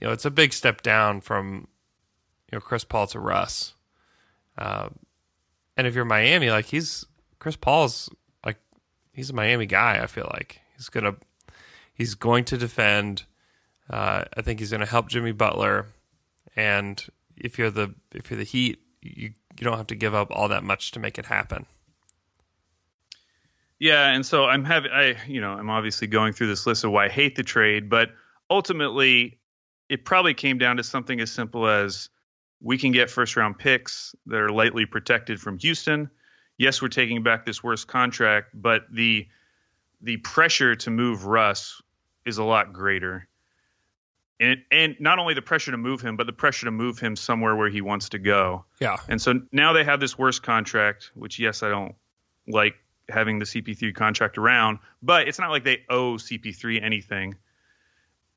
you 0.00 0.06
know, 0.06 0.12
it's 0.12 0.24
a 0.24 0.30
big 0.30 0.52
step 0.52 0.82
down 0.82 1.20
from 1.20 1.68
you 2.50 2.56
know 2.56 2.60
Chris 2.60 2.84
Paul 2.84 3.06
to 3.08 3.20
Russ. 3.20 3.74
Um, 4.58 4.98
and 5.76 5.86
if 5.86 5.94
you're 5.94 6.04
Miami, 6.04 6.50
like 6.50 6.66
he's 6.66 7.04
Chris 7.38 7.56
Paul's 7.56 8.10
like 8.44 8.58
he's 9.12 9.30
a 9.30 9.34
Miami 9.34 9.66
guy. 9.66 10.00
I 10.02 10.06
feel 10.06 10.30
like 10.32 10.60
he's 10.76 10.88
gonna 10.88 11.16
he's 11.94 12.14
going 12.14 12.44
to 12.44 12.58
defend. 12.58 13.24
Uh, 13.88 14.24
I 14.36 14.42
think 14.42 14.60
he's 14.60 14.70
going 14.70 14.80
to 14.80 14.86
help 14.86 15.08
Jimmy 15.08 15.32
Butler. 15.32 15.86
And 16.56 17.04
if 17.36 17.58
you're 17.58 17.70
the 17.70 17.94
if 18.12 18.30
you're 18.30 18.38
the 18.38 18.44
Heat, 18.44 18.80
you 19.02 19.32
you 19.58 19.64
don't 19.64 19.76
have 19.76 19.86
to 19.88 19.94
give 19.94 20.14
up 20.14 20.28
all 20.30 20.48
that 20.48 20.64
much 20.64 20.90
to 20.92 20.98
make 20.98 21.18
it 21.18 21.26
happen. 21.26 21.66
Yeah, 23.78 24.08
and 24.08 24.24
so 24.24 24.44
I'm 24.46 24.64
having 24.64 24.90
I 24.90 25.16
you 25.26 25.40
know, 25.40 25.52
I'm 25.52 25.70
obviously 25.70 26.06
going 26.06 26.32
through 26.32 26.48
this 26.48 26.66
list 26.66 26.84
of 26.84 26.90
why 26.90 27.06
I 27.06 27.08
hate 27.08 27.36
the 27.36 27.42
trade, 27.42 27.88
but 27.88 28.10
ultimately 28.50 29.38
it 29.88 30.04
probably 30.04 30.34
came 30.34 30.58
down 30.58 30.76
to 30.76 30.82
something 30.82 31.20
as 31.20 31.30
simple 31.30 31.66
as 31.66 32.08
we 32.60 32.78
can 32.78 32.92
get 32.92 33.10
first 33.10 33.36
round 33.36 33.58
picks 33.58 34.14
that 34.26 34.40
are 34.40 34.48
lightly 34.48 34.86
protected 34.86 35.40
from 35.40 35.58
Houston. 35.58 36.10
Yes, 36.56 36.80
we're 36.80 36.88
taking 36.88 37.22
back 37.22 37.44
this 37.44 37.62
worst 37.62 37.86
contract, 37.88 38.50
but 38.54 38.82
the 38.90 39.26
the 40.00 40.16
pressure 40.18 40.76
to 40.76 40.90
move 40.90 41.24
Russ 41.24 41.80
is 42.24 42.38
a 42.38 42.44
lot 42.44 42.72
greater. 42.72 43.28
And 44.40 44.62
and 44.70 44.96
not 44.98 45.18
only 45.18 45.34
the 45.34 45.42
pressure 45.42 45.70
to 45.70 45.76
move 45.76 46.00
him, 46.00 46.16
but 46.16 46.26
the 46.26 46.32
pressure 46.32 46.66
to 46.66 46.70
move 46.70 46.98
him 46.98 47.16
somewhere 47.16 47.54
where 47.54 47.68
he 47.68 47.80
wants 47.80 48.10
to 48.10 48.18
go. 48.18 48.64
Yeah, 48.80 48.96
And 49.08 49.20
so 49.20 49.40
now 49.52 49.72
they 49.72 49.84
have 49.84 50.00
this 50.00 50.18
worst 50.18 50.42
contract, 50.42 51.10
which 51.14 51.38
yes, 51.38 51.62
I 51.62 51.68
don't 51.68 51.94
like 52.48 52.74
having 53.08 53.38
the 53.38 53.44
CP3 53.44 53.94
contract 53.94 54.38
around, 54.38 54.78
but 55.02 55.28
it's 55.28 55.38
not 55.38 55.50
like 55.50 55.64
they 55.64 55.84
owe 55.88 56.14
CP3 56.14 56.82
anything. 56.82 57.36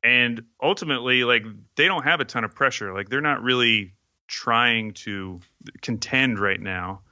And 0.08 0.42
ultimately, 0.62 1.24
like 1.24 1.44
they 1.76 1.86
don't 1.86 2.04
have 2.04 2.20
a 2.20 2.24
ton 2.24 2.42
of 2.42 2.54
pressure. 2.54 2.94
Like 2.94 3.10
they're 3.10 3.20
not 3.20 3.42
really 3.42 3.92
trying 4.26 4.94
to 4.94 5.38
contend 5.82 6.38
right 6.38 6.58
now. 6.58 7.02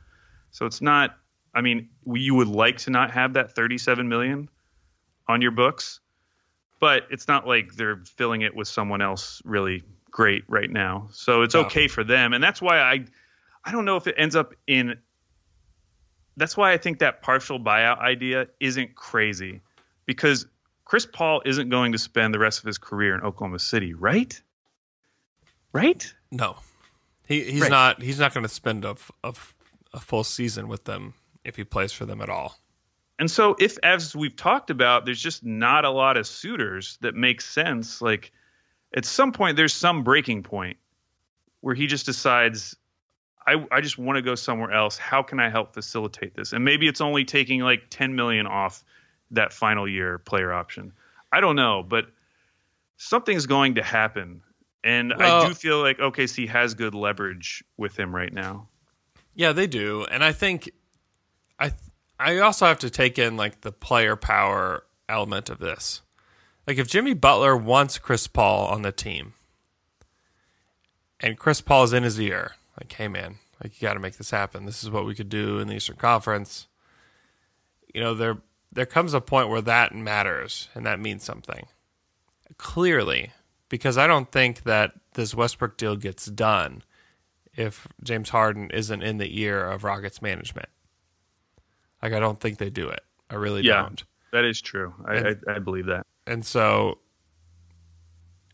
So 0.51 0.65
it's 0.65 0.81
not 0.81 1.15
I 1.55 1.61
mean, 1.61 1.89
you 2.07 2.35
would 2.35 2.49
like 2.49 2.79
to 2.79 2.91
not 2.91 3.11
have 3.13 3.35
that 3.35 3.55
37 3.55 4.09
million 4.09 4.49
on 5.27 5.41
your 5.43 5.51
books, 5.51 6.01
but 6.81 7.05
it's 7.11 7.29
not 7.29 7.47
like 7.47 7.75
they're 7.75 8.03
filling 8.17 8.43
it 8.43 8.55
with 8.55 8.69
someone 8.69 9.01
else 9.03 9.41
really 9.45 9.83
great 10.11 10.45
right 10.49 10.71
now. 10.71 11.09
So 11.13 11.43
it's 11.43 11.55
okay 11.55 11.89
for 11.89 12.03
them. 12.03 12.33
And 12.33 12.43
that's 12.43 12.63
why 12.63 12.81
I 12.81 13.05
I 13.63 13.73
don't 13.73 13.85
know 13.85 13.97
if 13.97 14.07
it 14.07 14.15
ends 14.17 14.37
up 14.37 14.55
in 14.67 14.97
that's 16.39 16.57
why 16.57 16.73
I 16.73 16.79
think 16.79 17.01
that 17.01 17.21
partial 17.21 17.61
buyout 17.61 17.99
idea 17.99 18.47
isn't 18.59 18.95
crazy 18.95 19.61
because 20.07 20.47
Chris 20.87 21.05
Paul 21.05 21.43
isn't 21.45 21.69
going 21.69 21.93
to 21.93 21.99
spend 21.99 22.33
the 22.33 22.39
rest 22.39 22.61
of 22.61 22.65
his 22.65 22.79
career 22.79 23.15
in 23.15 23.21
Oklahoma 23.21 23.59
City, 23.59 23.93
right? 23.93 24.41
Right? 25.73 26.15
no, 26.31 26.57
he 27.27 27.43
he's 27.45 27.63
Right. 27.63 27.71
not 27.71 28.03
he's 28.03 28.19
not 28.19 28.33
going 28.33 28.45
to 28.45 28.49
spend 28.49 28.85
a 28.87 28.97
a 29.23 30.01
full 30.01 30.25
season 30.25 30.69
with 30.69 30.85
them 30.85 31.15
if 31.45 31.57
he 31.57 31.65
plays 31.65 31.93
for 31.93 32.07
them 32.07 32.21
at 32.23 32.31
all. 32.31 32.59
And 33.19 33.31
so 33.31 33.57
if 33.59 33.79
as 33.83 34.15
we've 34.17 34.37
talked 34.37 34.71
about, 34.71 35.05
there's 35.05 35.21
just 35.21 35.45
not 35.45 35.85
a 35.85 35.91
lot 35.91 36.17
of 36.17 36.27
suitors 36.27 36.99
that 37.01 37.15
make 37.15 37.41
sense, 37.41 38.01
like 38.01 38.33
at 38.95 39.05
some 39.05 39.33
point 39.33 39.57
there's 39.57 39.75
some 39.75 40.03
breaking 40.05 40.43
point 40.45 40.79
where 41.61 41.75
he 41.75 41.87
just 41.87 42.07
decides 42.07 42.77
I, 43.47 43.65
I 43.71 43.81
just 43.81 43.97
want 43.99 44.17
to 44.17 44.23
go 44.23 44.35
somewhere 44.35 44.73
else. 44.73 44.97
How 44.99 45.23
can 45.23 45.41
I 45.41 45.51
help 45.51 45.75
facilitate 45.75 46.35
this? 46.35 46.53
And 46.53 46.65
maybe 46.65 46.89
it's 46.89 47.01
only 47.01 47.25
taking 47.25 47.61
like 47.61 47.85
10 47.91 48.15
million 48.17 48.47
off 48.47 48.85
that 49.33 49.53
final 49.53 49.89
year 49.89 50.19
player 50.19 50.53
option. 50.53 50.93
I 51.33 51.41
don't 51.41 51.57
know, 51.57 51.83
but 51.83 52.07
something's 52.97 53.47
going 53.47 53.75
to 53.77 53.83
happen. 53.83 54.43
And 54.85 55.13
I 55.13 55.49
do 55.49 55.55
feel 55.55 55.81
like 55.81 55.99
OKC 55.99 56.49
has 56.49 56.75
good 56.75 56.95
leverage 56.95 57.65
with 57.77 57.99
him 57.99 58.15
right 58.15 58.33
now. 58.33 58.69
Yeah, 59.35 59.53
they 59.53 59.67
do, 59.67 60.07
and 60.11 60.23
I 60.23 60.33
think 60.33 60.71
I 61.59 61.73
I 62.19 62.39
also 62.39 62.67
have 62.67 62.79
to 62.81 62.91
take 62.91 63.19
in 63.19 63.37
like 63.37 63.63
the 63.63 63.73
player 63.73 64.17
power 64.17 64.85
element 65.09 65.51
of 65.51 65.59
this. 65.59 66.03
Like 66.67 66.79
if 66.79 66.89
Jimmy 66.89 67.15
Butler 67.15 67.57
wants 67.57 67.99
Chris 67.99 68.27
Paul 68.29 68.67
on 68.69 68.83
the 68.83 68.93
team, 68.93 69.35
and 71.21 71.37
Chris 71.37 71.61
Paul 71.61 71.85
is 71.85 71.93
in 71.93 72.03
his 72.03 72.21
ear, 72.21 72.53
like, 72.81 72.93
"Hey 72.93 73.09
man, 73.09 73.39
like 73.63 73.81
you 73.81 73.87
got 73.87 73.95
to 73.95 74.01
make 74.01 74.17
this 74.17 74.31
happen. 74.31 74.67
This 74.67 74.83
is 74.83 74.91
what 74.91 75.05
we 75.05 75.15
could 75.15 75.29
do 75.29 75.59
in 75.59 75.69
the 75.69 75.75
Eastern 75.75 75.97
Conference." 75.97 76.69
You 77.93 78.01
know, 78.01 78.15
there 78.15 78.39
there 78.73 78.87
comes 78.87 79.15
a 79.15 79.21
point 79.21 79.49
where 79.49 79.61
that 79.63 79.95
matters 79.95 80.69
and 80.75 80.85
that 80.87 81.01
means 81.01 81.25
something. 81.25 81.67
Clearly, 82.59 83.33
because 83.69 83.99
I 83.99 84.07
don't 84.07 84.31
think 84.31 84.63
that 84.65 84.93
this 85.15 85.35
Westbrook 85.35 85.77
deal 85.77 85.97
gets 85.97 86.27
done 86.27 86.83
if 87.55 87.89
James 88.03 88.29
Harden 88.31 88.71
isn't 88.71 89.03
in 89.03 89.19
the 89.19 89.41
ear 89.41 89.65
of 89.65 89.83
Rockets 89.85 90.21
management. 90.23 90.69
Like 92.03 92.13
I 92.13 92.21
don't 92.21 92.39
think 92.41 92.59
they 92.59 92.71
do 92.71 92.89
it. 92.89 93.01
I 93.31 93.35
really 93.37 93.63
Yeah. 93.63 93.83
don't. 93.83 94.05
That 94.33 94.45
is 94.45 94.61
true. 94.61 94.95
I, 95.05 95.15
And- 95.17 95.39
I, 95.49 95.55
I 95.55 95.59
believe 95.59 95.87
that. 95.87 96.07
And 96.27 96.45
so 96.45 96.99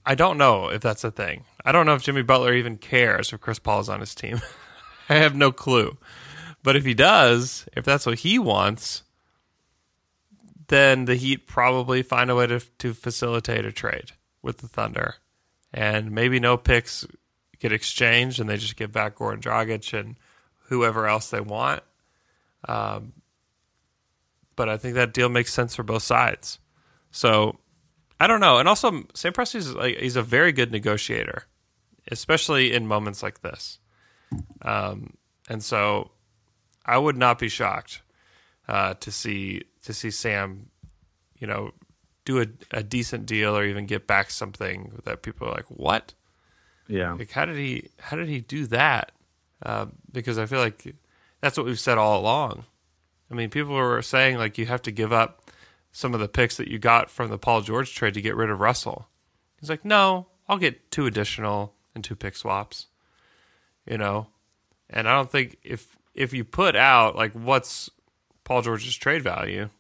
I 0.05 0.15
don't 0.15 0.39
know 0.39 0.69
if 0.69 0.81
that's 0.83 1.05
a 1.05 1.11
thing. 1.11 1.45
I 1.65 1.73
don't 1.73 1.87
know 1.87 1.95
if 1.95 2.03
Jimmy 2.03 2.23
Butler 2.23 2.55
even 2.55 2.77
cares 2.77 3.33
if 3.33 3.41
Chris 3.41 3.59
Paul 3.59 3.81
is 3.81 3.89
on 3.89 4.01
his 4.01 4.15
team. 4.15 4.41
I 5.09 5.15
have 5.17 5.35
no 5.35 5.53
clue. 5.53 5.97
But 6.63 6.77
if 6.77 6.85
he 6.85 6.95
does, 6.95 7.67
if 7.77 7.85
that's 7.85 8.07
what 8.07 8.21
he 8.21 8.39
wants, 8.39 9.03
then 10.73 11.05
the 11.05 11.16
Heat 11.16 11.47
probably 11.47 12.03
find 12.03 12.31
a 12.31 12.35
way 12.35 12.47
to 12.47 12.59
to 12.79 12.95
facilitate 12.95 13.66
a 13.66 13.73
trade 13.73 14.12
with 14.41 14.59
the 14.59 14.68
Thunder. 14.68 15.16
And 15.70 16.11
maybe 16.11 16.41
no 16.41 16.57
picks 16.57 17.07
get 17.59 17.73
exchanged 17.73 18.41
and 18.41 18.49
they 18.49 18.57
just 18.57 18.77
give 18.77 18.91
back 18.91 19.16
Goran 19.16 19.41
Dragic 19.41 19.99
and 19.99 20.16
whoever 20.68 21.07
else 21.07 21.29
they 21.29 21.41
want. 21.41 21.83
Um, 22.66 23.12
but 24.57 24.70
I 24.70 24.79
think 24.79 24.95
that 24.95 25.12
deal 25.12 25.29
makes 25.29 25.53
sense 25.53 25.77
for 25.77 25.83
both 25.83 26.03
sides. 26.03 26.59
So 27.11 27.59
I 28.18 28.27
don't 28.27 28.41
know. 28.41 28.57
And 28.57 28.66
also, 28.66 29.05
Sam 29.12 29.35
Presti's 29.35 29.75
like 29.75 29.99
he's 29.99 30.16
a 30.16 30.23
very 30.23 30.53
good 30.53 30.73
negotiator, 30.73 31.45
especially 32.11 32.73
in 32.73 32.87
moments 32.87 33.23
like 33.23 33.43
this. 33.43 33.79
Um, 34.62 35.18
and 35.51 35.62
so 35.62 36.12
I 36.87 36.97
would 36.97 37.18
not 37.18 37.39
be 37.39 37.51
shocked 37.51 38.01
uh, 38.68 38.95
to 38.95 39.11
see 39.12 39.64
to 39.85 39.93
see 39.93 40.11
Sam, 40.11 40.70
you 41.39 41.47
know, 41.47 41.72
do 42.24 42.41
a, 42.41 42.47
a 42.70 42.83
decent 42.83 43.26
deal 43.26 43.57
or 43.57 43.64
even 43.64 43.87
get 43.87 44.07
back 44.07 44.30
something 44.30 45.01
that 45.05 45.22
people 45.22 45.49
are 45.49 45.55
like, 45.55 45.66
"What? 45.66 46.14
Yeah. 46.89 47.14
Like, 47.14 47.30
how 47.30 47.45
did 47.45 47.57
he? 47.57 47.91
How 47.99 48.16
did 48.16 48.28
he 48.28 48.41
do 48.41 48.66
that?" 48.66 49.12
Uh, 49.64 49.87
because 50.11 50.39
I 50.39 50.47
feel 50.47 50.61
like 50.61 50.95
that's 51.41 51.57
what 51.57 51.66
we've 51.66 51.78
said 51.78 51.99
all 51.99 52.20
along. 52.20 52.64
I 53.30 53.35
mean, 53.35 53.51
people 53.51 53.74
were 53.74 54.03
saying 54.03 54.39
like 54.39 54.59
you 54.59 54.66
have 54.66 54.83
to 54.83 54.91
give 54.91 55.12
up 55.12 55.51
some 55.91 56.14
of 56.14 56.20
the 56.20 56.28
picks 56.28 56.57
that 56.57 56.68
you 56.68 56.78
got 56.78 57.11
from 57.11 57.30
the 57.30 57.39
Paul 57.39 57.61
George 57.61 57.95
trade 57.95 58.14
to 58.14 58.22
get 58.22 58.37
rid 58.37 58.51
of 58.51 58.61
Russell. 58.61 59.09
He's 59.61 59.70
like, 59.70 59.85
"No, 59.85 60.26
I'll 60.49 60.59
get 60.59 60.91
two 60.91 61.07
additional 61.07 61.74
and 61.95 62.05
two 62.05 62.16
pick 62.16 62.37
swaps." 62.37 62.87
You 63.87 63.99
know, 63.99 64.28
and 64.89 65.09
I 65.09 65.14
don't 65.14 65.30
think 65.30 65.59
if 65.62 65.97
if 66.14 66.33
you 66.33 66.45
put 66.45 66.76
out 66.76 67.16
like 67.16 67.33
what's 67.33 67.91
Paul 68.53 68.61
George's 68.61 68.95
trade 68.95 69.23
value, 69.23 69.71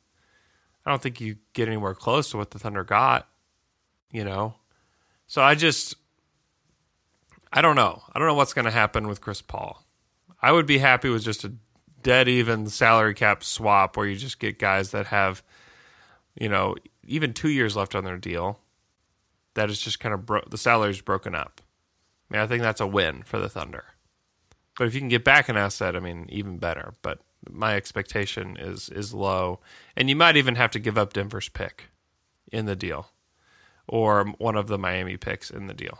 I 0.86 0.90
don't 0.90 1.02
think 1.02 1.20
you 1.20 1.36
get 1.52 1.68
anywhere 1.68 1.92
close 1.92 2.30
to 2.30 2.38
what 2.38 2.52
the 2.52 2.58
Thunder 2.58 2.84
got. 2.84 3.28
You 4.10 4.24
know, 4.24 4.54
so 5.26 5.42
I 5.42 5.54
just 5.56 5.94
I 7.52 7.60
don't 7.60 7.76
know. 7.76 8.02
I 8.10 8.18
don't 8.18 8.28
know 8.28 8.34
what's 8.34 8.54
going 8.54 8.64
to 8.64 8.70
happen 8.70 9.08
with 9.08 9.20
Chris 9.20 9.42
Paul. 9.42 9.84
I 10.40 10.52
would 10.52 10.64
be 10.64 10.78
happy 10.78 11.10
with 11.10 11.22
just 11.22 11.44
a 11.44 11.52
dead 12.02 12.28
even 12.28 12.66
salary 12.66 13.12
cap 13.12 13.44
swap 13.44 13.94
where 13.94 14.06
you 14.06 14.16
just 14.16 14.38
get 14.38 14.58
guys 14.58 14.92
that 14.92 15.08
have, 15.08 15.42
you 16.34 16.48
know, 16.48 16.74
even 17.06 17.34
two 17.34 17.50
years 17.50 17.76
left 17.76 17.94
on 17.94 18.04
their 18.04 18.16
deal. 18.16 18.58
That 19.52 19.68
is 19.68 19.82
just 19.82 20.00
kind 20.00 20.14
of 20.14 20.24
bro- 20.24 20.44
the 20.48 20.56
salary's 20.56 21.02
broken 21.02 21.34
up. 21.34 21.60
I 22.30 22.34
mean, 22.34 22.42
I 22.42 22.46
think 22.46 22.62
that's 22.62 22.80
a 22.80 22.86
win 22.86 23.22
for 23.22 23.38
the 23.38 23.50
Thunder. 23.50 23.84
But 24.78 24.86
if 24.86 24.94
you 24.94 25.00
can 25.00 25.10
get 25.10 25.24
back 25.24 25.50
an 25.50 25.58
asset, 25.58 25.94
I 25.94 26.00
mean, 26.00 26.24
even 26.30 26.56
better. 26.56 26.94
But 27.02 27.18
my 27.50 27.74
expectation 27.76 28.56
is 28.58 28.88
is 28.88 29.12
low, 29.14 29.60
and 29.96 30.08
you 30.08 30.16
might 30.16 30.36
even 30.36 30.54
have 30.56 30.70
to 30.72 30.78
give 30.78 30.96
up 30.98 31.12
Denver's 31.12 31.48
pick 31.48 31.88
in 32.50 32.66
the 32.66 32.76
deal, 32.76 33.08
or 33.88 34.24
one 34.38 34.56
of 34.56 34.66
the 34.68 34.78
Miami 34.78 35.16
picks 35.16 35.50
in 35.50 35.66
the 35.66 35.74
deal. 35.74 35.98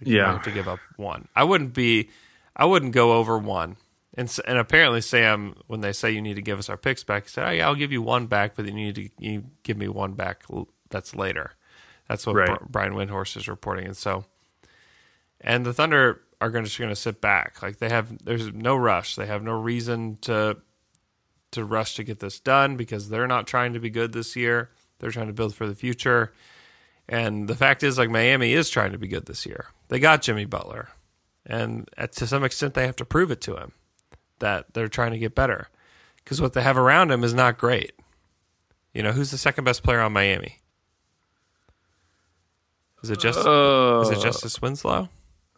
You 0.00 0.12
might 0.16 0.18
Yeah. 0.18 0.32
have 0.32 0.42
to 0.42 0.50
give 0.52 0.68
up 0.68 0.80
one. 0.96 1.28
I 1.34 1.44
wouldn't 1.44 1.72
be, 1.72 2.10
I 2.56 2.64
wouldn't 2.64 2.92
go 2.92 3.14
over 3.14 3.38
one. 3.38 3.76
And 4.16 4.32
and 4.46 4.58
apparently 4.58 5.00
Sam, 5.00 5.54
when 5.66 5.80
they 5.80 5.92
say 5.92 6.10
you 6.12 6.22
need 6.22 6.34
to 6.34 6.42
give 6.42 6.58
us 6.58 6.68
our 6.68 6.76
picks 6.76 7.02
back, 7.02 7.24
he 7.24 7.28
said, 7.30 7.48
"Oh 7.48 7.50
yeah, 7.50 7.66
I'll 7.66 7.74
give 7.74 7.90
you 7.92 8.02
one 8.02 8.26
back, 8.26 8.54
but 8.54 8.64
then 8.64 8.76
you 8.76 8.86
need 8.92 8.94
to 8.96 9.08
you 9.18 9.44
give 9.62 9.76
me 9.76 9.88
one 9.88 10.12
back 10.12 10.44
that's 10.90 11.14
later." 11.14 11.52
That's 12.08 12.26
what 12.26 12.36
Right. 12.36 12.58
Brian 12.68 12.92
Windhorst 12.92 13.36
is 13.36 13.48
reporting, 13.48 13.86
and 13.86 13.96
so 13.96 14.26
and 15.40 15.64
the 15.66 15.72
Thunder 15.72 16.20
are 16.40 16.50
going 16.50 16.64
to 16.64 16.68
just 16.68 16.78
going 16.78 16.90
to 16.90 16.96
sit 16.96 17.20
back. 17.20 17.62
Like 17.62 17.78
they 17.78 17.88
have, 17.88 18.24
there's 18.24 18.52
no 18.52 18.76
rush. 18.76 19.16
They 19.16 19.26
have 19.26 19.42
no 19.42 19.58
reason 19.58 20.18
to 20.22 20.58
to 21.54 21.64
rush 21.64 21.94
to 21.96 22.04
get 22.04 22.20
this 22.20 22.38
done 22.38 22.76
because 22.76 23.08
they're 23.08 23.26
not 23.26 23.46
trying 23.46 23.72
to 23.72 23.80
be 23.80 23.90
good 23.90 24.12
this 24.12 24.36
year. 24.36 24.70
They're 24.98 25.10
trying 25.10 25.26
to 25.26 25.32
build 25.32 25.54
for 25.54 25.66
the 25.66 25.74
future. 25.74 26.32
And 27.08 27.48
the 27.48 27.56
fact 27.56 27.82
is, 27.82 27.98
like 27.98 28.10
Miami 28.10 28.52
is 28.52 28.70
trying 28.70 28.92
to 28.92 28.98
be 28.98 29.08
good 29.08 29.26
this 29.26 29.44
year. 29.44 29.66
They 29.88 29.98
got 29.98 30.22
Jimmy 30.22 30.44
Butler, 30.46 30.90
and 31.44 31.88
to 32.12 32.26
some 32.26 32.44
extent, 32.44 32.72
they 32.74 32.86
have 32.86 32.96
to 32.96 33.04
prove 33.04 33.30
it 33.30 33.40
to 33.42 33.56
him 33.56 33.72
that 34.38 34.72
they're 34.72 34.88
trying 34.88 35.12
to 35.12 35.18
get 35.18 35.34
better 35.34 35.68
because 36.16 36.40
what 36.40 36.54
they 36.54 36.62
have 36.62 36.78
around 36.78 37.10
him 37.10 37.22
is 37.22 37.34
not 37.34 37.58
great. 37.58 37.92
You 38.94 39.02
know, 39.02 39.12
who's 39.12 39.30
the 39.30 39.38
second 39.38 39.64
best 39.64 39.82
player 39.82 40.00
on 40.00 40.12
Miami? 40.12 40.60
Is 43.02 43.10
it 43.10 43.20
just 43.20 43.46
Uh, 43.46 44.00
is 44.02 44.10
it 44.10 44.22
Justice 44.22 44.62
Winslow? 44.62 45.10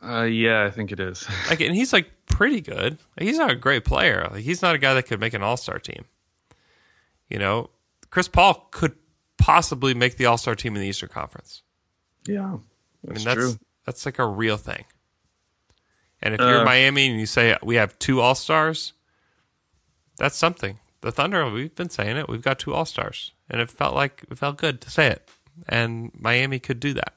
Uh, 0.06 0.22
yeah, 0.24 0.64
I 0.64 0.70
think 0.70 0.92
it 0.92 1.00
is. 1.00 1.26
Like, 1.50 1.60
and 1.60 1.74
he's 1.74 1.92
like 1.92 2.10
pretty 2.26 2.60
good. 2.60 2.98
Like, 3.18 3.26
he's 3.26 3.38
not 3.38 3.50
a 3.50 3.56
great 3.56 3.84
player. 3.84 4.28
Like, 4.30 4.42
he's 4.42 4.62
not 4.62 4.74
a 4.74 4.78
guy 4.78 4.94
that 4.94 5.04
could 5.04 5.20
make 5.20 5.34
an 5.34 5.42
All 5.42 5.56
Star 5.56 5.78
team. 5.78 6.04
You 7.28 7.38
know, 7.38 7.70
Chris 8.10 8.28
Paul 8.28 8.68
could 8.70 8.94
possibly 9.38 9.94
make 9.94 10.16
the 10.16 10.26
All 10.26 10.38
Star 10.38 10.54
team 10.54 10.74
in 10.76 10.82
the 10.82 10.88
Eastern 10.88 11.08
Conference. 11.08 11.62
yeah, 12.26 12.44
I 13.08 13.12
mean, 13.12 13.24
that's 13.24 13.34
true. 13.34 13.54
that's 13.84 14.06
like 14.06 14.18
a 14.18 14.26
real 14.26 14.56
thing. 14.56 14.84
And 16.22 16.34
if 16.34 16.40
you're 16.40 16.60
Uh, 16.62 16.64
Miami 16.64 17.08
and 17.08 17.20
you 17.20 17.26
say 17.26 17.56
we 17.62 17.74
have 17.76 17.98
two 17.98 18.20
All 18.20 18.34
Stars, 18.34 18.92
that's 20.18 20.36
something. 20.36 20.78
The 21.02 21.12
Thunder, 21.12 21.48
we've 21.50 21.74
been 21.74 21.90
saying 21.90 22.16
it. 22.16 22.28
We've 22.28 22.42
got 22.42 22.58
two 22.58 22.72
All 22.74 22.84
Stars, 22.86 23.32
and 23.50 23.60
it 23.60 23.70
felt 23.70 23.94
like 23.94 24.24
it 24.30 24.38
felt 24.38 24.56
good 24.56 24.80
to 24.80 24.90
say 24.90 25.08
it. 25.08 25.28
And 25.68 26.10
Miami 26.18 26.58
could 26.58 26.80
do 26.80 26.94
that. 26.94 27.14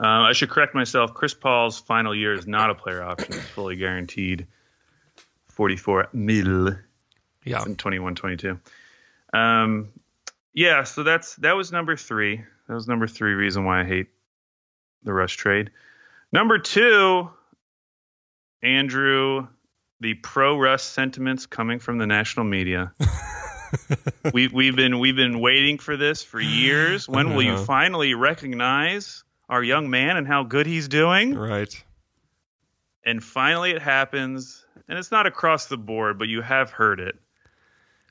Uh, 0.00 0.06
I 0.06 0.32
should 0.32 0.48
correct 0.50 0.74
myself. 0.74 1.12
Chris 1.14 1.34
Paul's 1.34 1.78
final 1.80 2.14
year 2.14 2.32
is 2.34 2.46
not 2.46 2.70
a 2.70 2.74
player 2.74 3.02
option; 3.02 3.34
it's 3.34 3.48
fully 3.48 3.76
guaranteed. 3.76 4.46
Forty-four 5.48 6.08
mil 6.12 6.76
Yeah, 7.44 7.64
in 7.64 7.74
21-22. 7.74 8.60
Um, 9.32 9.88
yeah, 10.54 10.84
so 10.84 11.02
that's 11.02 11.34
that 11.36 11.56
was 11.56 11.72
number 11.72 11.96
three. 11.96 12.44
That 12.68 12.74
was 12.74 12.86
number 12.86 13.08
three 13.08 13.32
reason 13.32 13.64
why 13.64 13.80
I 13.80 13.84
hate 13.84 14.06
the 15.02 15.12
Russ 15.12 15.32
trade. 15.32 15.70
Number 16.32 16.58
two, 16.60 17.30
Andrew, 18.62 19.48
the 20.00 20.14
pro 20.14 20.58
Russ 20.58 20.82
sentiments 20.82 21.46
coming 21.46 21.78
from 21.78 21.98
the 21.98 22.06
national 22.06 22.44
media. 22.44 22.92
we 24.32 24.48
we've 24.48 24.76
been 24.76 24.98
we've 24.98 25.16
been 25.16 25.40
waiting 25.40 25.78
for 25.78 25.96
this 25.96 26.22
for 26.22 26.40
years. 26.40 27.08
When 27.08 27.34
will 27.34 27.42
you 27.42 27.52
Uh-huh. 27.54 27.64
finally 27.64 28.14
recognize 28.14 29.24
our 29.48 29.62
young 29.62 29.88
man 29.90 30.16
and 30.16 30.26
how 30.26 30.42
good 30.44 30.66
he's 30.66 30.88
doing? 30.88 31.34
right. 31.34 31.72
And 33.04 33.22
finally, 33.24 33.70
it 33.70 33.80
happens. 33.80 34.66
And 34.88 34.98
it's 34.98 35.10
not 35.10 35.26
across 35.26 35.66
the 35.66 35.78
board, 35.78 36.18
but 36.18 36.28
you 36.28 36.42
have 36.42 36.70
heard 36.70 37.00
it. 37.00 37.16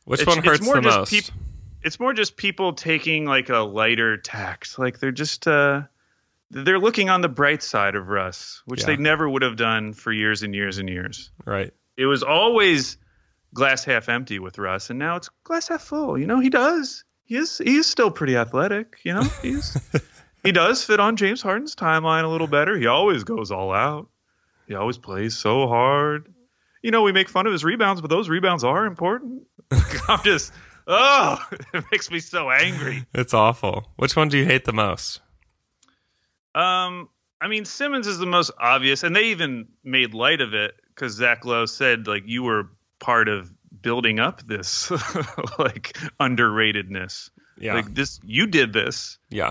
Which 0.06 0.22
It's- 0.22 0.28
one 0.36 0.40
it's 0.44 0.48
hurts 0.48 0.66
more 0.66 0.76
the 0.76 0.82
just 0.82 0.98
most? 0.98 1.10
peop- 1.12 1.36
it's 1.84 2.00
more 2.00 2.14
just 2.14 2.36
people 2.38 2.74
taking 2.74 3.26
like 3.26 3.50
a 3.50 3.60
lighter 3.60 4.18
tax. 4.18 4.80
Like 4.80 5.00
they're 5.00 5.12
just 5.12 5.48
uh 5.48 5.84
they're 6.50 6.80
looking 6.80 7.10
on 7.10 7.22
the 7.22 7.28
bright 7.30 7.62
side 7.62 7.96
of 7.96 8.08
Russ, 8.08 8.62
which 8.66 8.82
Yeah. 8.82 8.88
they 8.88 8.96
never 8.98 9.30
would 9.30 9.42
have 9.42 9.58
done 9.58 9.94
for 9.94 10.12
years 10.12 10.44
and 10.44 10.56
years 10.56 10.78
and 10.78 10.90
years. 10.90 11.30
right. 11.46 11.74
It 11.98 12.06
was 12.06 12.24
always 12.24 12.98
glass 13.54 13.84
half 13.84 14.08
empty 14.10 14.40
with 14.40 14.58
Russ, 14.58 14.90
and 14.90 14.98
now 15.00 15.16
it's 15.18 15.30
glass 15.44 15.68
half 15.68 15.82
full. 15.84 16.18
You 16.18 16.26
know, 16.28 16.40
he 16.40 16.50
does. 16.50 17.04
He 17.26 17.36
is 17.36 17.58
he 17.60 17.76
is 17.76 17.86
still 17.88 18.10
pretty 18.12 18.36
athletic, 18.38 19.00
you 19.04 19.14
know? 19.14 19.24
He's 19.42 19.78
he 20.48 20.54
does 20.54 20.82
fit 20.82 21.02
on 21.02 21.18
James 21.18 21.41
Harden's 21.41 21.76
timeline 21.76 22.24
a 22.24 22.30
little 22.30 22.48
better. 22.48 22.78
He 22.78 22.88
always 22.88 23.26
goes 23.26 23.52
all 23.52 23.74
out. 23.74 24.08
He 24.66 24.76
always 24.76 24.98
plays 24.98 25.38
so 25.38 25.68
hard. 25.68 26.34
You 26.82 26.91
know, 26.91 27.02
we 27.02 27.12
make 27.12 27.28
fun 27.28 27.48
of 27.48 27.52
his 27.52 27.66
rebounds, 27.66 28.00
but 28.00 28.10
those 28.10 28.30
rebounds 28.30 28.64
are 28.64 28.86
important. 28.86 29.45
I'm 30.08 30.24
just 30.24 30.54
oh, 30.88 31.45
it 31.74 31.84
makes 31.91 32.10
me 32.10 32.22
so 32.22 32.50
angry. 32.50 33.06
It's 33.14 33.34
awful. 33.34 33.91
Which 33.98 34.16
one 34.16 34.30
do 34.30 34.38
you 34.38 34.45
hate 34.45 34.64
the 34.64 34.72
most? 34.72 35.20
Um, 36.56 37.10
I 37.41 37.50
mean, 37.50 37.66
Simmons 37.66 38.08
is 38.08 38.18
the 38.18 38.26
most 38.26 38.52
obvious, 38.58 39.04
and 39.04 39.14
they 39.14 39.26
even 39.26 39.68
made 39.84 40.14
light 40.14 40.39
of 40.39 40.54
it 40.54 40.76
because 40.95 41.12
Zach 41.12 41.43
Lowe 41.43 41.66
said 41.66 42.08
like 42.08 42.24
you 42.26 42.43
were 42.43 42.70
part 43.00 43.28
of 43.28 43.52
building 43.82 44.20
up 44.20 44.48
this 44.48 44.89
like 45.60 45.98
underratedness. 46.22 47.32
Yeah. 47.58 47.74
Like 47.74 47.93
this, 47.93 48.22
you 48.24 48.48
did 48.48 48.72
this, 48.72 49.18
yeah. 49.30 49.50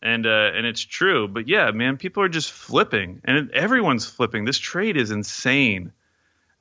And 0.00 0.26
uh, 0.26 0.50
and 0.54 0.64
it's 0.64 0.80
true. 0.80 1.26
But 1.26 1.48
yeah, 1.48 1.70
man, 1.72 1.96
people 1.96 2.22
are 2.22 2.28
just 2.28 2.52
flipping, 2.52 3.20
and 3.24 3.50
everyone's 3.50 4.06
flipping. 4.06 4.44
This 4.44 4.58
trade 4.58 4.96
is 4.96 5.10
insane. 5.10 5.92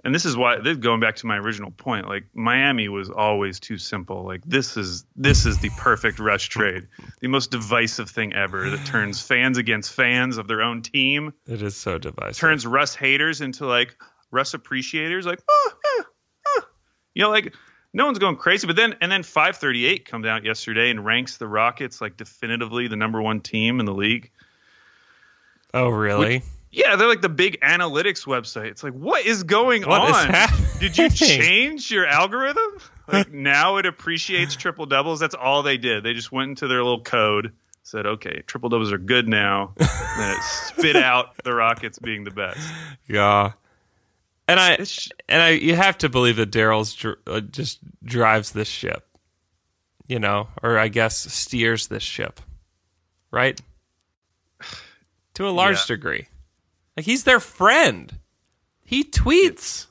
And 0.04 0.14
this 0.16 0.26
is 0.26 0.38
why 0.38 0.60
this 0.60 0.78
going 0.78 1.00
back 1.02 1.18
to 1.18 1.28
my 1.28 1.38
original 1.38 1.72
point. 1.72 2.08
Like 2.08 2.26
Miami 2.34 2.88
was 2.88 3.10
always 3.10 3.60
too 3.60 3.78
simple. 3.78 4.24
Like 4.24 4.42
this 4.46 4.78
is 4.78 5.06
this 5.16 5.46
is 5.46 5.58
the 5.60 5.70
perfect 5.72 6.20
Russ 6.20 6.44
trade, 6.44 6.88
the 7.20 7.28
most 7.28 7.52
divisive 7.52 8.10
thing 8.10 8.34
ever 8.34 8.70
that 8.70 8.86
turns 8.86 9.22
fans 9.22 9.58
against 9.58 9.92
fans 9.92 10.38
of 10.38 10.48
their 10.48 10.62
own 10.62 10.82
team, 10.82 11.34
It 11.46 11.62
is 11.62 11.76
so 11.76 11.98
divisive. 11.98 12.38
turns 12.38 12.66
Russ 12.66 12.96
haters 12.96 13.42
into 13.42 13.66
like 13.66 13.96
Russ 14.32 14.54
appreciators. 14.54 15.26
Like, 15.26 15.40
oh, 15.50 15.72
yeah, 15.98 16.04
oh. 16.48 16.62
you 17.14 17.24
know, 17.24 17.30
like 17.30 17.54
no 17.98 18.06
one's 18.06 18.20
going 18.20 18.38
crazy. 18.38 18.68
But 18.68 18.76
then 18.78 18.96
and 19.02 19.12
then 19.12 19.24
538 19.24 20.06
comes 20.06 20.26
out 20.26 20.46
yesterday 20.46 20.90
and 20.92 21.04
ranks 21.04 21.38
the 21.38 21.48
Rockets 21.48 22.00
like 22.00 22.16
definitively 22.16 22.88
the 22.88 22.96
number 22.96 23.22
one 23.22 23.42
team 23.42 23.80
in 23.82 23.86
the 23.86 23.94
league. 23.94 24.30
oh, 25.74 25.90
really? 25.90 26.44
Yeah, 26.72 26.96
they're 26.96 27.08
like 27.08 27.22
the 27.22 27.30
big 27.30 27.60
analytics 27.62 28.26
website. 28.26 28.68
It's 28.68 28.84
like, 28.84 28.94
what 28.94 29.26
is 29.26 29.44
going 29.44 29.84
What 29.84 30.10
is 30.10 30.16
on? 30.16 30.28
happening? 30.30 30.68
Did 30.80 30.98
you 30.98 31.10
change 31.10 31.90
your 31.90 32.06
algorithm? 32.06 32.78
Like 33.08 33.32
now 33.32 33.78
it 33.78 33.86
appreciates 33.86 34.56
triple 34.56 34.86
doubles. 34.86 35.20
That's 35.20 35.34
all 35.34 35.64
they 35.64 35.78
did. 35.78 36.04
They 36.04 36.14
just 36.14 36.32
went 36.32 36.50
into 36.50 36.68
their 36.68 36.84
little 36.84 37.02
code, 37.02 37.54
said, 37.84 38.06
"Okay, 38.06 38.44
triple 38.46 38.68
doubles 38.70 38.92
are 38.92 38.98
good 38.98 39.28
now." 39.30 39.74
and 39.80 40.38
it 40.38 40.44
spit 40.44 40.98
out 40.98 41.34
the 41.44 41.54
Rockets 41.56 42.00
being 42.00 42.26
the 42.26 42.32
best. 42.32 42.60
Yeah. 43.08 43.54
And 44.48 44.60
I 44.60 44.78
and 45.28 45.42
I 45.42 45.50
you 45.52 45.76
have 45.76 45.98
to 46.00 46.10
believe 46.10 46.38
that 46.38 46.52
Daryl's 46.52 46.94
dr- 46.96 47.18
uh, 47.28 47.42
just 47.42 47.80
drives 48.04 48.52
this 48.52 48.68
ship. 48.70 49.04
You 50.08 50.20
know, 50.20 50.48
or 50.64 50.78
I 50.80 50.88
guess 50.88 51.18
steers 51.18 51.88
this 51.88 52.04
ship. 52.04 52.40
Right? 53.32 53.60
To 55.36 55.48
a 55.48 55.50
large 55.52 55.78
Yeah. 55.82 55.96
degree. 55.96 56.28
Like 56.96 57.06
he's 57.06 57.26
their 57.26 57.40
friend. 57.42 58.18
He 58.86 59.04
tweets. 59.04 59.88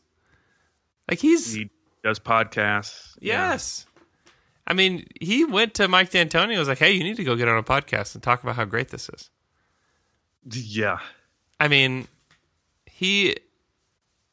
Like 1.09 1.19
he's 1.21 1.53
He 1.53 1.71
does 2.03 2.19
podcasts. 2.19 3.15
Yeah. 3.21 3.51
Yes. 3.53 3.85
I 4.67 4.73
mean, 4.73 5.07
he 5.21 5.45
went 5.45 5.75
to 5.75 5.87
Mike 5.87 6.11
D'Antoni 6.11 6.51
and 6.51 6.59
was 6.59 6.67
like, 6.67 6.79
"Hey, 6.79 6.93
you 6.93 7.05
need 7.05 7.17
to 7.17 7.25
go 7.25 7.37
get 7.37 7.47
on 7.47 7.57
a 7.59 7.63
podcast 7.63 8.15
and 8.15 8.23
talk 8.23 8.43
about 8.43 8.57
how 8.57 8.65
great 8.65 8.89
this 8.89 9.09
is." 9.11 9.31
Yeah. 10.51 10.99
I 11.61 11.69
mean, 11.69 12.09
he 12.87 13.37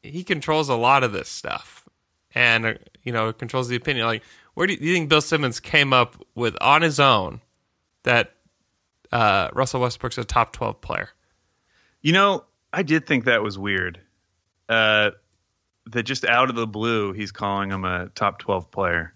he 0.04 0.24
controls 0.24 0.68
a 0.68 0.74
lot 0.74 1.02
of 1.02 1.12
this 1.12 1.28
stuff, 1.28 1.88
and 2.34 2.66
uh, 2.66 2.74
you 3.02 3.12
know, 3.12 3.32
controls 3.32 3.68
the 3.68 3.76
opinion. 3.76 4.06
Like, 4.06 4.22
where 4.54 4.66
do 4.66 4.74
you, 4.74 4.78
do 4.78 4.84
you 4.86 4.94
think 4.94 5.08
Bill 5.08 5.20
Simmons 5.20 5.60
came 5.60 5.92
up 5.92 6.16
with 6.34 6.56
on 6.60 6.82
his 6.82 7.00
own 7.00 7.40
that 8.04 8.34
uh, 9.12 9.48
Russell 9.52 9.80
Westbrook's 9.80 10.18
a 10.18 10.24
top 10.24 10.52
twelve 10.52 10.80
player? 10.80 11.10
You 12.02 12.12
know, 12.12 12.44
I 12.72 12.82
did 12.82 13.06
think 13.06 13.24
that 13.24 13.42
was 13.42 13.58
weird. 13.58 14.00
Uh, 14.68 15.12
that 15.86 16.02
just 16.04 16.24
out 16.24 16.50
of 16.50 16.56
the 16.56 16.66
blue, 16.66 17.12
he's 17.12 17.32
calling 17.32 17.70
him 17.70 17.84
a 17.84 18.08
top 18.14 18.38
12 18.38 18.70
player. 18.70 19.14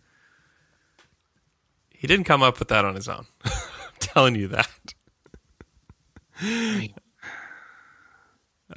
He 1.90 2.06
didn't 2.06 2.24
come 2.24 2.42
up 2.42 2.58
with 2.58 2.68
that 2.68 2.84
on 2.84 2.94
his 2.94 3.08
own. 3.08 3.26
I'm 3.44 3.52
telling 3.98 4.34
you 4.36 4.48
that. 4.48 4.94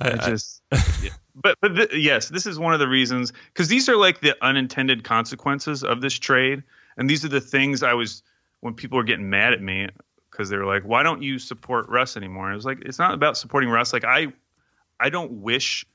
I 0.02 0.30
just, 0.30 0.62
but 1.36 1.58
but 1.62 1.76
th- 1.76 1.90
yes, 1.94 2.30
this 2.30 2.46
is 2.46 2.60
one 2.60 2.74
of 2.74 2.80
the 2.80 2.88
reasons 2.88 3.32
because 3.54 3.68
these 3.68 3.90
are 3.90 3.96
like 3.96 4.22
the 4.22 4.36
unintended 4.44 5.04
consequences 5.04 5.84
of 5.84 6.02
this 6.02 6.14
trade, 6.14 6.64
and 6.98 7.10
these 7.10 7.26
are 7.26 7.30
the 7.30 7.42
things 7.42 7.84
I 7.84 7.94
was 7.94 8.24
when 8.62 8.74
people 8.74 8.98
were 8.98 9.04
getting 9.04 9.30
mad 9.30 9.54
at 9.54 9.62
me 9.62 9.88
because 10.30 10.50
they 10.50 10.58
were 10.58 10.66
like, 10.66 10.84
"Why 10.84 11.04
don't 11.04 11.22
you 11.22 11.40
support 11.40 11.90
Russ 11.90 12.18
anymore?" 12.18 12.48
And 12.48 12.54
it 12.54 12.56
was 12.56 12.66
like, 12.66 12.80
it's 12.82 13.00
not 13.00 13.14
about 13.14 13.38
supporting 13.38 13.70
Russ. 13.70 13.94
Like 13.94 14.06
I, 14.06 14.28
I 15.00 15.10
don't 15.10 15.42
wish 15.42 15.86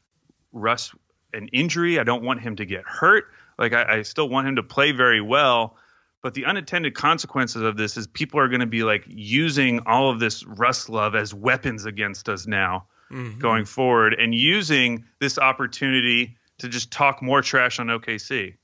Russ 0.53 0.95
an 1.33 1.49
injury. 1.49 1.99
I 1.99 2.05
don't 2.05 2.23
want 2.23 2.41
him 2.41 2.57
to 2.57 2.65
get 2.65 2.85
hurt. 2.85 3.27
Like 3.59 3.73
I, 3.73 3.99
I 3.99 4.03
still 4.03 4.29
want 4.29 4.49
him 4.49 4.57
to 4.57 4.63
play 4.63 4.93
very 4.93 5.21
well. 5.21 5.77
But 6.23 6.35
the 6.35 6.47
unintended 6.47 6.95
consequences 6.95 7.63
of 7.63 7.77
this 7.77 7.97
is 7.97 8.07
people 8.07 8.41
are 8.41 8.49
going 8.49 8.61
to 8.61 8.67
be 8.67 8.83
like 8.83 9.05
using 9.07 9.81
all 9.87 10.11
of 10.11 10.19
this 10.19 10.45
Russ 10.45 10.89
love 10.89 11.15
as 11.15 11.33
weapons 11.33 11.85
against 11.85 12.29
us 12.29 12.47
now 12.47 12.87
Mm-hmm. 13.11 13.39
going 13.39 13.65
forward 13.65 14.15
and 14.15 14.35
using 14.35 15.05
this 15.21 15.39
opportunity 15.39 16.37
to 16.59 16.69
just 16.69 16.91
talk 16.91 17.23
more 17.23 17.41
trash 17.41 17.79
on 17.79 17.87
OKC. 17.87 18.55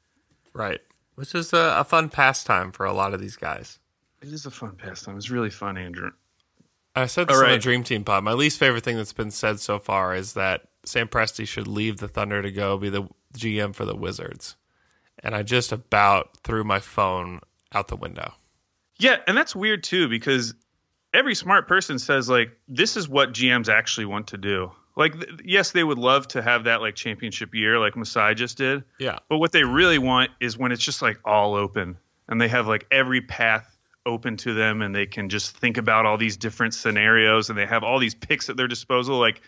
Right. 0.52 0.80
Which 1.14 1.34
is 1.34 1.52
a, 1.52 1.76
a 1.78 1.84
fun 1.84 2.08
pastime 2.08 2.72
for 2.72 2.84
a 2.84 2.92
lot 2.92 3.14
of 3.14 3.20
these 3.20 3.36
guys. 3.36 3.78
It 4.20 4.32
is 4.32 4.46
a 4.46 4.50
fun 4.50 4.76
pastime. 4.76 5.16
It's 5.16 5.30
really 5.30 5.50
fun, 5.50 5.76
Andrew. 5.76 6.10
I 6.94 7.06
said 7.06 7.28
this 7.28 7.36
All 7.36 7.44
on 7.44 7.50
the. 7.50 7.58
Dream 7.58 7.84
Team 7.84 8.04
pod. 8.04 8.24
My 8.24 8.32
least 8.32 8.58
favorite 8.58 8.84
thing 8.84 8.96
that's 8.96 9.12
been 9.12 9.30
said 9.30 9.60
so 9.60 9.78
far 9.78 10.14
is 10.14 10.34
that 10.34 10.62
Sam 10.84 11.08
Presti 11.08 11.46
should 11.46 11.66
leave 11.66 11.98
the 11.98 12.08
Thunder 12.08 12.42
to 12.42 12.50
go 12.50 12.76
be 12.76 12.90
the 12.90 13.08
GM 13.36 13.74
for 13.74 13.84
the 13.84 13.96
Wizards. 13.96 14.56
And 15.18 15.34
I 15.34 15.42
just 15.42 15.72
about 15.72 16.38
threw 16.42 16.64
my 16.64 16.80
phone 16.80 17.40
out 17.72 17.88
the 17.88 17.96
window. 17.96 18.34
Yeah, 18.98 19.16
and 19.26 19.36
that's 19.36 19.56
weird 19.56 19.82
too 19.82 20.08
because 20.08 20.54
every 21.14 21.34
smart 21.34 21.68
person 21.68 21.98
says 21.98 22.28
like 22.28 22.56
this 22.68 22.96
is 22.96 23.08
what 23.08 23.32
GMs 23.32 23.68
actually 23.68 24.06
want 24.06 24.28
to 24.28 24.38
do. 24.38 24.72
Like 24.96 25.14
th- 25.18 25.40
yes, 25.44 25.72
they 25.72 25.82
would 25.84 25.98
love 25.98 26.28
to 26.28 26.42
have 26.42 26.64
that 26.64 26.80
like 26.80 26.94
championship 26.94 27.54
year 27.54 27.78
like 27.78 27.96
Masai 27.96 28.34
just 28.34 28.58
did. 28.58 28.84
Yeah. 28.98 29.18
But 29.28 29.38
what 29.38 29.52
they 29.52 29.64
really 29.64 29.98
want 29.98 30.30
is 30.40 30.56
when 30.58 30.72
it's 30.72 30.82
just 30.82 31.00
like 31.02 31.18
all 31.24 31.54
open 31.54 31.96
and 32.28 32.40
they 32.40 32.48
have 32.48 32.66
like 32.66 32.86
every 32.90 33.20
path 33.22 33.68
open 34.04 34.36
to 34.36 34.52
them 34.52 34.82
and 34.82 34.94
they 34.94 35.06
can 35.06 35.28
just 35.28 35.56
think 35.56 35.78
about 35.78 36.04
all 36.06 36.18
these 36.18 36.36
different 36.36 36.74
scenarios 36.74 37.48
and 37.50 37.58
they 37.58 37.66
have 37.66 37.84
all 37.84 37.98
these 37.98 38.14
picks 38.14 38.50
at 38.50 38.56
their 38.56 38.68
disposal. 38.68 39.18
Like 39.18 39.40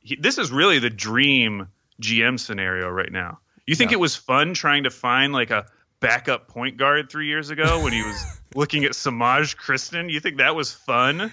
he, 0.00 0.16
this 0.16 0.38
is 0.38 0.50
really 0.50 0.78
the 0.78 0.90
dream 0.90 1.68
GM 2.02 2.40
scenario 2.40 2.88
right 2.88 3.12
now. 3.12 3.38
You 3.66 3.76
think 3.76 3.90
Yeah. 3.90 3.98
it 3.98 4.00
was 4.00 4.16
fun 4.16 4.54
trying 4.54 4.84
to 4.84 4.90
find 4.90 5.32
like 5.32 5.50
a 5.50 5.66
backup 6.00 6.48
point 6.48 6.76
guard 6.76 7.10
three 7.10 7.26
years 7.26 7.50
ago 7.50 7.82
when 7.82 7.92
he 7.92 8.02
was 8.02 8.40
looking 8.54 8.84
at 8.84 8.92
Semaj 8.92 9.56
Christon? 9.56 10.10
You 10.10 10.20
think 10.20 10.38
that 10.38 10.54
was 10.54 10.72
fun? 10.72 11.30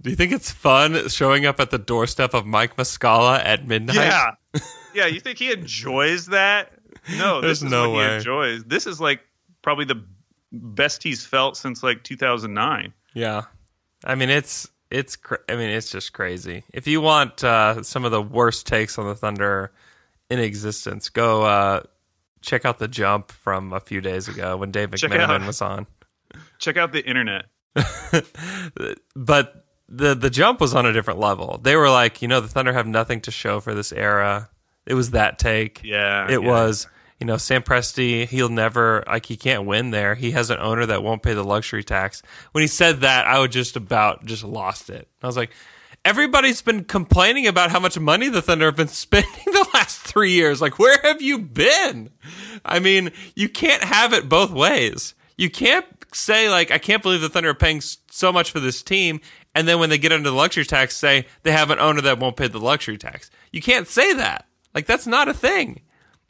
Do 0.00 0.10
you 0.10 0.16
think 0.16 0.32
it's 0.32 0.50
fun 0.50 1.08
showing 1.08 1.46
up 1.46 1.60
at 1.60 1.70
the 1.70 1.78
doorstep 1.78 2.34
of 2.34 2.46
Mike 2.46 2.76
Muscala 2.76 3.38
at 3.44 3.66
midnight? 3.66 3.96
Yeah. 3.96 4.30
yeah, 4.94 5.06
you 5.06 5.20
think 5.20 5.38
he 5.38 5.52
enjoys 5.52 6.26
that? 6.26 6.72
No, 7.16 7.40
There's 7.40 7.60
this 7.60 7.66
is 7.66 7.70
no 7.70 7.90
what 7.90 7.98
way. 7.98 8.08
he 8.08 8.14
enjoys. 8.16 8.64
This 8.64 8.86
is 8.86 9.00
like 9.00 9.20
probably 9.62 9.84
the 9.86 10.04
best 10.52 11.02
he's 11.02 11.24
felt 11.24 11.56
since 11.56 11.82
like 11.82 12.02
2009. 12.02 12.92
Yeah. 13.14 13.42
I 14.04 14.14
mean, 14.14 14.30
it's 14.30 14.68
it's. 14.90 15.16
Cra- 15.16 15.38
I 15.48 15.56
mean, 15.56 15.70
it's 15.70 15.90
just 15.90 16.12
crazy. 16.12 16.64
If 16.72 16.86
you 16.86 17.00
want 17.00 17.44
uh, 17.44 17.82
some 17.82 18.04
of 18.04 18.10
the 18.10 18.22
worst 18.22 18.66
takes 18.66 18.98
on 18.98 19.06
the 19.06 19.14
Thunder 19.14 19.72
in 20.30 20.38
existence, 20.38 21.08
go 21.10 21.42
uh, 21.42 21.82
check 22.42 22.64
out 22.64 22.78
the 22.78 22.88
jump 22.88 23.30
from 23.30 23.72
a 23.72 23.80
few 23.80 24.00
days 24.00 24.28
ago 24.28 24.56
when 24.56 24.70
Dave 24.70 24.90
McMenamin 24.90 25.46
was 25.46 25.60
on. 25.62 25.86
Check 26.58 26.76
out 26.76 26.92
the 26.92 27.04
internet. 27.04 27.46
but 29.16 29.66
the 29.88 30.14
the 30.14 30.30
jump 30.30 30.60
was 30.60 30.74
on 30.74 30.86
a 30.86 30.92
different 30.92 31.18
level. 31.18 31.58
They 31.62 31.76
were 31.76 31.90
like, 31.90 32.22
you 32.22 32.28
know, 32.28 32.40
the 32.40 32.48
Thunder 32.48 32.72
have 32.72 32.86
nothing 32.86 33.20
to 33.22 33.30
show 33.30 33.60
for 33.60 33.74
this 33.74 33.92
era. 33.92 34.50
It 34.86 34.94
was 34.94 35.10
that 35.12 35.38
take. 35.38 35.80
Yeah, 35.82 36.26
It 36.26 36.42
yeah. 36.42 36.48
was, 36.48 36.86
you 37.18 37.26
know, 37.26 37.36
Sam 37.36 37.62
Presti, 37.62 38.28
he'll 38.28 38.48
never 38.48 39.02
like 39.06 39.26
he 39.26 39.36
can't 39.36 39.66
win 39.66 39.90
there. 39.90 40.14
He 40.14 40.30
has 40.32 40.50
an 40.50 40.58
owner 40.58 40.86
that 40.86 41.02
won't 41.02 41.22
pay 41.22 41.34
the 41.34 41.44
luxury 41.44 41.82
tax. 41.84 42.22
When 42.52 42.62
he 42.62 42.68
said 42.68 43.00
that, 43.00 43.26
I 43.26 43.40
would 43.40 43.52
just 43.52 43.76
about 43.76 44.24
just 44.24 44.44
lost 44.44 44.90
it. 44.90 45.08
I 45.22 45.26
was 45.26 45.36
like, 45.36 45.50
everybody's 46.04 46.62
been 46.62 46.84
complaining 46.84 47.46
about 47.46 47.70
how 47.70 47.80
much 47.80 47.98
money 47.98 48.28
the 48.28 48.42
Thunder 48.42 48.66
have 48.66 48.76
been 48.76 48.88
spending 49.04 49.30
the 49.46 49.68
last 49.80 49.98
three 50.00 50.32
years. 50.32 50.60
Like, 50.60 50.78
where 50.78 50.98
have 51.02 51.22
you 51.22 51.38
been? 51.38 52.10
I 52.64 52.78
mean, 52.80 53.12
you 53.34 53.48
can't 53.48 53.82
have 53.82 54.12
it 54.12 54.28
both 54.28 54.50
ways. 54.50 55.14
You 55.36 55.48
can't 55.50 55.86
say 56.12 56.50
like, 56.50 56.70
I 56.70 56.78
can't 56.78 57.02
believe 57.02 57.22
the 57.22 57.28
Thunder 57.28 57.50
are 57.50 57.54
paying 57.54 57.80
so 57.80 58.32
much 58.32 58.50
for 58.50 58.60
this 58.60 58.82
team, 58.82 59.20
and 59.54 59.66
then 59.66 59.78
when 59.78 59.88
they 59.90 59.98
get 59.98 60.12
under 60.12 60.28
the 60.28 60.36
luxury 60.36 60.64
tax, 60.64 60.96
say 60.96 61.26
they 61.42 61.52
have 61.52 61.70
an 61.70 61.78
owner 61.78 62.02
that 62.02 62.18
won't 62.18 62.36
pay 62.36 62.48
the 62.48 62.60
luxury 62.60 62.98
tax. 62.98 63.30
You 63.52 63.62
can't 63.62 63.88
say 63.88 64.12
that. 64.14 64.46
Like, 64.74 64.86
that's 64.86 65.06
not 65.06 65.28
a 65.28 65.34
thing. 65.34 65.80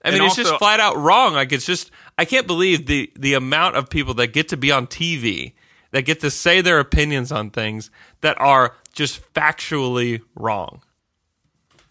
I 0.05 0.09
And 0.09 0.14
mean, 0.18 0.26
it's 0.26 0.36
just 0.36 0.55
flat 0.59 0.80
out 0.80 0.96
wrong. 0.96 1.34
Like, 1.34 1.53
it's 1.53 1.66
just 1.66 1.90
I 2.16 2.24
can't 2.24 2.46
believe 2.46 2.86
the 2.86 3.12
the 3.16 3.34
amount 3.34 3.76
of 3.76 3.90
people 3.90 4.14
that 4.14 4.28
get 4.28 4.48
to 4.51 4.57
be 4.57 4.70
on 4.70 4.86
TV 4.86 5.53
that 5.90 6.03
get 6.03 6.20
to 6.20 6.30
say 6.30 6.61
their 6.61 6.78
opinions 6.78 7.32
on 7.32 7.51
things 7.51 7.90
that 8.20 8.40
are 8.40 8.76
just 8.92 9.20
factually 9.34 10.22
wrong. 10.36 10.82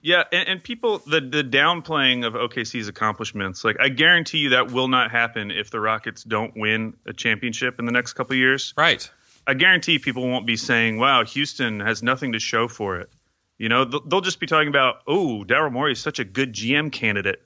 Yeah, 0.02 0.24
and, 0.32 0.48
and 0.48 0.64
people 0.64 1.00
the 1.00 1.20
the 1.20 1.44
downplaying 1.44 2.26
of 2.26 2.34
OKC's 2.34 2.88
accomplishments, 2.88 3.64
like 3.64 3.78
I 3.80 3.90
guarantee 3.90 4.40
you 4.40 4.50
that 4.52 4.72
will 4.72 4.88
not 4.88 5.12
happen 5.12 5.52
if 5.52 5.72
the 5.72 5.80
Rockets 5.80 6.24
don't 6.24 6.54
win 6.56 6.94
a 7.06 7.14
championship 7.14 7.80
in 7.80 7.86
the 7.86 7.92
next 7.92 8.14
couple 8.14 8.34
of 8.34 8.38
years. 8.38 8.74
Right. 8.78 9.10
I 9.46 9.56
guarantee 9.56 10.00
people 10.00 10.28
won't 10.28 10.46
be 10.46 10.56
saying, 10.56 11.00
"Wow, 11.00 11.26
Houston 11.26 11.80
has 11.82 12.02
nothing 12.02 12.34
to 12.34 12.40
show 12.40 12.68
for 12.68 13.00
it." 13.00 13.10
You 13.58 13.68
know, 13.68 13.84
they'll, 13.84 14.02
they'll 14.02 14.22
just 14.22 14.40
be 14.40 14.48
talking 14.48 14.70
about, 14.70 15.02
"Oh, 15.06 15.44
Daryl 15.46 15.72
Morey 15.72 15.94
is 15.94 16.00
such 16.00 16.20
a 16.20 16.24
good 16.24 16.54
GM 16.54 16.92
candidate." 16.92 17.42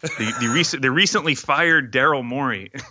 The 0.00 0.34
the, 0.40 0.48
recent, 0.54 0.82
the 0.82 0.90
recently 0.90 1.34
fired 1.34 1.92
Daryl 1.92 2.24
Morey. 2.24 2.72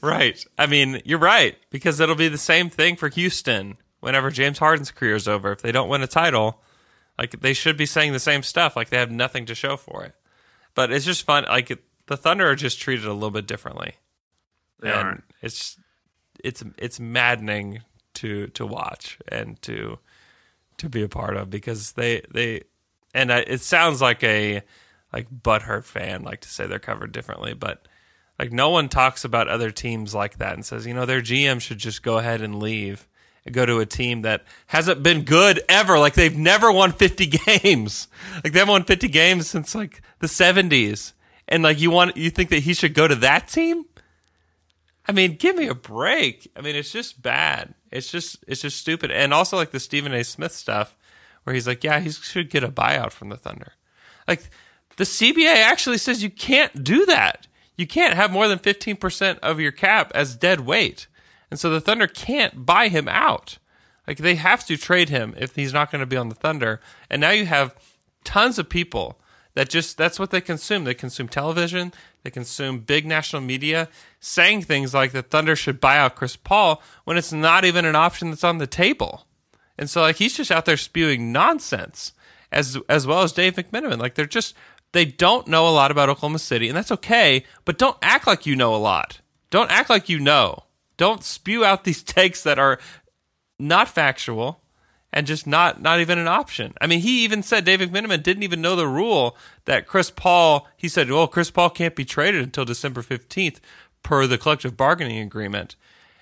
Right. 0.00 0.44
I 0.58 0.66
mean, 0.66 1.00
you're 1.04 1.18
right 1.18 1.56
because 1.70 2.00
it'll 2.00 2.14
be 2.14 2.28
the 2.28 2.38
same 2.38 2.68
thing 2.68 2.96
for 2.96 3.08
Houston 3.08 3.76
whenever 4.00 4.30
James 4.30 4.58
Harden's 4.58 4.90
career 4.90 5.14
is 5.14 5.26
over. 5.26 5.52
If 5.52 5.62
they 5.62 5.72
don't 5.72 5.88
win 5.88 6.02
a 6.02 6.06
title, 6.06 6.60
like 7.18 7.40
they 7.40 7.52
should 7.52 7.76
be 7.76 7.86
saying 7.86 8.12
the 8.12 8.18
same 8.18 8.42
stuff. 8.42 8.76
Like 8.76 8.90
they 8.90 8.98
have 8.98 9.10
nothing 9.10 9.46
to 9.46 9.54
show 9.54 9.76
for 9.76 10.04
it. 10.04 10.14
But 10.74 10.90
it's 10.90 11.04
just 11.04 11.24
fun. 11.24 11.44
Like 11.44 11.70
it, 11.70 11.84
the 12.06 12.16
Thunder 12.16 12.48
are 12.48 12.56
just 12.56 12.80
treated 12.80 13.06
a 13.06 13.12
little 13.12 13.30
bit 13.30 13.46
differently. 13.46 13.94
They 14.80 14.90
and 14.90 15.08
are. 15.08 15.24
it's 15.40 15.78
it's 16.42 16.62
it's 16.78 16.98
maddening 16.98 17.82
to 18.14 18.48
to 18.48 18.66
watch 18.66 19.18
and 19.28 19.60
to 19.62 19.98
to 20.78 20.88
be 20.88 21.02
a 21.02 21.08
part 21.08 21.36
of 21.36 21.50
because 21.50 21.92
they 21.92 22.22
they 22.32 22.62
and 23.14 23.32
I, 23.32 23.38
it 23.40 23.60
sounds 23.60 24.02
like 24.02 24.22
a 24.24 24.62
like 25.12 25.28
butthurt 25.30 25.84
fan 25.84 26.22
like 26.22 26.40
to 26.40 26.48
say 26.48 26.66
they're 26.66 26.78
covered 26.78 27.12
differently, 27.12 27.54
but 27.54 27.86
like 28.38 28.52
no 28.52 28.70
one 28.70 28.88
talks 28.88 29.24
about 29.24 29.48
other 29.48 29.70
teams 29.70 30.14
like 30.14 30.38
that 30.38 30.54
and 30.54 30.66
says 30.66 30.86
you 30.86 30.94
know 30.94 31.06
their 31.06 31.22
GM 31.22 31.60
should 31.60 31.78
just 31.78 32.02
go 32.02 32.18
ahead 32.18 32.40
and 32.40 32.60
leave 32.60 33.06
go 33.52 33.66
to 33.66 33.78
a 33.78 33.86
team 33.86 34.22
that 34.22 34.44
hasn't 34.66 35.02
been 35.02 35.22
good 35.22 35.62
ever. 35.68 35.98
Like 35.98 36.14
they've 36.14 36.36
never 36.36 36.72
won 36.72 36.92
fifty 36.92 37.26
games. 37.46 38.08
Like 38.42 38.52
they 38.52 38.58
haven't 38.58 38.72
won 38.72 38.84
fifty 38.84 39.08
games 39.08 39.48
since 39.48 39.74
like 39.74 40.02
the 40.20 40.28
seventies. 40.28 41.12
And 41.46 41.62
like 41.62 41.80
you 41.80 41.90
want 41.90 42.16
you 42.16 42.30
think 42.30 42.50
that 42.50 42.60
he 42.60 42.74
should 42.74 42.94
go 42.94 43.06
to 43.06 43.14
that 43.16 43.48
team? 43.48 43.84
I 45.06 45.12
mean, 45.12 45.36
give 45.36 45.56
me 45.56 45.68
a 45.68 45.74
break. 45.74 46.50
I 46.56 46.62
mean, 46.62 46.76
it's 46.76 46.90
just 46.90 47.20
bad. 47.20 47.74
It's 47.92 48.10
just 48.10 48.42
it's 48.48 48.62
just 48.62 48.78
stupid. 48.78 49.10
And 49.10 49.34
also 49.34 49.56
like 49.56 49.70
the 49.70 49.80
Stephen 49.80 50.14
A. 50.14 50.24
Smith 50.24 50.52
stuff, 50.52 50.96
where 51.44 51.54
he's 51.54 51.66
like, 51.66 51.84
yeah, 51.84 52.00
he 52.00 52.10
should 52.10 52.50
get 52.50 52.64
a 52.64 52.68
buyout 52.68 53.12
from 53.12 53.28
the 53.28 53.36
Thunder. 53.36 53.72
Like 54.26 54.48
the 54.96 55.04
CBA 55.04 55.56
actually 55.56 55.98
says 55.98 56.22
you 56.22 56.30
can't 56.30 56.82
do 56.82 57.04
that. 57.06 57.46
You 57.76 57.86
can't 57.86 58.14
have 58.14 58.32
more 58.32 58.48
than 58.48 58.58
fifteen 58.58 58.96
percent 58.96 59.38
of 59.42 59.60
your 59.60 59.72
cap 59.72 60.10
as 60.14 60.36
dead 60.36 60.60
weight, 60.60 61.06
and 61.54 61.58
so 61.60 61.70
the 61.70 61.80
Thunder 61.80 62.08
can't 62.08 62.66
buy 62.66 62.88
him 62.88 63.06
out. 63.06 63.58
Like 64.08 64.18
they 64.18 64.34
have 64.34 64.66
to 64.66 64.76
trade 64.76 65.08
him 65.08 65.36
if 65.38 65.54
he's 65.54 65.72
not 65.72 65.88
going 65.88 66.00
to 66.00 66.04
be 66.04 66.16
on 66.16 66.28
the 66.28 66.34
Thunder. 66.34 66.80
And 67.08 67.20
now 67.20 67.30
you 67.30 67.46
have 67.46 67.76
tons 68.24 68.58
of 68.58 68.68
people 68.68 69.20
that 69.54 69.68
just 69.68 69.96
that's 69.96 70.18
what 70.18 70.32
they 70.32 70.40
consume. 70.40 70.82
They 70.82 70.94
consume 70.94 71.28
television, 71.28 71.92
they 72.24 72.30
consume 72.30 72.80
big 72.80 73.06
national 73.06 73.42
media 73.42 73.88
saying 74.18 74.62
things 74.62 74.94
like 74.94 75.12
the 75.12 75.22
Thunder 75.22 75.54
should 75.54 75.78
buy 75.78 75.96
out 75.96 76.16
Chris 76.16 76.34
Paul 76.34 76.82
when 77.04 77.16
it's 77.16 77.32
not 77.32 77.64
even 77.64 77.84
an 77.84 77.94
option 77.94 78.30
that's 78.30 78.42
on 78.42 78.58
the 78.58 78.66
table. 78.66 79.24
And 79.78 79.88
so 79.88 80.00
like 80.00 80.16
he's 80.16 80.36
just 80.36 80.50
out 80.50 80.64
there 80.64 80.76
spewing 80.76 81.30
nonsense 81.30 82.14
as 82.50 82.78
as 82.88 83.06
well 83.06 83.22
as 83.22 83.30
Dave 83.30 83.54
McMenamin. 83.54 84.00
Like 84.00 84.16
they're 84.16 84.26
just 84.26 84.56
they 84.90 85.04
don't 85.04 85.46
know 85.46 85.68
a 85.68 85.70
lot 85.70 85.92
about 85.92 86.08
Oklahoma 86.08 86.40
City, 86.40 86.66
and 86.66 86.76
that's 86.76 86.90
okay, 86.90 87.44
but 87.64 87.78
don't 87.78 87.96
act 88.02 88.26
like 88.26 88.44
you 88.44 88.56
know 88.56 88.74
a 88.74 88.76
lot. 88.76 89.20
Don't 89.50 89.70
act 89.70 89.88
like 89.88 90.08
you 90.08 90.18
know. 90.18 90.63
Don't 90.96 91.22
spew 91.24 91.64
out 91.64 91.84
these 91.84 92.02
takes 92.02 92.42
that 92.42 92.58
are 92.58 92.78
not 93.58 93.88
factual 93.88 94.60
and 95.12 95.26
just 95.26 95.46
not 95.46 95.80
not 95.80 96.00
even 96.00 96.18
an 96.18 96.28
option. 96.28 96.74
I 96.80 96.86
mean, 96.86 97.00
he 97.00 97.24
even 97.24 97.42
said 97.42 97.64
David 97.64 97.92
McMenamin 97.92 98.22
didn't 98.22 98.42
even 98.42 98.60
know 98.60 98.76
the 98.76 98.88
rule 98.88 99.36
that 99.64 99.86
Chris 99.86 100.10
Paul. 100.10 100.68
He 100.76 100.88
said, 100.88 101.10
"Well, 101.10 101.28
Chris 101.28 101.50
Paul 101.50 101.70
can't 101.70 101.96
be 101.96 102.04
traded 102.04 102.42
until 102.42 102.64
December 102.64 103.00
fifteenth 103.02 103.60
per 104.02 104.26
the 104.26 104.38
collective 104.38 104.76
bargaining 104.76 105.18
agreement." 105.18 105.76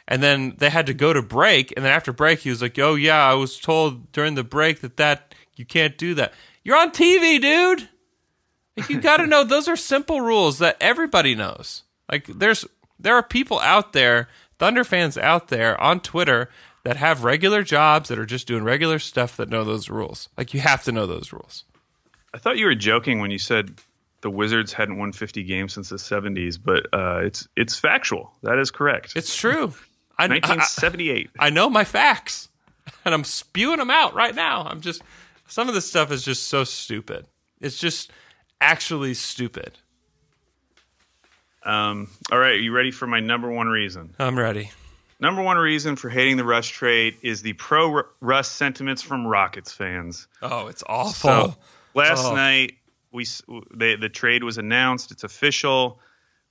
And 0.07 0.23
then 0.23 0.57
they 0.59 0.69
had 0.69 0.87
to 0.87 0.95
go 0.95 1.13
to 1.13 1.23
break, 1.23 1.73
and 1.75 1.85
then 1.85 1.93
after 1.93 2.13
break, 2.13 2.41
he 2.41 2.51
was 2.51 2.61
like, 2.61 2.79
"Oh 2.79 2.95
yeah, 2.95 3.25
I 3.25 3.35
was 3.35 3.59
told 3.59 4.13
during 4.13 4.35
the 4.35 4.45
break 4.45 4.81
that 4.81 4.99
that 4.99 5.35
you 5.57 5.65
can't 5.65 5.97
do 5.97 6.15
that. 6.15 6.35
You're 6.63 6.77
on 6.77 6.91
TV, 6.91 7.41
dude. 7.41 7.89
Like 8.77 8.89
you 8.89 9.01
got 9.01 9.19
to 9.19 9.27
know 9.27 9.45
those 9.45 9.69
are 9.69 9.77
simple 9.77 10.21
rules 10.21 10.59
that 10.59 10.77
everybody 10.81 11.35
knows. 11.35 11.83
Like 12.11 12.27
there's 12.27 12.65
there 12.99 13.15
are 13.15 13.23
people 13.23 13.59
out 13.61 13.93
there, 13.93 14.29
Thunder 14.63 14.85
fans 14.85 15.19
out 15.19 15.49
there 15.49 15.79
on 15.81 15.99
Twitter 15.99 16.49
that 16.85 16.97
have 16.97 17.25
regular 17.25 17.65
jobs 17.65 18.09
that 18.09 18.17
are 18.17 18.25
just 18.25 18.47
doing 18.47 18.63
regular 18.63 19.01
stuff 19.01 19.37
that 19.37 19.49
know 19.49 19.65
those 19.65 19.91
rules. 19.91 20.29
Like 20.39 20.55
you 20.55 20.61
have 20.61 20.85
to 20.85 20.93
know 20.93 21.05
those 21.05 21.33
rules. 21.33 21.65
I 22.33 22.39
thought 22.39 22.59
you 22.59 22.67
were 22.67 22.77
joking 22.77 23.19
when 23.19 23.33
you 23.33 23.41
said 23.41 23.81
the 24.21 24.31
Wizards 24.31 24.73
hadn't 24.73 24.99
won 24.99 25.11
50 25.11 25.43
games 25.43 25.73
since 25.73 25.89
the 25.89 25.97
70s, 25.97 26.61
but 26.65 26.87
uh, 26.93 27.23
it's 27.25 27.49
it's 27.57 27.77
factual. 27.77 28.35
That 28.45 28.61
is 28.61 28.71
correct. 28.71 29.15
It's 29.17 29.35
true. 29.35 29.75
I, 30.17 30.29
1978. 30.29 31.31
I, 31.41 31.47
I 31.47 31.51
know 31.51 31.69
my 31.69 31.83
facts, 31.83 32.49
and 33.05 33.13
I'm 33.13 33.25
spewing 33.25 33.79
them 33.79 33.91
out 33.91 34.15
right 34.15 34.33
now. 34.37 34.63
I'm 34.63 34.81
just 34.81 35.03
some 35.49 35.67
of 35.67 35.75
this 35.75 35.89
stuff 35.89 36.13
is 36.13 36.23
just 36.23 36.47
so 36.47 36.63
stupid. 36.63 37.27
It's 37.61 37.79
just 37.79 38.13
actually 38.61 39.15
stupid. 39.15 39.81
Um, 41.65 42.09
all 42.31 42.39
right, 42.39 42.53
are 42.53 42.57
you 42.57 42.73
ready 42.73 42.91
for 42.91 43.07
my 43.07 43.21
number 43.21 43.51
one 43.51 43.69
reason? 43.69 44.15
I'm 44.19 44.39
ready. 44.39 44.71
Number 45.21 45.43
one 45.43 45.57
reason 45.57 45.95
for 45.95 46.09
hating 46.09 46.37
the 46.37 46.45
Russ 46.45 46.67
trade 46.67 47.17
is 47.23 47.43
the 47.43 47.53
pro 47.53 48.03
Russ 48.21 48.49
sentiments 48.49 49.03
from 49.03 49.25
Rockets 49.25 49.73
fans. 49.73 50.27
Oh, 50.43 50.67
it's 50.67 50.83
awful. 50.85 51.13
So, 51.13 51.57
last 51.95 52.25
oh. 52.27 52.35
night 52.35 52.73
we 53.13 53.27
they, 53.73 53.95
the 53.95 54.09
trade 54.09 54.43
was 54.43 54.59
announced. 54.59 55.13
It's 55.13 55.23
official. 55.23 56.01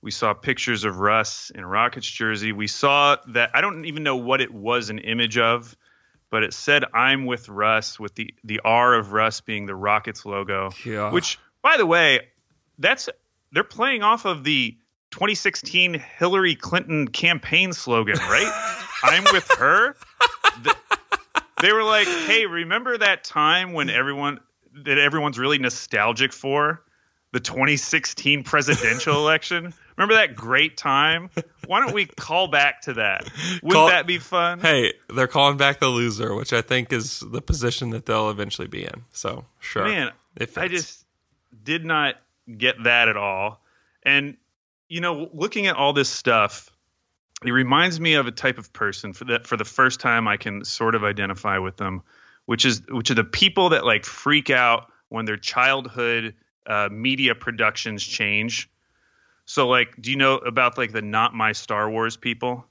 We 0.00 0.10
saw 0.10 0.32
pictures 0.32 0.84
of 0.84 0.98
Russ 0.98 1.50
in 1.54 1.66
Rockets 1.66 2.06
jersey. 2.06 2.52
We 2.52 2.66
saw 2.66 3.16
that 3.28 3.50
I 3.52 3.60
don't 3.60 3.84
even 3.84 4.04
know 4.04 4.16
what 4.16 4.40
it 4.40 4.52
was 4.52 4.88
an 4.88 4.98
image 4.98 5.36
of, 5.36 5.76
but 6.30 6.42
it 6.42 6.54
said 6.54 6.84
"I'm 6.94 7.26
with 7.26 7.50
Russ" 7.50 8.00
with 8.00 8.14
the 8.14 8.32
the 8.42 8.60
R 8.64 8.94
of 8.94 9.12
Russ 9.12 9.42
being 9.42 9.66
the 9.66 9.74
Rockets 9.74 10.24
logo. 10.24 10.70
Yeah. 10.84 11.10
Which, 11.10 11.38
by 11.60 11.76
the 11.76 11.86
way, 11.86 12.28
that's 12.78 13.10
they're 13.52 13.64
playing 13.64 14.02
off 14.02 14.24
of 14.24 14.44
the 14.44 14.78
2016 15.12 15.94
Hillary 16.18 16.54
Clinton 16.54 17.06
campaign 17.06 17.72
slogan, 17.72 18.16
right? 18.16 18.50
I'm 19.04 19.24
with 19.32 19.48
her. 19.58 19.94
they 21.60 21.72
were 21.72 21.84
like, 21.84 22.08
"Hey, 22.08 22.46
remember 22.46 22.98
that 22.98 23.22
time 23.24 23.72
when 23.72 23.90
everyone 23.90 24.40
that 24.74 24.98
everyone's 24.98 25.38
really 25.38 25.58
nostalgic 25.58 26.32
for 26.32 26.82
the 27.32 27.40
2016 27.40 28.42
presidential 28.42 29.16
election? 29.18 29.74
Remember 29.96 30.14
that 30.14 30.34
great 30.34 30.76
time? 30.76 31.30
Why 31.66 31.80
don't 31.80 31.92
we 31.92 32.06
call 32.06 32.48
back 32.48 32.82
to 32.82 32.94
that? 32.94 33.24
Wouldn't 33.62 33.72
call, 33.72 33.88
that 33.88 34.06
be 34.06 34.18
fun? 34.18 34.60
Hey, 34.60 34.94
they're 35.14 35.26
calling 35.26 35.58
back 35.58 35.80
the 35.80 35.88
loser, 35.88 36.34
which 36.34 36.52
I 36.52 36.62
think 36.62 36.92
is 36.92 37.20
the 37.20 37.42
position 37.42 37.90
that 37.90 38.06
they'll 38.06 38.30
eventually 38.30 38.68
be 38.68 38.84
in. 38.84 39.04
So, 39.12 39.44
sure. 39.60 39.84
Man, 39.84 40.10
I 40.56 40.68
just 40.68 41.04
did 41.62 41.84
not 41.84 42.16
get 42.56 42.82
that 42.84 43.08
at 43.08 43.16
all. 43.16 43.60
And 44.02 44.36
you 44.92 45.00
know, 45.00 45.30
looking 45.32 45.68
at 45.68 45.76
all 45.76 45.94
this 45.94 46.10
stuff, 46.10 46.70
it 47.42 47.50
reminds 47.50 47.98
me 47.98 48.12
of 48.12 48.26
a 48.26 48.30
type 48.30 48.58
of 48.58 48.74
person 48.74 49.14
for 49.14 49.24
that 49.24 49.46
for 49.46 49.56
the 49.56 49.64
first 49.64 50.00
time 50.00 50.28
I 50.28 50.36
can 50.36 50.66
sort 50.66 50.94
of 50.94 51.02
identify 51.02 51.56
with 51.56 51.78
them, 51.78 52.02
which 52.44 52.66
is 52.66 52.82
which 52.90 53.10
are 53.10 53.14
the 53.14 53.24
people 53.24 53.70
that 53.70 53.86
like 53.86 54.04
freak 54.04 54.50
out 54.50 54.92
when 55.08 55.24
their 55.24 55.38
childhood 55.38 56.34
uh, 56.66 56.90
media 56.92 57.34
productions 57.34 58.04
change. 58.04 58.70
So 59.46 59.66
like, 59.66 59.94
do 59.98 60.10
you 60.10 60.18
know 60.18 60.34
about 60.34 60.76
like 60.76 60.92
the 60.92 61.00
not 61.00 61.32
my 61.32 61.52
Star 61.52 61.90
Wars 61.90 62.18
people? 62.18 62.66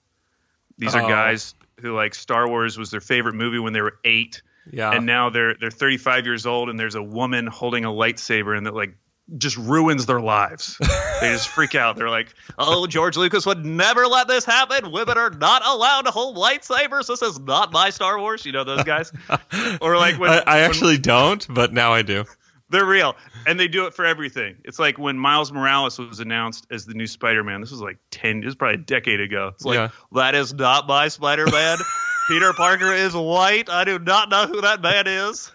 These 0.77 0.93
are 0.93 1.01
oh. 1.01 1.09
guys 1.09 1.55
who 1.79 1.95
like 1.95 2.13
Star 2.13 2.47
Wars 2.47 2.77
was 2.77 2.91
their 2.91 3.01
favorite 3.01 3.33
movie 3.33 3.57
when 3.57 3.73
they 3.73 3.81
were 3.81 3.97
eight. 4.05 4.43
Yeah. 4.71 4.91
And 4.91 5.07
now 5.07 5.31
they're 5.31 5.55
they're 5.55 5.71
35 5.71 6.27
years 6.27 6.45
old 6.45 6.69
and 6.69 6.79
there's 6.79 6.93
a 6.93 7.01
woman 7.01 7.47
holding 7.47 7.83
a 7.83 7.89
lightsaber 7.89 8.55
and 8.55 8.67
that 8.67 8.75
like 8.75 8.95
just 9.37 9.57
ruins 9.57 10.05
their 10.05 10.19
lives. 10.19 10.77
they 10.79 11.31
just 11.31 11.49
freak 11.49 11.75
out. 11.75 11.95
They're 11.95 12.09
like, 12.09 12.33
"Oh, 12.57 12.87
George 12.87 13.17
Lucas 13.17 13.45
would 13.45 13.65
never 13.65 14.07
let 14.07 14.27
this 14.27 14.45
happen. 14.45 14.91
Women 14.91 15.17
are 15.17 15.29
not 15.29 15.65
allowed 15.65 16.03
to 16.03 16.11
hold 16.11 16.37
lightsabers. 16.37 17.07
This 17.07 17.21
is 17.21 17.39
not 17.39 17.71
my 17.71 17.89
Star 17.89 18.19
Wars." 18.19 18.45
You 18.45 18.51
know 18.51 18.63
those 18.63 18.83
guys? 18.83 19.11
or 19.81 19.97
like 19.97 20.19
when 20.19 20.29
I, 20.29 20.43
I 20.45 20.59
actually 20.59 20.95
when, 20.95 21.01
don't, 21.01 21.53
but 21.53 21.73
now 21.73 21.93
I 21.93 22.01
do. 22.01 22.25
They're 22.69 22.85
real, 22.85 23.17
and 23.45 23.59
they 23.59 23.67
do 23.67 23.87
it 23.87 23.93
for 23.93 24.05
everything. 24.05 24.57
It's 24.63 24.79
like 24.79 24.97
when 24.97 25.17
Miles 25.17 25.51
Morales 25.51 25.99
was 25.99 26.21
announced 26.21 26.67
as 26.71 26.85
the 26.85 26.93
new 26.93 27.07
Spider-Man. 27.07 27.61
This 27.61 27.71
was 27.71 27.81
like 27.81 27.97
ten. 28.11 28.39
This 28.39 28.47
was 28.47 28.55
probably 28.55 28.75
a 28.75 28.85
decade 28.85 29.19
ago. 29.19 29.51
It's 29.53 29.65
like 29.65 29.75
yeah. 29.75 29.89
that 30.13 30.35
is 30.35 30.53
not 30.53 30.87
my 30.87 31.09
Spider-Man. 31.09 31.77
Peter 32.27 32.53
Parker 32.53 32.93
is 32.93 33.13
white. 33.13 33.69
I 33.69 33.83
do 33.83 33.99
not 33.99 34.29
know 34.29 34.47
who 34.47 34.61
that 34.61 34.81
man 34.81 35.05
is. 35.05 35.51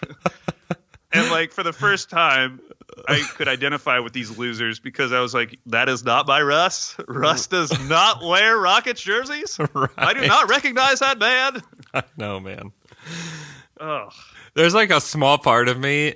and 1.12 1.30
like 1.30 1.52
for 1.52 1.62
the 1.62 1.72
first 1.72 2.10
time, 2.10 2.60
I 3.08 3.20
could 3.20 3.48
identify 3.48 3.98
with 3.98 4.12
these 4.12 4.36
losers 4.36 4.80
because 4.80 5.12
I 5.12 5.20
was 5.20 5.34
like, 5.34 5.58
that 5.66 5.88
is 5.88 6.04
not 6.04 6.26
my 6.26 6.40
Russ. 6.40 6.96
Russ 7.06 7.46
does 7.48 7.88
not 7.88 8.22
wear 8.22 8.56
Rockets 8.56 9.02
jerseys. 9.02 9.58
Right. 9.74 9.90
I 9.98 10.14
do 10.14 10.26
not 10.26 10.48
recognize 10.48 11.00
that 11.00 11.18
man. 11.18 11.62
I 11.94 12.02
know, 12.16 12.40
man. 12.40 12.72
Oh. 13.78 14.08
There's 14.54 14.74
like 14.74 14.90
a 14.90 15.00
small 15.00 15.36
part 15.36 15.68
of 15.68 15.78
me 15.78 16.14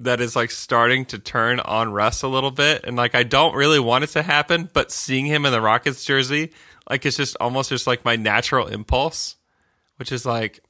that 0.00 0.20
is 0.20 0.36
like 0.36 0.50
starting 0.50 1.04
to 1.06 1.18
turn 1.18 1.58
on 1.60 1.92
Russ 1.92 2.22
a 2.22 2.28
little 2.28 2.50
bit. 2.50 2.84
And 2.84 2.96
like, 2.96 3.14
I 3.14 3.22
don't 3.24 3.54
really 3.54 3.80
want 3.80 4.04
it 4.04 4.10
to 4.10 4.22
happen, 4.22 4.70
but 4.72 4.92
seeing 4.92 5.26
him 5.26 5.44
in 5.44 5.52
the 5.52 5.60
Rockets 5.60 6.04
jersey, 6.04 6.52
like, 6.88 7.04
it's 7.06 7.16
just 7.16 7.36
almost 7.40 7.70
just 7.70 7.86
like 7.86 8.04
my 8.04 8.16
natural 8.16 8.66
impulse, 8.68 9.36
which 9.96 10.12
is 10.12 10.24
like, 10.26 10.60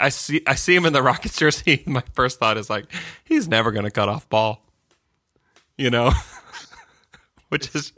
I 0.00 0.08
see 0.08 0.42
I 0.46 0.54
see 0.54 0.74
him 0.74 0.86
in 0.86 0.92
the 0.92 1.02
Rockets 1.02 1.36
jersey. 1.36 1.84
My 1.86 2.02
first 2.14 2.38
thought 2.38 2.56
is 2.56 2.70
like, 2.70 2.86
he's 3.22 3.46
never 3.46 3.70
going 3.70 3.84
to 3.84 3.90
cut 3.90 4.08
off 4.08 4.28
ball, 4.28 4.66
you 5.76 5.90
know, 5.90 6.12
which 7.50 7.74
is 7.74 7.92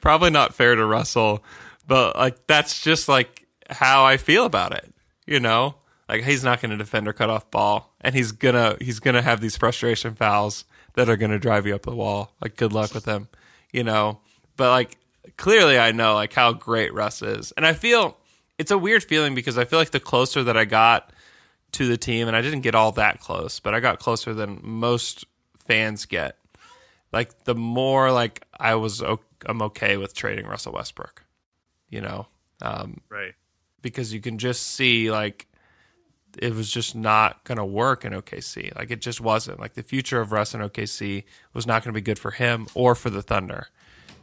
probably 0.00 0.30
not 0.30 0.54
fair 0.54 0.76
to 0.76 0.84
Russell, 0.84 1.44
but 1.86 2.16
like 2.16 2.46
that's 2.46 2.80
just 2.80 3.08
like 3.08 3.46
how 3.68 4.04
I 4.04 4.16
feel 4.16 4.46
about 4.46 4.72
it, 4.72 4.94
you 5.26 5.40
know. 5.40 5.74
Like 6.08 6.24
he's 6.24 6.42
not 6.42 6.60
going 6.60 6.70
to 6.70 6.76
defend 6.76 7.06
or 7.06 7.12
cut 7.12 7.30
off 7.30 7.50
ball, 7.50 7.94
and 8.00 8.14
he's 8.14 8.32
gonna 8.32 8.76
he's 8.80 9.00
gonna 9.00 9.22
have 9.22 9.40
these 9.40 9.56
frustration 9.56 10.14
fouls 10.14 10.64
that 10.94 11.08
are 11.08 11.16
going 11.16 11.30
to 11.30 11.38
drive 11.38 11.66
you 11.66 11.74
up 11.74 11.82
the 11.82 11.94
wall. 11.94 12.32
Like 12.40 12.56
good 12.56 12.72
luck 12.72 12.94
with 12.94 13.04
him, 13.04 13.28
you 13.72 13.84
know. 13.84 14.20
But 14.56 14.70
like 14.70 14.96
clearly, 15.36 15.78
I 15.78 15.92
know 15.92 16.14
like 16.14 16.32
how 16.32 16.52
great 16.52 16.94
Russ 16.94 17.22
is, 17.22 17.52
and 17.52 17.66
I 17.66 17.74
feel 17.74 18.16
it's 18.58 18.70
a 18.70 18.78
weird 18.78 19.04
feeling 19.04 19.34
because 19.34 19.56
I 19.56 19.64
feel 19.64 19.78
like 19.78 19.90
the 19.90 20.00
closer 20.00 20.42
that 20.44 20.56
I 20.56 20.64
got 20.64 21.12
to 21.72 21.86
the 21.86 21.96
team, 21.96 22.26
and 22.26 22.36
I 22.36 22.42
didn't 22.42 22.60
get 22.60 22.74
all 22.74 22.92
that 22.92 23.20
close, 23.20 23.60
but 23.60 23.74
I 23.74 23.80
got 23.80 23.98
closer 23.98 24.34
than 24.34 24.60
most 24.62 25.24
fans 25.66 26.06
get. 26.06 26.36
Like 27.12 27.44
the 27.44 27.54
more 27.54 28.12
like 28.12 28.46
I 28.58 28.76
was, 28.76 29.02
I'm 29.46 29.62
okay 29.62 29.96
with 29.96 30.14
trading 30.14 30.46
Russell 30.46 30.72
Westbrook. 30.72 31.24
You 31.88 32.00
know, 32.00 32.26
um, 32.62 33.00
right? 33.08 33.34
Because 33.82 34.12
you 34.12 34.20
can 34.20 34.38
just 34.38 34.62
see 34.62 35.10
like 35.10 35.48
it 36.38 36.54
was 36.54 36.70
just 36.70 36.94
not 36.94 37.42
going 37.44 37.58
to 37.58 37.64
work 37.64 38.04
in 38.04 38.12
OKC. 38.12 38.76
Like 38.76 38.90
it 38.90 39.00
just 39.00 39.20
wasn't. 39.20 39.58
Like 39.58 39.74
the 39.74 39.82
future 39.82 40.20
of 40.20 40.32
Russ 40.32 40.54
in 40.54 40.60
OKC 40.60 41.24
was 41.52 41.66
not 41.66 41.82
going 41.82 41.92
to 41.92 41.98
be 41.98 42.04
good 42.04 42.18
for 42.18 42.30
him 42.30 42.68
or 42.74 42.94
for 42.94 43.10
the 43.10 43.22
Thunder. 43.22 43.68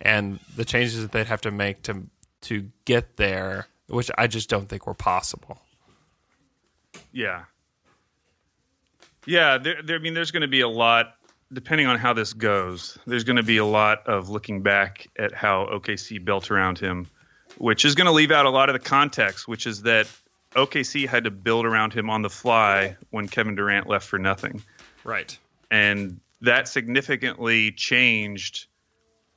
And 0.01 0.39
the 0.55 0.63
changes 0.65 1.01
that 1.01 1.11
they'd 1.11 1.27
have 1.27 1.41
to 1.41 1.51
make 1.51 1.81
to 1.83 2.07
to 2.41 2.69
get 2.85 3.17
there, 3.17 3.67
which 3.87 4.11
I 4.17 4.27
just 4.27 4.49
don't 4.49 4.69
think 4.69 4.85
were 4.85 4.93
possible. 4.93 5.61
Yeah. 7.11 7.43
Yeah, 9.25 9.57
there, 9.57 9.81
there 9.83 9.97
I 9.97 9.99
mean 9.99 10.13
there's 10.13 10.31
going 10.31 10.41
to 10.41 10.47
be 10.47 10.61
a 10.61 10.69
lot 10.69 11.15
depending 11.51 11.87
on 11.87 11.97
how 11.97 12.13
this 12.13 12.33
goes. 12.33 12.97
There's 13.05 13.23
going 13.23 13.37
to 13.37 13.43
be 13.43 13.57
a 13.57 13.65
lot 13.65 14.07
of 14.07 14.29
looking 14.29 14.61
back 14.61 15.07
at 15.17 15.33
how 15.33 15.65
OKC 15.65 16.23
built 16.23 16.51
around 16.51 16.79
him, 16.79 17.07
which 17.57 17.85
is 17.85 17.95
going 17.95 18.07
to 18.07 18.11
leave 18.11 18.31
out 18.31 18.45
a 18.45 18.49
lot 18.49 18.69
of 18.69 18.73
the 18.73 18.79
context, 18.79 19.47
which 19.47 19.65
is 19.65 19.83
that 19.83 20.07
OKC 20.55 21.07
had 21.07 21.23
to 21.25 21.31
build 21.31 21.65
around 21.65 21.93
him 21.93 22.09
on 22.09 22.21
the 22.21 22.29
fly 22.29 22.97
when 23.11 23.27
Kevin 23.27 23.55
Durant 23.55 23.87
left 23.87 24.05
for 24.05 24.19
nothing. 24.19 24.61
Right. 25.03 25.37
And 25.71 26.19
that 26.41 26.67
significantly 26.67 27.71
changed 27.71 28.67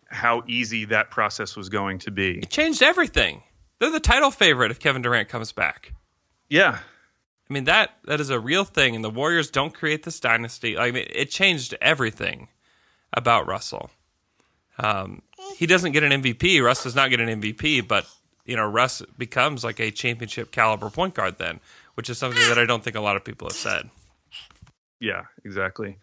how 0.06 0.42
easy 0.48 0.86
that 0.86 1.10
process 1.10 1.56
was 1.56 1.68
going 1.68 2.00
to 2.00 2.10
be. 2.10 2.38
It 2.38 2.50
changed 2.50 2.82
everything. 2.82 3.42
They're 3.78 3.90
the 3.90 4.00
title 4.00 4.30
favorite 4.30 4.70
if 4.70 4.80
Kevin 4.80 5.02
Durant 5.02 5.28
comes 5.28 5.52
back. 5.52 5.92
Yeah. 6.48 6.78
I 7.50 7.52
mean 7.52 7.64
that 7.64 7.96
that 8.04 8.20
is 8.20 8.30
a 8.30 8.38
real 8.38 8.64
thing, 8.64 8.94
and 8.94 9.04
the 9.04 9.10
Warriors 9.10 9.50
don't 9.50 9.74
create 9.74 10.04
this 10.04 10.20
dynasty. 10.20 10.78
I 10.78 10.92
mean, 10.92 11.06
it 11.10 11.30
changed 11.30 11.74
everything 11.80 12.48
about 13.12 13.48
Russell. 13.48 13.90
Um, 14.78 15.22
he 15.56 15.66
doesn't 15.66 15.92
get 15.92 16.04
an 16.04 16.22
MVP. 16.22 16.62
Russ 16.62 16.84
does 16.84 16.94
not 16.94 17.10
get 17.10 17.20
an 17.20 17.40
MVP, 17.40 17.86
but 17.86 18.06
you 18.46 18.56
know, 18.56 18.66
Russ 18.66 19.02
becomes 19.18 19.64
like 19.64 19.80
a 19.80 19.90
championship 19.90 20.52
caliber 20.52 20.90
point 20.90 21.14
guard 21.14 21.38
then, 21.38 21.60
which 21.94 22.08
is 22.08 22.18
something 22.18 22.40
that 22.48 22.58
I 22.58 22.64
don't 22.64 22.84
think 22.84 22.96
a 22.96 23.00
lot 23.00 23.16
of 23.16 23.24
people 23.24 23.48
have 23.48 23.56
said. 23.56 23.90
Yeah, 25.00 25.24
exactly. 25.44 25.98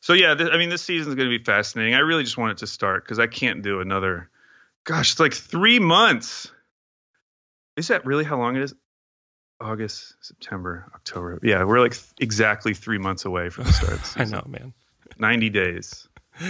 So 0.00 0.14
yeah, 0.14 0.34
th- 0.34 0.50
I 0.50 0.56
mean, 0.56 0.70
this 0.70 0.82
season 0.82 1.10
is 1.10 1.14
going 1.14 1.28
to 1.28 1.38
be 1.38 1.44
fascinating. 1.44 1.94
I 1.94 1.98
really 1.98 2.24
just 2.24 2.38
want 2.38 2.52
it 2.52 2.58
to 2.58 2.66
start 2.66 3.04
because 3.04 3.18
I 3.18 3.26
can't 3.26 3.62
do 3.62 3.80
another. 3.80 4.30
Gosh, 4.84 5.12
it's 5.12 5.20
like 5.20 5.34
three 5.34 5.78
months. 5.78 6.50
Is 7.76 7.88
that 7.88 8.06
really 8.06 8.24
how 8.24 8.38
long 8.38 8.56
it 8.56 8.62
is? 8.62 8.74
August, 9.60 10.14
September, 10.20 10.90
October. 10.94 11.38
Yeah, 11.42 11.64
we're 11.64 11.80
like 11.80 11.94
th- 11.94 12.04
exactly 12.20 12.74
three 12.74 12.98
months 12.98 13.24
away 13.24 13.48
from 13.48 13.64
the 13.64 13.72
start. 13.72 14.02
The 14.02 14.20
I 14.22 14.24
know, 14.24 14.44
man. 14.46 14.72
Ninety 15.18 15.50
days. 15.50 16.08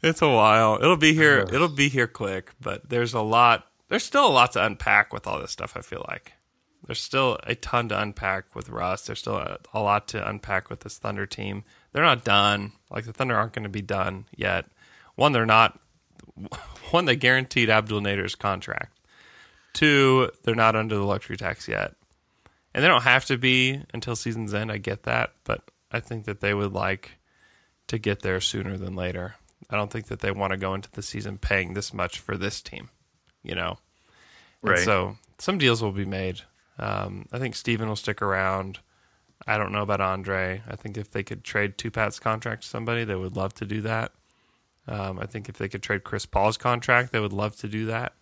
It's 0.00 0.22
a 0.22 0.28
while. 0.28 0.76
It'll 0.80 0.96
be 0.96 1.12
here. 1.12 1.40
It'll 1.40 1.66
be 1.66 1.88
here 1.88 2.06
quick, 2.06 2.52
but 2.60 2.88
there's 2.88 3.14
a 3.14 3.20
lot. 3.20 3.66
There's 3.88 4.04
still 4.04 4.28
a 4.28 4.30
lot 4.30 4.52
to 4.52 4.64
unpack 4.64 5.12
with 5.12 5.26
all 5.26 5.40
this 5.40 5.50
stuff. 5.50 5.76
I 5.76 5.80
feel 5.80 6.04
like 6.06 6.34
there's 6.86 7.00
still 7.00 7.38
a 7.44 7.54
ton 7.54 7.88
to 7.88 8.00
unpack 8.00 8.54
with 8.54 8.68
Russ. 8.68 9.06
There's 9.06 9.18
still 9.18 9.36
a, 9.36 9.58
a 9.72 9.80
lot 9.80 10.06
to 10.08 10.28
unpack 10.28 10.70
with 10.70 10.80
this 10.80 10.98
Thunder 10.98 11.26
team. 11.26 11.64
They're 11.92 12.02
not 12.04 12.24
done. 12.24 12.72
Like 12.90 13.06
the 13.06 13.12
Thunder 13.12 13.34
aren't 13.36 13.54
going 13.54 13.64
to 13.64 13.68
be 13.68 13.82
done 13.82 14.26
yet. 14.36 14.66
One, 15.16 15.32
they're 15.32 15.46
not. 15.46 15.80
One, 16.90 17.06
they 17.06 17.16
guaranteed 17.16 17.70
Abdel 17.70 18.00
Nader's 18.00 18.34
contract. 18.34 18.98
Two, 19.72 20.30
they're 20.44 20.54
not 20.54 20.76
under 20.76 20.94
the 20.94 21.04
luxury 21.04 21.36
tax 21.36 21.66
yet, 21.66 21.94
and 22.74 22.82
they 22.82 22.88
don't 22.88 23.02
have 23.02 23.24
to 23.26 23.38
be 23.38 23.80
until 23.92 24.16
season's 24.16 24.52
end. 24.52 24.70
I 24.72 24.78
get 24.78 25.04
that, 25.04 25.32
but 25.44 25.62
I 25.92 26.00
think 26.00 26.24
that 26.24 26.40
they 26.40 26.52
would 26.54 26.72
like 26.72 27.12
to 27.86 27.98
get 27.98 28.22
there 28.22 28.40
sooner 28.40 28.76
than 28.76 28.94
later. 28.96 29.36
I 29.70 29.76
don't 29.76 29.90
think 29.90 30.06
that 30.08 30.20
they 30.20 30.30
want 30.30 30.50
to 30.52 30.56
go 30.56 30.74
into 30.74 30.90
the 30.90 31.02
season 31.02 31.38
paying 31.38 31.74
this 31.74 31.94
much 31.94 32.18
for 32.18 32.36
this 32.36 32.60
team, 32.60 32.90
you 33.42 33.54
know. 33.54 33.78
And 34.62 34.72
Right. 34.72 34.84
so 34.84 35.16
some 35.38 35.58
deals 35.58 35.82
will 35.82 35.92
be 35.92 36.04
made. 36.04 36.40
Um, 36.78 37.26
I 37.32 37.38
think 37.38 37.54
Steven 37.54 37.88
will 37.88 37.96
stick 37.96 38.20
around. 38.20 38.80
I 39.46 39.58
don't 39.58 39.72
know 39.72 39.82
about 39.82 40.00
Andre. 40.00 40.62
I 40.68 40.76
think 40.76 40.96
if 40.96 41.10
they 41.10 41.22
could 41.22 41.44
trade 41.44 41.76
Tupat's 41.78 42.18
contract 42.18 42.62
to 42.62 42.68
somebody, 42.68 43.04
they 43.04 43.14
would 43.14 43.36
love 43.36 43.54
to 43.54 43.66
do 43.66 43.80
that. 43.82 44.12
Um, 44.86 45.18
I 45.18 45.26
think 45.26 45.48
if 45.48 45.56
they 45.56 45.68
could 45.68 45.82
trade 45.82 46.04
Chris 46.04 46.26
Paul's 46.26 46.56
contract, 46.56 47.12
they 47.12 47.20
would 47.20 47.32
love 47.32 47.56
to 47.56 47.68
do 47.68 47.86
that. 47.86 48.14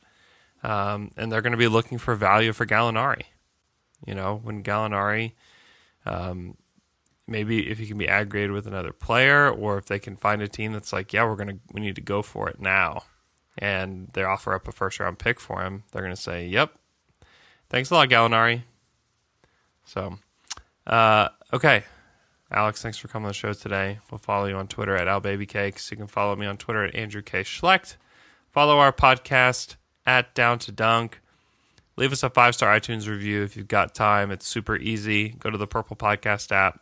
Um, 0.62 1.10
and 1.16 1.30
they're 1.30 1.42
going 1.42 1.52
to 1.52 1.56
be 1.58 1.68
looking 1.68 1.98
for 1.98 2.14
value 2.14 2.52
for 2.52 2.66
Gallinari. 2.66 3.22
You 4.06 4.14
know, 4.14 4.40
when 4.42 4.62
Gallinari, 4.62 5.32
um, 6.06 6.56
maybe 7.26 7.70
if 7.70 7.78
he 7.78 7.86
can 7.86 7.98
be 7.98 8.08
aggregated 8.08 8.52
with 8.52 8.66
another 8.66 8.92
player, 8.92 9.48
or 9.48 9.78
if 9.78 9.86
they 9.86 9.98
can 9.98 10.16
find 10.16 10.42
a 10.42 10.48
team 10.48 10.72
that's 10.72 10.92
like, 10.92 11.12
yeah, 11.12 11.24
we're 11.24 11.36
gonna, 11.36 11.58
we 11.72 11.80
need 11.80 11.94
to 11.96 12.02
go 12.02 12.22
for 12.22 12.48
it 12.48 12.60
now, 12.60 13.04
and 13.58 14.08
they 14.14 14.24
offer 14.24 14.54
up 14.54 14.66
a 14.66 14.72
first 14.72 14.98
round 14.98 15.18
pick 15.18 15.38
for 15.38 15.62
him, 15.62 15.84
they're 15.92 16.06
to 16.08 16.16
say, 16.16 16.46
yep, 16.46 16.72
thanks 17.70 17.90
a 17.90 17.94
lot, 17.94 18.08
Gallinari. 18.08 18.62
So, 19.84 20.18
uh, 20.86 21.28
okay. 21.52 21.84
Alex, 22.50 22.82
thanks 22.82 22.98
for 22.98 23.08
coming 23.08 23.24
on 23.26 23.30
the 23.30 23.34
show 23.34 23.54
today. 23.54 23.98
We'll 24.10 24.18
follow 24.18 24.44
you 24.44 24.56
on 24.56 24.68
Twitter 24.68 24.94
at 24.94 25.06
AlBabyCakes. 25.06 25.90
You 25.90 25.96
can 25.96 26.06
follow 26.06 26.36
me 26.36 26.44
on 26.44 26.58
Twitter 26.58 26.84
at 26.84 26.94
Andrew 26.94 27.22
K. 27.22 27.42
Schlecht. 27.42 27.96
Follow 28.50 28.78
our 28.78 28.92
podcast 28.92 29.76
at 30.04 30.34
Down 30.34 30.58
to 30.58 30.72
Dunk. 30.72 31.21
Leave 31.96 32.12
us 32.12 32.22
a 32.22 32.30
five 32.30 32.54
star 32.54 32.78
iTunes 32.78 33.08
review 33.08 33.42
if 33.42 33.56
you've 33.56 33.68
got 33.68 33.94
time. 33.94 34.30
It's 34.30 34.46
super 34.46 34.76
easy. 34.76 35.30
Go 35.30 35.50
to 35.50 35.58
the 35.58 35.66
Purple 35.66 35.96
Podcast 35.96 36.50
app, 36.50 36.80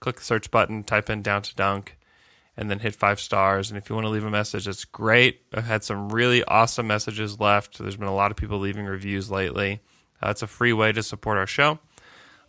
click 0.00 0.16
the 0.16 0.24
search 0.24 0.50
button, 0.50 0.82
type 0.82 1.10
in 1.10 1.22
Down 1.22 1.42
to 1.42 1.54
Dunk, 1.54 1.98
and 2.56 2.70
then 2.70 2.78
hit 2.78 2.94
five 2.94 3.20
stars. 3.20 3.70
And 3.70 3.76
if 3.76 3.88
you 3.88 3.94
want 3.94 4.06
to 4.06 4.10
leave 4.10 4.24
a 4.24 4.30
message, 4.30 4.66
it's 4.66 4.84
great. 4.84 5.42
I've 5.54 5.66
had 5.66 5.84
some 5.84 6.10
really 6.10 6.42
awesome 6.44 6.86
messages 6.86 7.38
left. 7.38 7.78
There's 7.78 7.96
been 7.96 8.08
a 8.08 8.14
lot 8.14 8.30
of 8.30 8.36
people 8.36 8.58
leaving 8.58 8.86
reviews 8.86 9.30
lately. 9.30 9.80
Uh, 10.22 10.30
it's 10.30 10.42
a 10.42 10.46
free 10.46 10.72
way 10.72 10.92
to 10.92 11.02
support 11.02 11.36
our 11.38 11.46
show. 11.46 11.78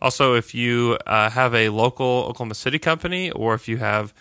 Also, 0.01 0.33
if 0.33 0.55
you 0.55 0.97
uh, 1.05 1.29
have 1.29 1.53
a 1.53 1.69
local 1.69 2.25
Oklahoma 2.27 2.55
City 2.55 2.79
company 2.79 3.29
or 3.31 3.53
if 3.53 3.67
you 3.67 3.77
have 3.77 4.13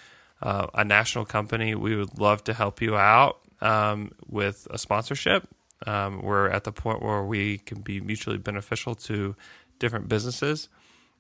uh, 0.43 0.67
a 0.75 0.85
national 0.85 1.25
company, 1.25 1.75
we 1.75 1.97
would 1.97 2.19
love 2.19 2.45
to 2.45 2.53
help 2.53 2.83
you 2.83 2.97
out 2.97 3.39
um, 3.61 4.13
with 4.29 4.67
a 4.71 4.79
sponsorship. 4.79 5.49
Um, 5.87 6.23
we're 6.23 6.49
at 6.49 6.65
the 6.65 6.73
point 6.73 7.03
where 7.03 7.23
we 7.23 7.59
can 7.59 7.81
be 7.81 8.01
mutually 8.01 8.39
beneficial 8.39 8.95
to 8.97 9.37
different 9.79 10.09
businesses. 10.09 10.69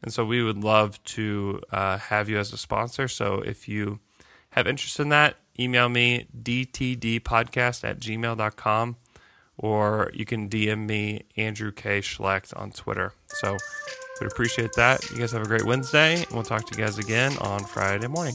And 0.03 0.13
so 0.13 0.25
we 0.25 0.43
would 0.43 0.59
love 0.59 1.03
to 1.05 1.61
uh, 1.71 1.99
have 1.99 2.29
you 2.29 2.39
as 2.39 2.53
a 2.53 2.57
sponsor. 2.57 3.09
So 3.09 3.41
if 3.41 3.69
you 3.69 4.01
have 4.51 4.67
interest 4.67 4.99
in 5.01 5.11
that, 5.11 5.37
email 5.59 5.89
me 5.89 6.27
dtdpodcast 6.43 7.85
at 7.85 8.01
gmail.com 8.01 8.97
or 9.61 10.11
you 10.15 10.25
can 10.25 10.49
DM 10.49 10.87
me 10.87 11.23
Andrew 11.37 11.71
K. 11.71 12.01
Schlecht 12.01 12.59
on 12.59 12.73
Twitter. 12.73 13.13
So 13.27 13.59
we'd 14.21 14.33
appreciate 14.33 14.73
that. 14.77 15.09
You 15.11 15.19
guys 15.19 15.33
have 15.33 15.43
a 15.43 15.47
great 15.47 15.67
Wednesday, 15.67 16.23
and 16.23 16.33
we'll 16.33 16.45
talk 16.45 16.67
to 16.67 16.79
you 16.79 16.83
guys 16.83 16.99
again 16.99 17.37
on 17.39 17.65
Friday 17.65 18.07
morning. 18.07 18.35